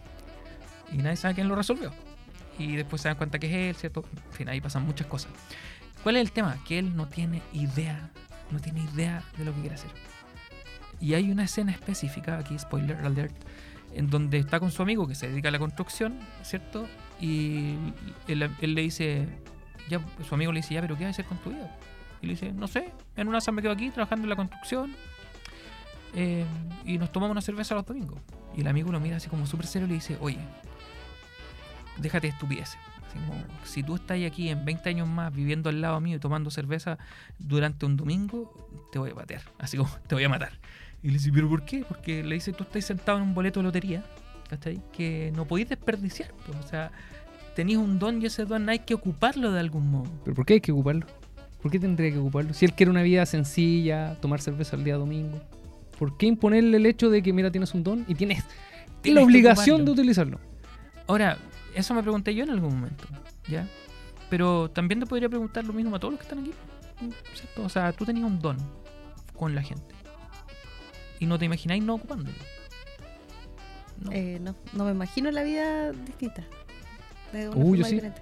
Y 0.92 0.98
nadie 0.98 1.16
sabe 1.16 1.36
quién 1.36 1.48
lo 1.48 1.56
resolvió. 1.56 1.92
Y 2.58 2.76
después 2.76 3.02
se 3.02 3.08
dan 3.08 3.18
cuenta 3.18 3.40
que 3.40 3.48
es 3.48 3.76
él, 3.76 3.80
¿cierto? 3.80 4.04
En 4.28 4.34
fin, 4.34 4.50
ahí 4.50 4.62
pasan 4.62 4.86
muchas 4.86 5.08
cosas. 5.08 5.32
¿Cuál 6.04 6.18
es 6.18 6.22
el 6.22 6.32
tema? 6.32 6.58
Que 6.68 6.80
él 6.80 6.96
no 6.96 7.08
tiene 7.08 7.42
idea, 7.54 8.10
no 8.52 8.60
tiene 8.60 8.82
idea 8.94 9.24
de 9.38 9.46
lo 9.46 9.54
que 9.54 9.62
quiere 9.62 9.76
hacer. 9.76 9.90
Y 11.02 11.14
hay 11.14 11.32
una 11.32 11.44
escena 11.44 11.72
específica, 11.72 12.38
aquí 12.38 12.58
spoiler 12.60 12.98
alert, 12.98 13.36
en 13.94 14.10
donde 14.10 14.38
está 14.38 14.60
con 14.60 14.72
su 14.72 14.82
amigo 14.82 15.08
que 15.08 15.16
se 15.16 15.30
dedica 15.30 15.50
a 15.50 15.52
la 15.52 15.60
construcción, 15.60 16.20
¿cierto? 16.44 16.88
Y 17.20 17.76
él, 18.28 18.50
le 18.62 18.82
dice, 18.82 19.28
ya, 19.90 20.00
su 20.28 20.36
amigo 20.36 20.52
le 20.52 20.60
dice, 20.60 20.74
ya, 20.74 20.82
pero 20.82 20.98
¿qué 20.98 21.06
vas 21.06 21.10
a 21.10 21.22
hacer 21.22 21.26
con 21.26 21.38
tu 21.40 21.52
vida? 21.52 21.76
Y 22.22 22.28
le 22.28 22.34
dice, 22.34 22.52
no 22.52 22.68
sé, 22.68 22.92
en 23.16 23.28
una 23.28 23.38
asa 23.38 23.52
me 23.52 23.62
quedo 23.62 23.72
aquí 23.72 23.90
trabajando 23.90 24.26
en 24.26 24.30
la 24.30 24.36
construcción 24.36 24.94
eh, 26.16 26.46
y 26.86 26.98
nos 26.98 27.12
tomamos 27.12 27.32
una 27.32 27.42
cerveza 27.42 27.76
los 27.76 27.86
domingos. 27.86 28.20
Y 28.56 28.62
el 28.62 28.68
amigo 28.68 28.92
lo 28.92 29.00
mira 29.00 29.18
así 29.18 29.30
como 29.30 29.46
súper 29.46 29.68
serio 29.68 29.86
y 29.86 29.90
le 29.90 29.96
dice, 29.96 30.18
oye, 30.20 30.40
déjate 31.98 32.28
de 32.28 32.34
estupideces. 32.34 32.78
Si 33.64 33.84
tú 33.84 33.96
estás 33.96 34.18
aquí 34.26 34.50
en 34.50 34.66
20 34.66 34.90
años 34.90 35.08
más 35.08 35.34
viviendo 35.34 35.70
al 35.70 35.82
lado 35.82 36.00
mío 36.00 36.18
y 36.18 36.20
tomando 36.20 36.52
cerveza 36.52 36.98
durante 37.40 37.86
un 37.86 37.98
domingo, 37.98 38.54
te 38.92 39.00
voy 39.00 39.12
a 39.12 39.16
patear. 39.16 39.42
Así 39.58 39.78
como, 39.78 39.90
te 40.08 40.16
voy 40.16 40.24
a 40.24 40.30
matar. 40.30 40.52
Y 41.02 41.08
le 41.08 41.14
dice, 41.14 41.32
¿pero 41.34 41.48
por 41.48 41.64
qué? 41.64 41.86
Porque 41.88 42.24
le 42.24 42.36
dice, 42.36 42.52
tú 42.52 42.64
estás 42.64 42.86
sentado 42.86 43.18
en 43.20 43.24
un 43.24 43.34
boleto 43.34 43.60
de 43.60 43.66
lotería, 43.66 44.04
¿cachai? 44.50 44.82
Que 44.92 45.32
no 45.36 45.46
podéis 45.46 45.70
desperdiciar. 45.70 46.32
pues, 46.46 46.58
O 46.58 46.68
sea, 46.68 46.92
tenéis 47.56 47.78
un 47.78 48.00
don 48.00 48.22
y 48.22 48.26
ese 48.26 48.46
don 48.46 48.68
hay 48.70 48.80
que 48.80 48.94
ocuparlo 48.94 49.52
de 49.52 49.60
algún 49.60 49.90
modo. 49.90 50.12
¿Pero 50.24 50.36
por 50.36 50.46
qué 50.46 50.56
hay 50.56 50.62
que 50.62 50.72
ocuparlo? 50.72 51.06
¿Por 51.62 51.72
qué 51.72 51.80
tendría 51.80 52.12
que 52.12 52.18
ocuparlo? 52.18 52.54
Si 52.54 52.66
él 52.66 52.74
quiere 52.74 52.90
una 52.90 53.02
vida 53.02 53.26
sencilla, 53.26 54.16
tomar 54.22 54.42
cerveza 54.42 54.76
el 54.76 54.84
día 54.84 54.96
domingo. 54.96 55.40
¿Por 55.98 56.18
qué 56.18 56.26
imponerle 56.26 56.78
el 56.78 56.86
hecho 56.86 57.10
de 57.10 57.22
que, 57.22 57.34
mira, 57.34 57.52
tienes 57.52 57.74
un 57.74 57.84
don 57.84 58.06
y 58.08 58.16
tienes, 58.16 58.44
Tienes 59.02 59.22
la 59.22 59.26
obligación 59.26 59.86
de 59.86 59.92
utilizarlo? 59.92 60.40
Ahora, 61.08 61.38
eso 61.76 61.94
me 61.94 62.02
pregunté 62.02 62.36
yo 62.36 62.44
en 62.44 62.50
algún 62.52 62.76
momento, 62.76 63.06
¿ya? 63.50 63.68
Pero 64.30 64.70
también 64.70 65.00
te 65.00 65.06
podría 65.06 65.28
preguntar 65.28 65.66
lo 65.66 65.74
mismo 65.74 65.96
a 65.96 66.00
todos 66.00 66.14
los 66.14 66.20
que 66.20 66.28
están 66.28 66.40
aquí, 66.40 66.52
¿cierto? 67.34 67.64
O 67.64 67.70
sea, 67.70 67.92
tú 67.94 68.06
tenías 68.06 68.26
un 68.26 68.40
don 68.40 68.58
con 69.36 69.56
la 69.56 69.62
gente 69.62 69.99
y 71.20 71.26
no 71.26 71.38
te 71.38 71.46
imagináis 71.46 71.84
no 71.84 71.96
ocupándolo. 71.96 72.38
No. 74.02 74.12
Eh, 74.12 74.40
no, 74.42 74.56
no 74.74 74.86
me 74.86 74.92
imagino 74.92 75.30
la 75.32 75.44
vida 75.44 75.92
distinta. 75.92 76.44
De 77.34 77.50
una 77.50 77.58
Uh, 77.58 77.76
yo 77.76 77.84
sí. 77.84 77.96
diferente. 77.96 78.22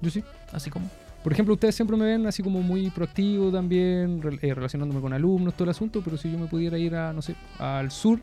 Yo 0.00 0.10
sí. 0.10 0.24
Así 0.52 0.70
como. 0.70 0.90
Por 1.22 1.32
ejemplo, 1.32 1.54
ustedes 1.54 1.76
siempre 1.76 1.96
me 1.96 2.04
ven 2.04 2.26
así 2.26 2.42
como 2.42 2.62
muy 2.62 2.90
proactivo 2.90 3.52
también, 3.52 4.20
eh, 4.42 4.54
relacionándome 4.54 5.00
con 5.00 5.12
alumnos, 5.12 5.54
todo 5.54 5.64
el 5.64 5.70
asunto, 5.70 6.02
pero 6.04 6.16
si 6.16 6.32
yo 6.32 6.36
me 6.36 6.46
pudiera 6.46 6.76
ir 6.78 6.96
a, 6.96 7.12
no 7.12 7.22
sé, 7.22 7.36
al 7.58 7.92
sur, 7.92 8.18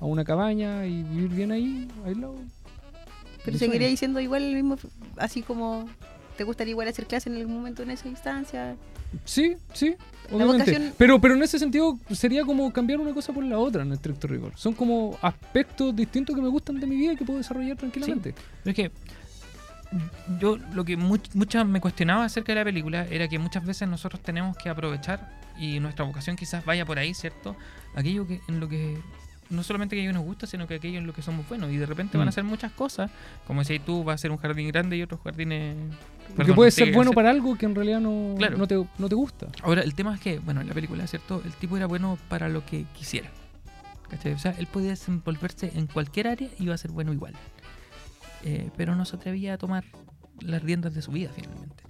a 0.00 0.06
una 0.06 0.24
cabaña 0.24 0.86
y 0.86 1.02
vivir 1.02 1.28
bien 1.28 1.52
ahí, 1.52 1.88
aislado, 2.06 2.36
Pero 3.44 3.58
seguiría 3.58 3.94
siendo 3.98 4.18
igual 4.18 4.44
el 4.44 4.54
mismo, 4.54 4.78
así 5.18 5.42
como 5.42 5.86
te 6.38 6.44
gustaría 6.44 6.70
igual 6.70 6.88
hacer 6.88 7.06
clase 7.06 7.28
en 7.28 7.36
algún 7.36 7.54
momento 7.54 7.82
en 7.82 7.90
esa 7.90 8.08
instancia. 8.08 8.76
Sí, 9.26 9.56
sí. 9.74 9.94
Obviamente. 10.32 10.70
vocación- 10.72 10.94
Pero, 10.98 11.20
pero 11.20 11.34
en 11.34 11.42
ese 11.42 11.58
sentido 11.58 11.98
sería 12.10 12.44
como 12.44 12.72
cambiar 12.72 13.00
una 13.00 13.12
cosa 13.12 13.32
por 13.32 13.44
la 13.44 13.58
otra 13.58 13.82
en 13.82 13.92
estricto 13.92 14.26
rigor. 14.28 14.52
Son 14.56 14.72
como 14.74 15.18
aspectos 15.22 15.94
distintos 15.94 16.34
que 16.34 16.42
me 16.42 16.48
gustan 16.48 16.80
de 16.80 16.86
mi 16.86 16.96
vida 16.96 17.12
y 17.12 17.16
que 17.16 17.24
puedo 17.24 17.38
desarrollar 17.38 17.76
tranquilamente. 17.76 18.34
Pero 18.64 18.70
es 18.70 18.74
que 18.76 18.90
yo 20.40 20.56
lo 20.72 20.84
que 20.84 20.96
much- 20.96 21.30
muchas 21.34 21.66
me 21.66 21.80
cuestionaba 21.80 22.24
acerca 22.24 22.52
de 22.52 22.60
la 22.60 22.64
película 22.64 23.06
era 23.10 23.28
que 23.28 23.38
muchas 23.38 23.64
veces 23.64 23.88
nosotros 23.88 24.22
tenemos 24.22 24.56
que 24.56 24.68
aprovechar 24.70 25.38
y 25.58 25.80
nuestra 25.80 26.04
vocación 26.04 26.34
quizás 26.36 26.64
vaya 26.64 26.86
por 26.86 26.98
ahí, 26.98 27.12
¿cierto? 27.12 27.54
Aquello 27.94 28.26
que 28.26 28.40
en 28.48 28.58
lo 28.58 28.68
que 28.68 28.96
no 29.50 29.62
solamente 29.62 29.96
que 29.96 30.12
nos 30.12 30.24
gusta, 30.24 30.46
sino 30.46 30.66
que 30.66 30.74
aquello 30.76 30.98
en 30.98 31.06
lo 31.06 31.12
que 31.12 31.20
somos 31.22 31.46
buenos 31.48 31.70
y 31.70 31.76
de 31.76 31.84
repente 31.86 32.16
van 32.16 32.26
Mm. 32.26 32.28
a 32.28 32.32
ser 32.32 32.44
muchas 32.44 32.72
cosas, 32.72 33.10
como 33.46 33.60
decías 33.60 33.84
tú, 33.84 34.04
va 34.04 34.14
a 34.14 34.18
ser 34.18 34.30
un 34.30 34.38
jardín 34.38 34.68
grande 34.68 34.96
y 34.96 35.02
otros 35.02 35.20
jardines 35.22 35.76
Porque 36.36 36.52
puede 36.54 36.70
ser 36.70 36.92
bueno 36.92 37.10
hacer- 37.10 37.14
para 37.16 37.30
algo 37.30 37.56
que 37.58 37.66
en 37.66 37.74
realidad 37.74 38.00
no, 38.00 38.34
Claro. 38.38 38.56
no, 38.56 38.66
te, 38.66 38.76
no 38.98 39.08
te 39.08 39.14
gusta. 39.14 39.48
Ahora, 39.62 39.82
el 39.82 39.94
tema 39.94 40.14
es 40.14 40.20
que, 40.20 40.38
bueno, 40.38 40.60
en 40.62 40.68
la 40.68 40.74
película, 40.74 41.06
¿cierto? 41.06 41.42
El 41.44 41.52
tipo 41.54 41.76
era 41.76 41.86
bueno 41.86 42.18
para 42.28 42.48
lo 42.48 42.64
que 42.64 42.86
quisiera. 42.96 43.28
¿Cachai? 44.08 44.32
O 44.32 44.38
sea, 44.38 44.54
él 44.58 44.66
podía 44.66 44.90
desenvolverse 44.90 45.72
en 45.74 45.86
cualquier 45.86 46.28
área 46.28 46.48
y 46.58 46.64
iba 46.64 46.74
a 46.74 46.78
ser 46.78 46.90
bueno 46.90 47.12
igual. 47.12 47.34
Eh, 48.44 48.70
pero 48.76 48.94
no 48.94 49.04
se 49.04 49.16
atrevía 49.16 49.54
a 49.54 49.58
tomar 49.58 49.84
las 50.40 50.62
riendas 50.62 50.94
de 50.94 51.02
su 51.02 51.12
vida 51.12 51.30
finalmente. 51.34 51.81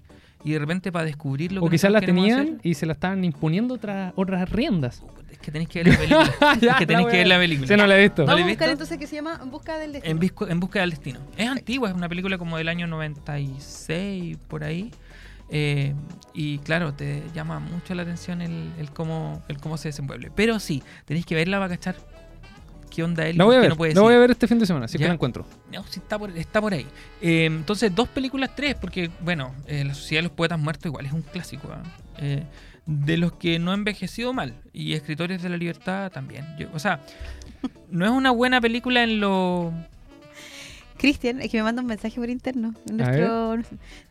Y 0.44 0.52
de 0.52 0.58
repente 0.58 0.90
para 0.90 1.04
descubrir 1.04 1.52
lo 1.52 1.60
que 1.60 1.66
O 1.66 1.70
quizás 1.70 1.92
queremos 1.92 2.24
tenían 2.24 2.40
hacer, 2.40 2.60
y 2.64 2.74
se 2.74 2.84
las 2.86 2.96
estaban 2.96 3.24
imponiendo 3.24 3.74
otras 3.74 4.12
otras 4.16 4.50
riendas. 4.50 5.02
es 5.30 5.38
que 5.38 5.52
tenéis 5.52 5.68
que 5.68 5.82
ver 5.84 5.92
la 5.92 5.98
película. 5.98 6.52
es 6.72 6.76
que 6.78 6.86
tenéis 6.86 7.08
que 7.08 7.16
ver 7.18 7.26
la 7.28 7.38
película. 7.38 7.68
Se 7.68 7.76
no 7.76 7.86
la 7.86 7.98
he 7.98 8.02
visto. 8.02 8.22
¿No 8.22 8.26
Vamos 8.26 8.40
la 8.40 8.46
a 8.46 8.48
buscar 8.50 8.68
entonces 8.70 8.98
que 8.98 9.06
se 9.06 9.14
llama 9.16 9.38
En 9.42 9.50
busca 9.50 9.78
del 9.78 9.92
destino. 9.92 10.10
En, 10.12 10.20
visco- 10.20 10.50
en 10.50 10.58
busca 10.60 10.80
del 10.80 10.90
destino. 10.90 11.20
Es 11.36 11.48
antigua, 11.48 11.88
es 11.90 11.94
una 11.94 12.08
película 12.08 12.38
como 12.38 12.56
del 12.58 12.68
año 12.68 12.86
96, 12.88 14.36
por 14.48 14.64
ahí. 14.64 14.90
Eh, 15.54 15.94
y 16.32 16.58
claro, 16.58 16.94
te 16.94 17.22
llama 17.34 17.58
mucho 17.60 17.94
la 17.94 18.02
atención 18.02 18.40
el, 18.40 18.70
el 18.78 18.90
cómo, 18.90 19.42
el 19.48 19.58
cómo 19.58 19.76
se 19.76 19.88
desenvuelve. 19.88 20.30
Pero 20.34 20.58
sí, 20.58 20.82
tenéis 21.04 21.26
que 21.26 21.34
verla 21.34 21.58
para 21.58 21.76
cachar 21.76 21.96
qué 22.94 23.02
onda 23.02 23.26
él. 23.26 23.36
La 23.38 23.44
voy 23.44 23.56
a 23.56 23.60
ver, 23.60 23.70
no 23.70 23.76
puede 23.76 23.94
la 23.94 24.00
voy 24.02 24.14
a 24.14 24.18
ver 24.18 24.30
este 24.32 24.46
fin 24.46 24.58
de 24.58 24.66
semana, 24.66 24.86
si 24.88 24.96
es 24.96 25.00
que 25.00 25.06
la 25.08 25.14
encuentro. 25.14 25.46
No, 25.72 25.82
sí, 25.88 26.00
está, 26.00 26.18
por, 26.18 26.30
está 26.36 26.60
por 26.60 26.72
ahí. 26.74 26.86
Eh, 27.20 27.46
entonces, 27.46 27.94
dos 27.94 28.08
películas, 28.08 28.50
tres, 28.54 28.74
porque, 28.74 29.10
bueno, 29.20 29.54
eh, 29.66 29.84
La 29.84 29.94
Sociedad 29.94 30.18
de 30.18 30.28
los 30.28 30.32
Poetas 30.32 30.58
Muertos 30.58 30.86
igual 30.86 31.06
es 31.06 31.12
un 31.12 31.22
clásico. 31.22 31.68
¿ah? 31.72 31.82
Eh, 32.18 32.44
de 32.84 33.16
los 33.16 33.32
que 33.34 33.58
no 33.58 33.70
ha 33.70 33.74
envejecido 33.74 34.32
mal. 34.32 34.54
Y 34.72 34.92
Escritores 34.94 35.42
de 35.42 35.48
la 35.48 35.56
Libertad 35.56 36.10
también. 36.12 36.44
Yo- 36.58 36.68
o 36.74 36.78
sea, 36.78 37.00
no 37.90 38.04
es 38.04 38.10
una 38.10 38.30
buena 38.32 38.60
película 38.60 39.02
en 39.02 39.20
lo... 39.20 39.72
Cristian, 40.98 41.40
es 41.40 41.50
que 41.50 41.56
me 41.56 41.64
manda 41.64 41.82
un 41.82 41.88
mensaje 41.88 42.14
por 42.20 42.28
interno. 42.30 42.74
nuestro- 42.92 43.58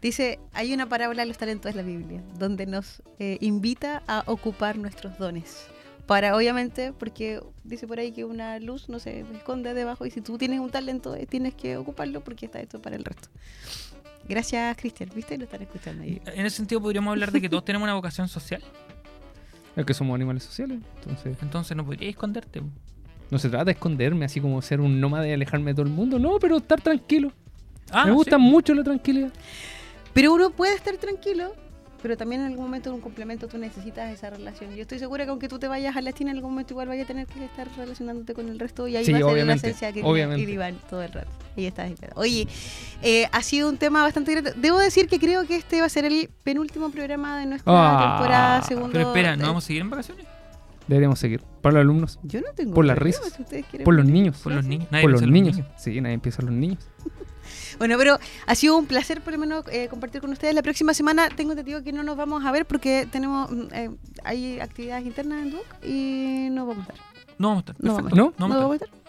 dice, 0.02 0.40
hay 0.54 0.74
una 0.74 0.88
parábola 0.90 1.22
de 1.22 1.28
los 1.28 1.38
talentos 1.38 1.74
de 1.74 1.82
la 1.82 1.88
Biblia, 1.88 2.22
donde 2.38 2.66
nos 2.66 3.02
eh, 3.20 3.38
invita 3.40 4.04
a 4.08 4.24
ocupar 4.26 4.78
nuestros 4.78 5.18
dones. 5.18 5.68
Para, 6.12 6.36
obviamente, 6.36 6.92
porque 6.92 7.42
dice 7.64 7.88
por 7.88 7.98
ahí 7.98 8.12
que 8.12 8.26
una 8.26 8.60
luz 8.60 8.90
no 8.90 9.00
se 9.00 9.22
esconde 9.22 9.74
debajo 9.74 10.06
y 10.06 10.12
si 10.12 10.20
tú 10.20 10.38
tienes 10.38 10.60
un 10.60 10.70
talento, 10.70 11.16
eh, 11.16 11.26
tienes 11.26 11.56
que 11.56 11.78
ocuparlo 11.78 12.20
porque 12.20 12.48
está 12.48 12.60
esto 12.60 12.82
para 12.82 12.98
el 12.98 13.06
resto. 13.06 13.30
Gracias, 14.28 14.76
Cristian. 14.76 15.10
¿Viste? 15.16 15.38
Lo 15.38 15.46
están 15.46 15.62
escuchando 15.62 16.04
ahí. 16.04 16.22
En 16.26 16.46
ese 16.46 16.58
sentido 16.58 16.82
podríamos 16.82 17.14
hablar 17.14 17.32
de 17.32 17.40
que 17.40 17.48
todos 17.48 17.64
tenemos 17.64 17.86
una 17.86 17.94
vocación 17.94 18.28
social. 18.28 18.62
Es 19.74 19.86
que 19.86 19.94
somos 19.94 20.14
animales 20.14 20.44
sociales. 20.44 20.80
Entonces, 20.98 21.38
Entonces 21.42 21.78
no 21.78 21.86
podrías 21.86 22.10
esconderte. 22.10 22.62
no 23.30 23.40
se 23.40 23.48
trata 23.48 23.64
de 23.64 23.72
esconderme 23.72 24.26
así 24.26 24.42
como 24.42 24.62
ser 24.62 24.82
un 24.82 25.00
nómada 25.00 25.26
y 25.30 25.32
alejarme 25.32 25.72
de 25.72 25.76
todo 25.76 25.86
el 25.86 25.94
mundo. 25.94 26.20
No, 26.20 26.40
pero 26.40 26.58
estar 26.58 26.82
tranquilo. 26.82 27.32
Ah, 27.90 28.06
me 28.06 28.12
gusta 28.12 28.36
sí. 28.36 28.42
mucho 28.42 28.74
la 28.74 28.84
tranquilidad. 28.84 29.32
Pero 30.12 30.34
uno 30.34 30.50
puede 30.50 30.76
estar 30.76 30.98
tranquilo, 30.98 31.56
pero 32.02 32.18
también 32.18 32.42
en 32.42 32.48
algún 32.48 32.66
momento 32.66 32.90
en 32.90 32.96
un 32.96 33.02
complemento 33.02 33.48
tú 33.48 33.58
necesitas 33.58 34.12
esa 34.12 34.30
relación. 34.30 34.74
Yo 34.76 34.82
estoy 34.82 35.00
segura 35.00 35.24
que 35.26 35.30
aunque 35.32 35.48
tú 35.48 35.60
te 35.60 35.68
vayas 35.68 35.96
a 35.96 36.02
la 36.02 36.12
China, 36.14 36.32
en 36.32 36.38
algún 36.38 36.52
momento 36.52 36.74
igual 36.74 36.88
vaya 36.88 37.04
a 37.04 37.06
tener 37.06 37.28
que 37.28 37.44
estar 37.46 37.68
relacionándote 37.78 38.34
con 38.34 38.50
el 38.50 38.60
resto 38.60 38.88
y 38.88 38.96
ahí 38.96 39.06
Sí, 39.06 39.12
va 39.14 39.20
a 39.20 39.34
ser 39.34 39.46
la 39.46 39.54
esencia 39.54 39.92
que 39.92 40.00
Iván 40.00 40.78
todo 40.90 41.02
el 41.04 41.12
rato. 41.12 41.30
Ahí 41.58 41.66
está. 41.66 41.84
ahí 41.84 41.94
está. 41.94 42.10
Oye, 42.16 42.48
eh, 43.02 43.28
ha 43.32 43.42
sido 43.44 43.70
un 43.70 43.78
tema 43.78 44.02
bastante 44.04 44.34
grato. 44.36 44.58
Debo 44.60 44.78
decir 44.80 45.08
que 45.08 45.20
creo 45.20 45.46
que 45.46 45.56
este 45.58 45.80
va 45.82 45.86
a 45.88 45.90
ser 45.90 46.06
el 46.06 46.30
penúltimo 46.44 46.90
programa 46.92 47.40
de 47.40 47.46
nuestra 47.46 47.72
Ah, 47.74 48.16
temporada 48.18 48.62
segunda. 48.64 48.94
Pero 48.94 49.08
espera, 49.10 49.36
¿no 49.36 49.48
vamos 49.48 49.64
a 49.64 49.68
seguir 49.68 49.82
en 49.82 49.90
vacaciones? 49.90 50.26
Deberíamos 50.88 51.20
seguir. 51.20 51.42
Para 51.62 51.74
los 51.76 51.82
alumnos. 51.82 52.20
Yo 52.24 52.42
no 52.42 52.48
tengo 52.56 52.74
Por 52.74 52.86
las 52.86 52.98
risas. 52.98 53.34
si 53.50 53.78
Por 53.84 53.94
los 53.94 54.06
niños. 54.06 54.38
Por 54.44 54.54
los 54.54 54.66
niños. 54.66 54.88
Nadie 54.92 55.04
Por 55.04 55.12
los 55.12 55.22
en 55.22 55.32
niños. 55.32 55.60
Sí, 55.78 56.02
nadie 56.02 56.16
empieza 56.16 56.42
los 56.42 56.52
niños. 56.52 56.80
Bueno, 57.78 57.96
pero 57.98 58.20
ha 58.48 58.56
sido 58.56 58.78
un 58.78 58.86
placer 58.86 59.22
por 59.22 59.34
lo 59.34 59.40
menos 59.40 59.66
eh, 59.72 59.88
compartir 59.90 60.22
con 60.22 60.32
ustedes. 60.32 60.54
La 60.56 60.62
próxima 60.62 60.94
semana 60.94 61.30
tengo 61.30 61.52
entendido 61.52 61.84
que 61.84 61.92
no 61.92 62.04
nos 62.04 62.18
vamos 62.18 62.46
a 62.46 62.52
ver 62.52 62.66
porque 62.66 63.08
tenemos 63.12 63.50
mm, 63.52 63.62
eh, 63.74 63.90
hay 64.24 64.60
actividades 64.60 65.06
internas 65.06 65.44
en 65.44 65.52
Duoc 65.52 65.66
y 65.84 66.48
no 66.52 66.66
vamos 66.66 66.88
a 66.90 66.94
estar. 66.94 67.06
No 67.38 67.50
vamos 67.50 67.64
a 67.68 67.72
estar. 67.72 67.76
No 67.86 67.94
vamos, 67.96 68.14
¿No? 68.14 68.34
no 68.38 68.48
vamos 68.50 68.72
a 68.72 68.86
estar. 68.86 69.01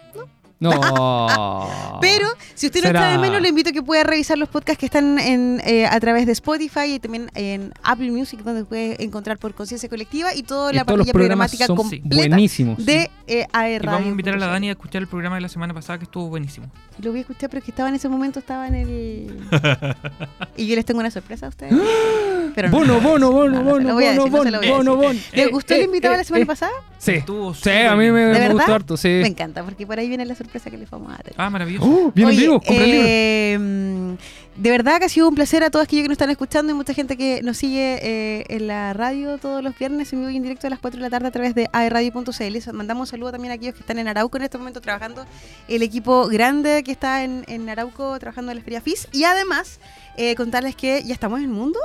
No. 0.63 1.69
Pero 2.01 2.27
si 2.55 2.67
usted 2.67 2.81
no 2.81 2.87
está 2.87 3.09
de 3.09 3.17
menos, 3.17 3.41
le 3.41 3.49
invito 3.49 3.69
a 3.69 3.73
que 3.73 3.81
pueda 3.83 4.03
revisar 4.03 4.37
los 4.37 4.49
podcasts 4.49 4.79
que 4.79 4.85
están 4.85 5.19
en, 5.19 5.61
eh, 5.65 5.85
a 5.85 5.99
través 5.99 6.25
de 6.25 6.31
Spotify 6.31 6.95
y 6.95 6.99
también 6.99 7.29
en 7.35 7.73
Apple 7.83 8.11
Music, 8.11 8.41
donde 8.43 8.65
puede 8.65 9.03
encontrar 9.03 9.37
por 9.37 9.53
Conciencia 9.53 9.89
Colectiva 9.89 10.33
y 10.33 10.43
toda 10.43 10.71
Y 10.71 10.75
la 10.75 10.81
los 10.81 10.87
parrilla 10.87 11.13
programática 11.13 11.67
son 11.67 11.77
completa 11.77 12.15
buenísimos. 12.15 12.83
de 12.85 13.09
eh, 13.27 13.45
Y 13.51 13.77
Radio. 13.77 13.91
vamos 13.91 14.07
a 14.07 14.09
invitar 14.09 14.33
a 14.33 14.37
la 14.37 14.47
Dani 14.47 14.69
a 14.69 14.71
escuchar 14.71 15.01
el 15.01 15.07
programa 15.07 15.35
de 15.35 15.41
la 15.41 15.49
semana 15.49 15.73
pasada 15.73 15.99
que 15.99 16.05
estuvo 16.05 16.27
buenísimo. 16.27 16.67
Lo 17.01 17.11
voy 17.11 17.19
a 17.19 17.21
escuchar, 17.21 17.49
pero 17.49 17.59
es 17.59 17.65
que 17.65 17.71
estaba 17.71 17.89
en 17.89 17.95
ese 17.95 18.09
momento, 18.09 18.39
estaba 18.39 18.67
en 18.67 18.75
el... 18.75 19.39
y 20.57 20.67
yo 20.67 20.75
les 20.75 20.85
tengo 20.85 20.99
una 20.99 21.11
sorpresa 21.11 21.47
a 21.47 21.49
ustedes. 21.49 21.73
Pero 22.55 22.69
no. 22.69 22.77
Bono, 22.77 22.99
bono, 23.01 23.31
bono, 23.31 23.61
No, 23.61 23.63
bono, 23.63 24.27
bono, 24.29 24.59
bono, 24.61 24.95
bono. 24.95 25.19
¿Les 25.33 25.45
Eh, 25.47 25.49
gustó 25.51 25.73
el 25.75 25.83
invitado 25.83 26.13
eh, 26.13 26.17
la 26.17 26.23
semana 26.23 26.43
eh. 26.43 26.47
pasada? 26.47 26.71
Sí. 26.97 27.11
Estuvo 27.11 27.53
Sí, 27.53 27.69
a 27.69 27.95
mí 27.95 28.11
me, 28.11 28.21
¿De 28.27 28.39
me 28.39 28.49
gustó 28.53 28.73
harto, 28.73 28.95
sí. 28.97 29.07
Me 29.09 29.27
encanta, 29.27 29.63
porque 29.63 29.85
por 29.85 29.99
ahí 29.99 30.07
viene 30.07 30.25
la 30.25 30.35
sorpresa 30.35 30.69
que 30.71 30.77
les 30.77 30.89
vamos 30.89 31.09
a 31.09 31.17
dar. 31.17 31.33
Ah, 31.37 31.49
maravilloso. 31.49 32.11
Vienen 32.15 32.33
Oye, 32.35 32.41
vivos, 32.43 32.61
compra 32.65 32.83
el 32.85 32.91
libro. 32.91 33.05
eh, 33.09 33.57
mm, 33.59 34.13
De 34.61 34.69
verdad 34.69 34.99
que 34.99 35.05
ha 35.05 35.09
sido 35.09 35.27
un 35.27 35.35
placer 35.35 35.63
a 35.63 35.69
todos 35.69 35.83
aquellos 35.83 36.03
que 36.03 36.07
nos 36.09 36.13
están 36.15 36.29
escuchando 36.29 36.71
y 36.71 36.75
mucha 36.75 36.93
gente 36.93 37.17
que 37.17 37.41
nos 37.43 37.57
sigue 37.57 37.99
eh, 38.01 38.45
en 38.47 38.67
la 38.67 38.93
radio 38.93 39.37
todos 39.37 39.61
los 39.63 39.77
viernes 39.77 40.13
en 40.13 40.19
vivo 40.19 40.29
y 40.29 40.37
en 40.37 40.43
directo 40.43 40.67
a 40.67 40.69
las 40.69 40.79
4 40.79 40.97
de 40.99 41.01
la 41.01 41.09
tarde 41.09 41.27
a 41.27 41.31
través 41.31 41.55
de 41.55 41.67
aerradio.cl. 41.73 42.51
Les 42.51 42.71
Mandamos 42.73 43.09
un 43.09 43.11
saludo 43.11 43.31
también 43.31 43.51
a 43.51 43.55
aquellos 43.55 43.73
que 43.73 43.81
están 43.81 43.99
en 43.99 44.07
Arauco 44.07 44.37
en 44.37 44.43
este 44.43 44.57
momento 44.57 44.79
trabajando, 44.79 45.25
el 45.67 45.81
equipo 45.81 46.27
grande 46.27 46.83
que 46.83 46.91
está 46.93 47.23
en, 47.23 47.43
en 47.47 47.67
Arauco 47.69 48.17
trabajando 48.19 48.51
en 48.51 48.59
la 48.59 48.63
Feria 48.63 48.79
FIS. 48.79 49.07
Y 49.11 49.25
además, 49.25 49.79
eh, 50.15 50.35
contarles 50.35 50.75
que 50.77 51.03
ya 51.03 51.13
estamos 51.13 51.39
en 51.39 51.45
el 51.45 51.51
mundo. 51.51 51.79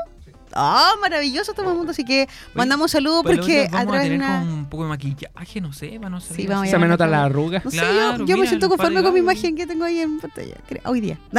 ¡Ah, 0.54 0.94
maravilloso 1.00 1.52
estamos 1.52 1.76
mundo! 1.76 1.92
Así 1.92 2.04
que 2.04 2.28
mandamos 2.54 2.90
saludos 2.90 3.22
porque 3.24 3.66
a 3.66 3.70
vamos 3.70 3.80
a 3.80 3.86
través 3.90 4.08
de 4.10 4.16
una... 4.16 4.38
con 4.40 4.48
un 4.48 4.66
poco 4.66 4.82
de 4.84 4.88
maquillaje, 4.90 5.60
no 5.60 5.72
sé, 5.72 5.98
no 5.98 6.20
Sí, 6.20 6.46
vamos 6.46 6.68
a 6.68 6.70
Se 6.70 6.78
me 6.78 6.84
llamar 6.84 6.88
nota 6.90 7.04
a 7.04 7.06
la 7.06 7.16
todos. 7.18 7.30
arruga. 7.30 7.62
No 7.64 7.70
sé, 7.70 7.78
Claro, 7.78 8.26
yo, 8.26 8.36
me 8.36 8.46
siento 8.46 8.68
conforme 8.68 9.02
con 9.02 9.12
mi 9.14 9.20
imagen 9.20 9.56
que 9.56 9.66
tengo 9.66 9.84
ahí 9.84 10.00
en 10.00 10.20
pantalla, 10.20 10.56
creo, 10.66 10.82
hoy 10.84 11.00
día. 11.00 11.18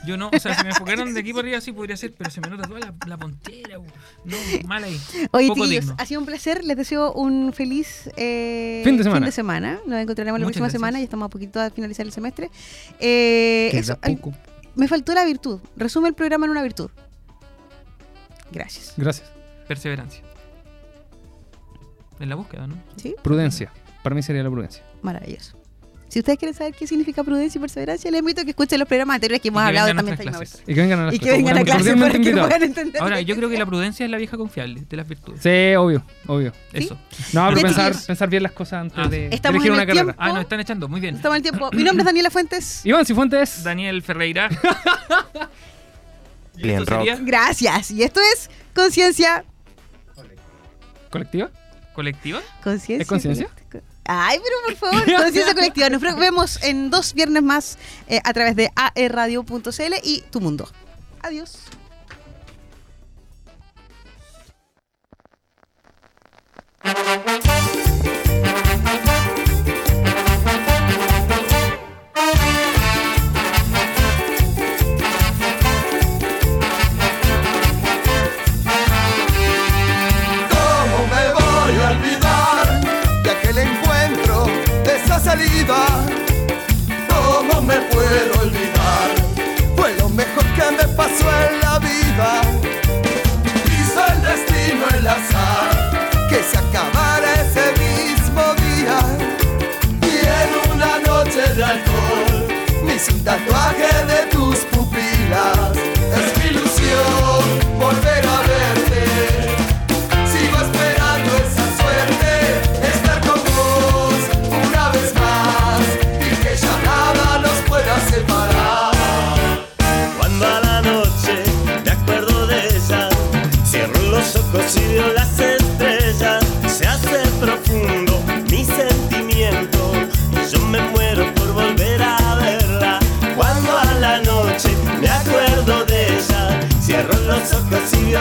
Yo 0.06 0.16
no, 0.16 0.30
o 0.32 0.38
sea, 0.38 0.56
si 0.56 0.62
me 0.62 0.70
enfocaran 0.70 1.12
de 1.12 1.20
aquí 1.20 1.32
para 1.32 1.42
arriba 1.42 1.60
sí 1.60 1.72
podría 1.72 1.96
ser, 1.96 2.14
pero 2.16 2.30
se 2.30 2.40
me 2.40 2.48
nota 2.48 2.66
toda 2.66 2.80
la, 2.80 2.94
la 3.06 3.18
ponchera. 3.18 3.78
bu. 3.78 3.84
No, 4.24 4.36
mal 4.66 4.84
ahí. 4.84 4.98
Oye, 5.32 5.50
digno. 5.68 5.94
ha 5.98 6.06
sido 6.06 6.20
un 6.20 6.26
placer. 6.26 6.64
Les 6.64 6.76
deseo 6.76 7.12
un 7.12 7.52
feliz 7.52 8.08
eh, 8.16 8.80
Fin 8.84 8.96
de 8.96 9.30
semana. 9.32 9.78
Nos 9.86 10.00
encontraremos 10.00 10.40
la 10.40 10.46
Muchas 10.46 10.60
próxima 10.60 10.64
gracias. 10.64 10.72
semana. 10.72 10.98
Ya 10.98 11.04
estamos 11.04 11.26
a 11.26 11.28
poquito 11.28 11.60
a 11.60 11.70
finalizar 11.70 12.06
el 12.06 12.12
semestre. 12.12 12.50
Eh, 12.98 13.70
eso, 13.74 13.98
me 14.74 14.88
faltó 14.88 15.12
la 15.14 15.24
virtud. 15.24 15.60
Resume 15.76 16.08
el 16.08 16.14
programa 16.14 16.46
en 16.46 16.52
una 16.52 16.62
virtud. 16.62 16.90
Gracias. 18.52 18.94
Gracias. 18.96 19.30
Perseverancia. 19.68 20.22
En 22.18 22.28
la 22.28 22.34
búsqueda, 22.34 22.66
¿no? 22.66 22.74
¿Sí? 22.96 23.14
Prudencia. 23.22 23.72
Para 24.02 24.14
mí 24.14 24.22
sería 24.22 24.42
la 24.42 24.50
prudencia. 24.50 24.82
Maravilloso. 25.02 25.56
Si 26.08 26.18
ustedes 26.18 26.40
quieren 26.40 26.56
saber 26.56 26.74
qué 26.74 26.88
significa 26.88 27.22
prudencia 27.22 27.56
y 27.58 27.60
perseverancia, 27.60 28.10
les 28.10 28.18
invito 28.18 28.40
a 28.40 28.44
que 28.44 28.50
escuchen 28.50 28.80
los 28.80 28.88
programas 28.88 29.14
anteriores 29.14 29.40
que 29.40 29.46
hemos 29.46 29.62
Y 29.62 29.62
que 29.62 29.68
hablado 29.68 29.86
vengan 29.86 30.04
a 30.04 30.08
también. 30.16 30.34
clases. 30.34 30.62
Y 30.66 30.74
que 30.74 30.80
vengan 30.80 30.98
a 30.98 31.04
las 31.06 31.14
Y 31.14 31.18
que 31.20 31.30
vengan 31.30 31.58
a 31.58 31.62
clases. 31.62 31.82
clase 31.84 32.00
para 32.00 32.10
Cordialmente 32.10 32.12
que 32.24 32.28
invitados. 32.30 32.48
puedan 32.48 32.62
entender. 32.68 33.02
Ahora, 33.02 33.20
yo 33.20 33.36
creo 33.36 33.48
que 33.48 33.58
la 33.58 33.66
prudencia 33.66 34.04
es 34.04 34.10
la 34.10 34.16
vieja 34.18 34.36
confiable 34.36 34.82
de 34.88 34.96
las 34.96 35.06
virtudes. 35.08 35.40
Sí, 35.40 35.76
obvio, 35.76 36.04
obvio. 36.26 36.52
Eso. 36.72 36.98
No, 37.32 37.48
pero 37.50 37.60
pensar, 37.62 37.94
pensar 38.06 38.28
bien 38.28 38.42
las 38.42 38.50
cosas 38.52 38.80
antes 38.80 38.98
Ah, 38.98 39.08
de, 39.08 39.28
de 39.28 39.34
Estamos 39.36 39.54
elegir 39.64 39.68
en 39.68 39.72
una 39.74 39.82
el 39.82 39.86
carrera. 39.88 40.04
tiempo. 40.06 40.20
Ah, 40.22 40.28
nos 40.32 40.40
están 40.40 40.58
echando. 40.60 40.88
Muy 40.88 41.00
bien. 41.00 41.14
Estamos 41.14 41.36
al 41.36 41.42
tiempo. 41.42 41.70
Mi 41.72 41.84
nombre 41.84 42.00
es 42.02 42.06
Daniela 42.06 42.30
Fuentes. 42.30 42.84
Iván 42.84 43.06
Cifuentes. 43.06 43.62
Daniel 43.62 44.02
Ferreira. 44.02 44.48
Rock. 46.62 46.86
sería 46.88 47.16
Gracias. 47.20 47.90
Y 47.90 48.02
esto 48.02 48.20
es 48.34 48.50
Conciencia. 48.74 49.44
¿Colectiva? 51.10 51.50
colectiva. 51.92 52.40
Conciencia. 52.62 53.02
¿Es 53.02 53.08
conciencia? 53.08 53.48
Ay, 54.04 54.38
pero 54.42 54.56
por 54.78 54.90
favor, 54.90 55.04
conciencia 55.22 55.54
colectiva. 55.54 55.90
Nos 55.90 56.00
vemos 56.00 56.62
en 56.62 56.90
dos 56.90 57.14
viernes 57.14 57.42
más 57.42 57.78
eh, 58.08 58.20
a 58.24 58.32
través 58.32 58.56
de 58.56 58.70
aerradio.cl 58.74 59.94
y 60.02 60.22
tu 60.30 60.40
mundo. 60.40 60.68
Adiós. 61.22 61.58
¿Cómo 87.08 87.62
me 87.62 87.76
puedo 87.92 88.40
olvidar? 88.42 89.10
Fue 89.76 89.94
lo 89.98 90.08
mejor 90.08 90.44
que 90.56 90.70
me 90.76 90.88
pasó 90.94 91.28
en 91.48 91.60
la 91.60 91.78
vida. 91.78 92.40
Hizo 93.78 94.04
el 94.12 94.22
destino 94.22 94.84
el 94.98 95.06
azar 95.06 96.08
que 96.28 96.42
se 96.42 96.58
acabara 96.58 97.34
ese 97.42 97.72
mismo 97.78 98.42
día. 98.66 98.98
Y 100.02 100.26
en 100.42 100.72
una 100.72 100.98
noche 101.06 101.42
de 101.54 101.62
alcohol 101.62 102.48
me 102.84 102.96
hice 102.96 103.12
un 103.12 103.22
tatuaje 103.22 104.06
de 104.06 104.26
tus 104.32 104.58
pupilas. 104.72 105.69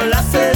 la 0.10 0.24
sed. 0.24 0.49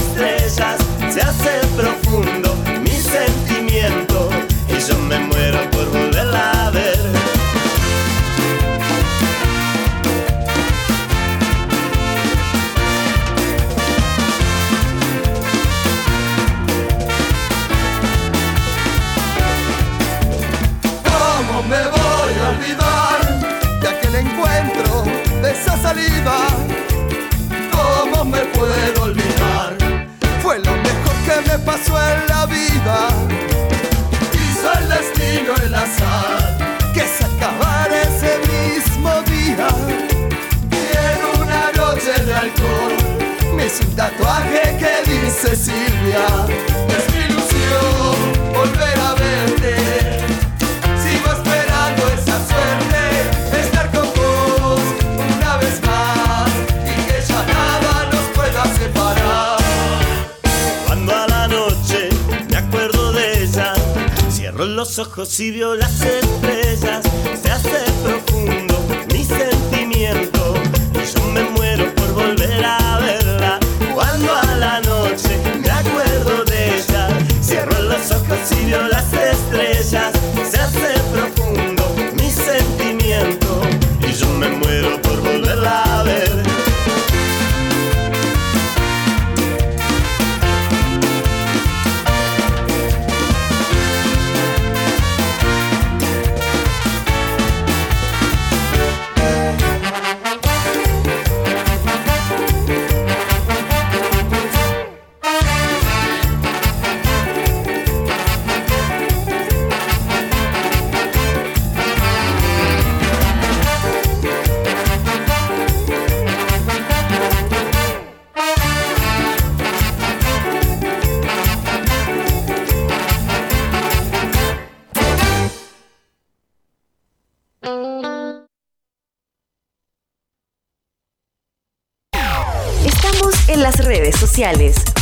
Cerró 64.63 64.75
los 64.75 64.97
ojos 64.97 65.39
y 65.41 65.51
vio 65.51 65.75
las 65.75 66.01
estrellas. 66.01 67.03
Se 67.41 67.51
hace 67.51 67.83
profundo 68.01 68.81
mi 69.11 69.25
sentimiento. 69.25 70.53
Y 70.93 71.05
yo 71.05 71.25
me 71.33 71.43
muero 71.49 71.93
por 71.95 72.13
volver 72.13 72.63
a 72.63 72.97
verla. 72.99 73.59
Cuando 73.93 74.33
a 74.33 74.55
la 74.55 74.79
noche 74.79 75.37
me 75.59 75.69
acuerdo 75.69 76.45
de 76.45 76.77
ella. 76.77 77.09
Cierro 77.41 77.77
los 77.81 78.09
ojos 78.11 78.39
y 78.51 78.65
vio 78.67 78.87
las 78.87 79.03
estrellas. 79.03 79.22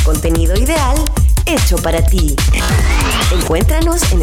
Contenido 0.03 0.55
ideal 0.55 0.95
hecho 1.47 1.75
para 1.77 2.05
ti. 2.05 2.35
Encuéntranos 3.31 4.11
en 4.11 4.21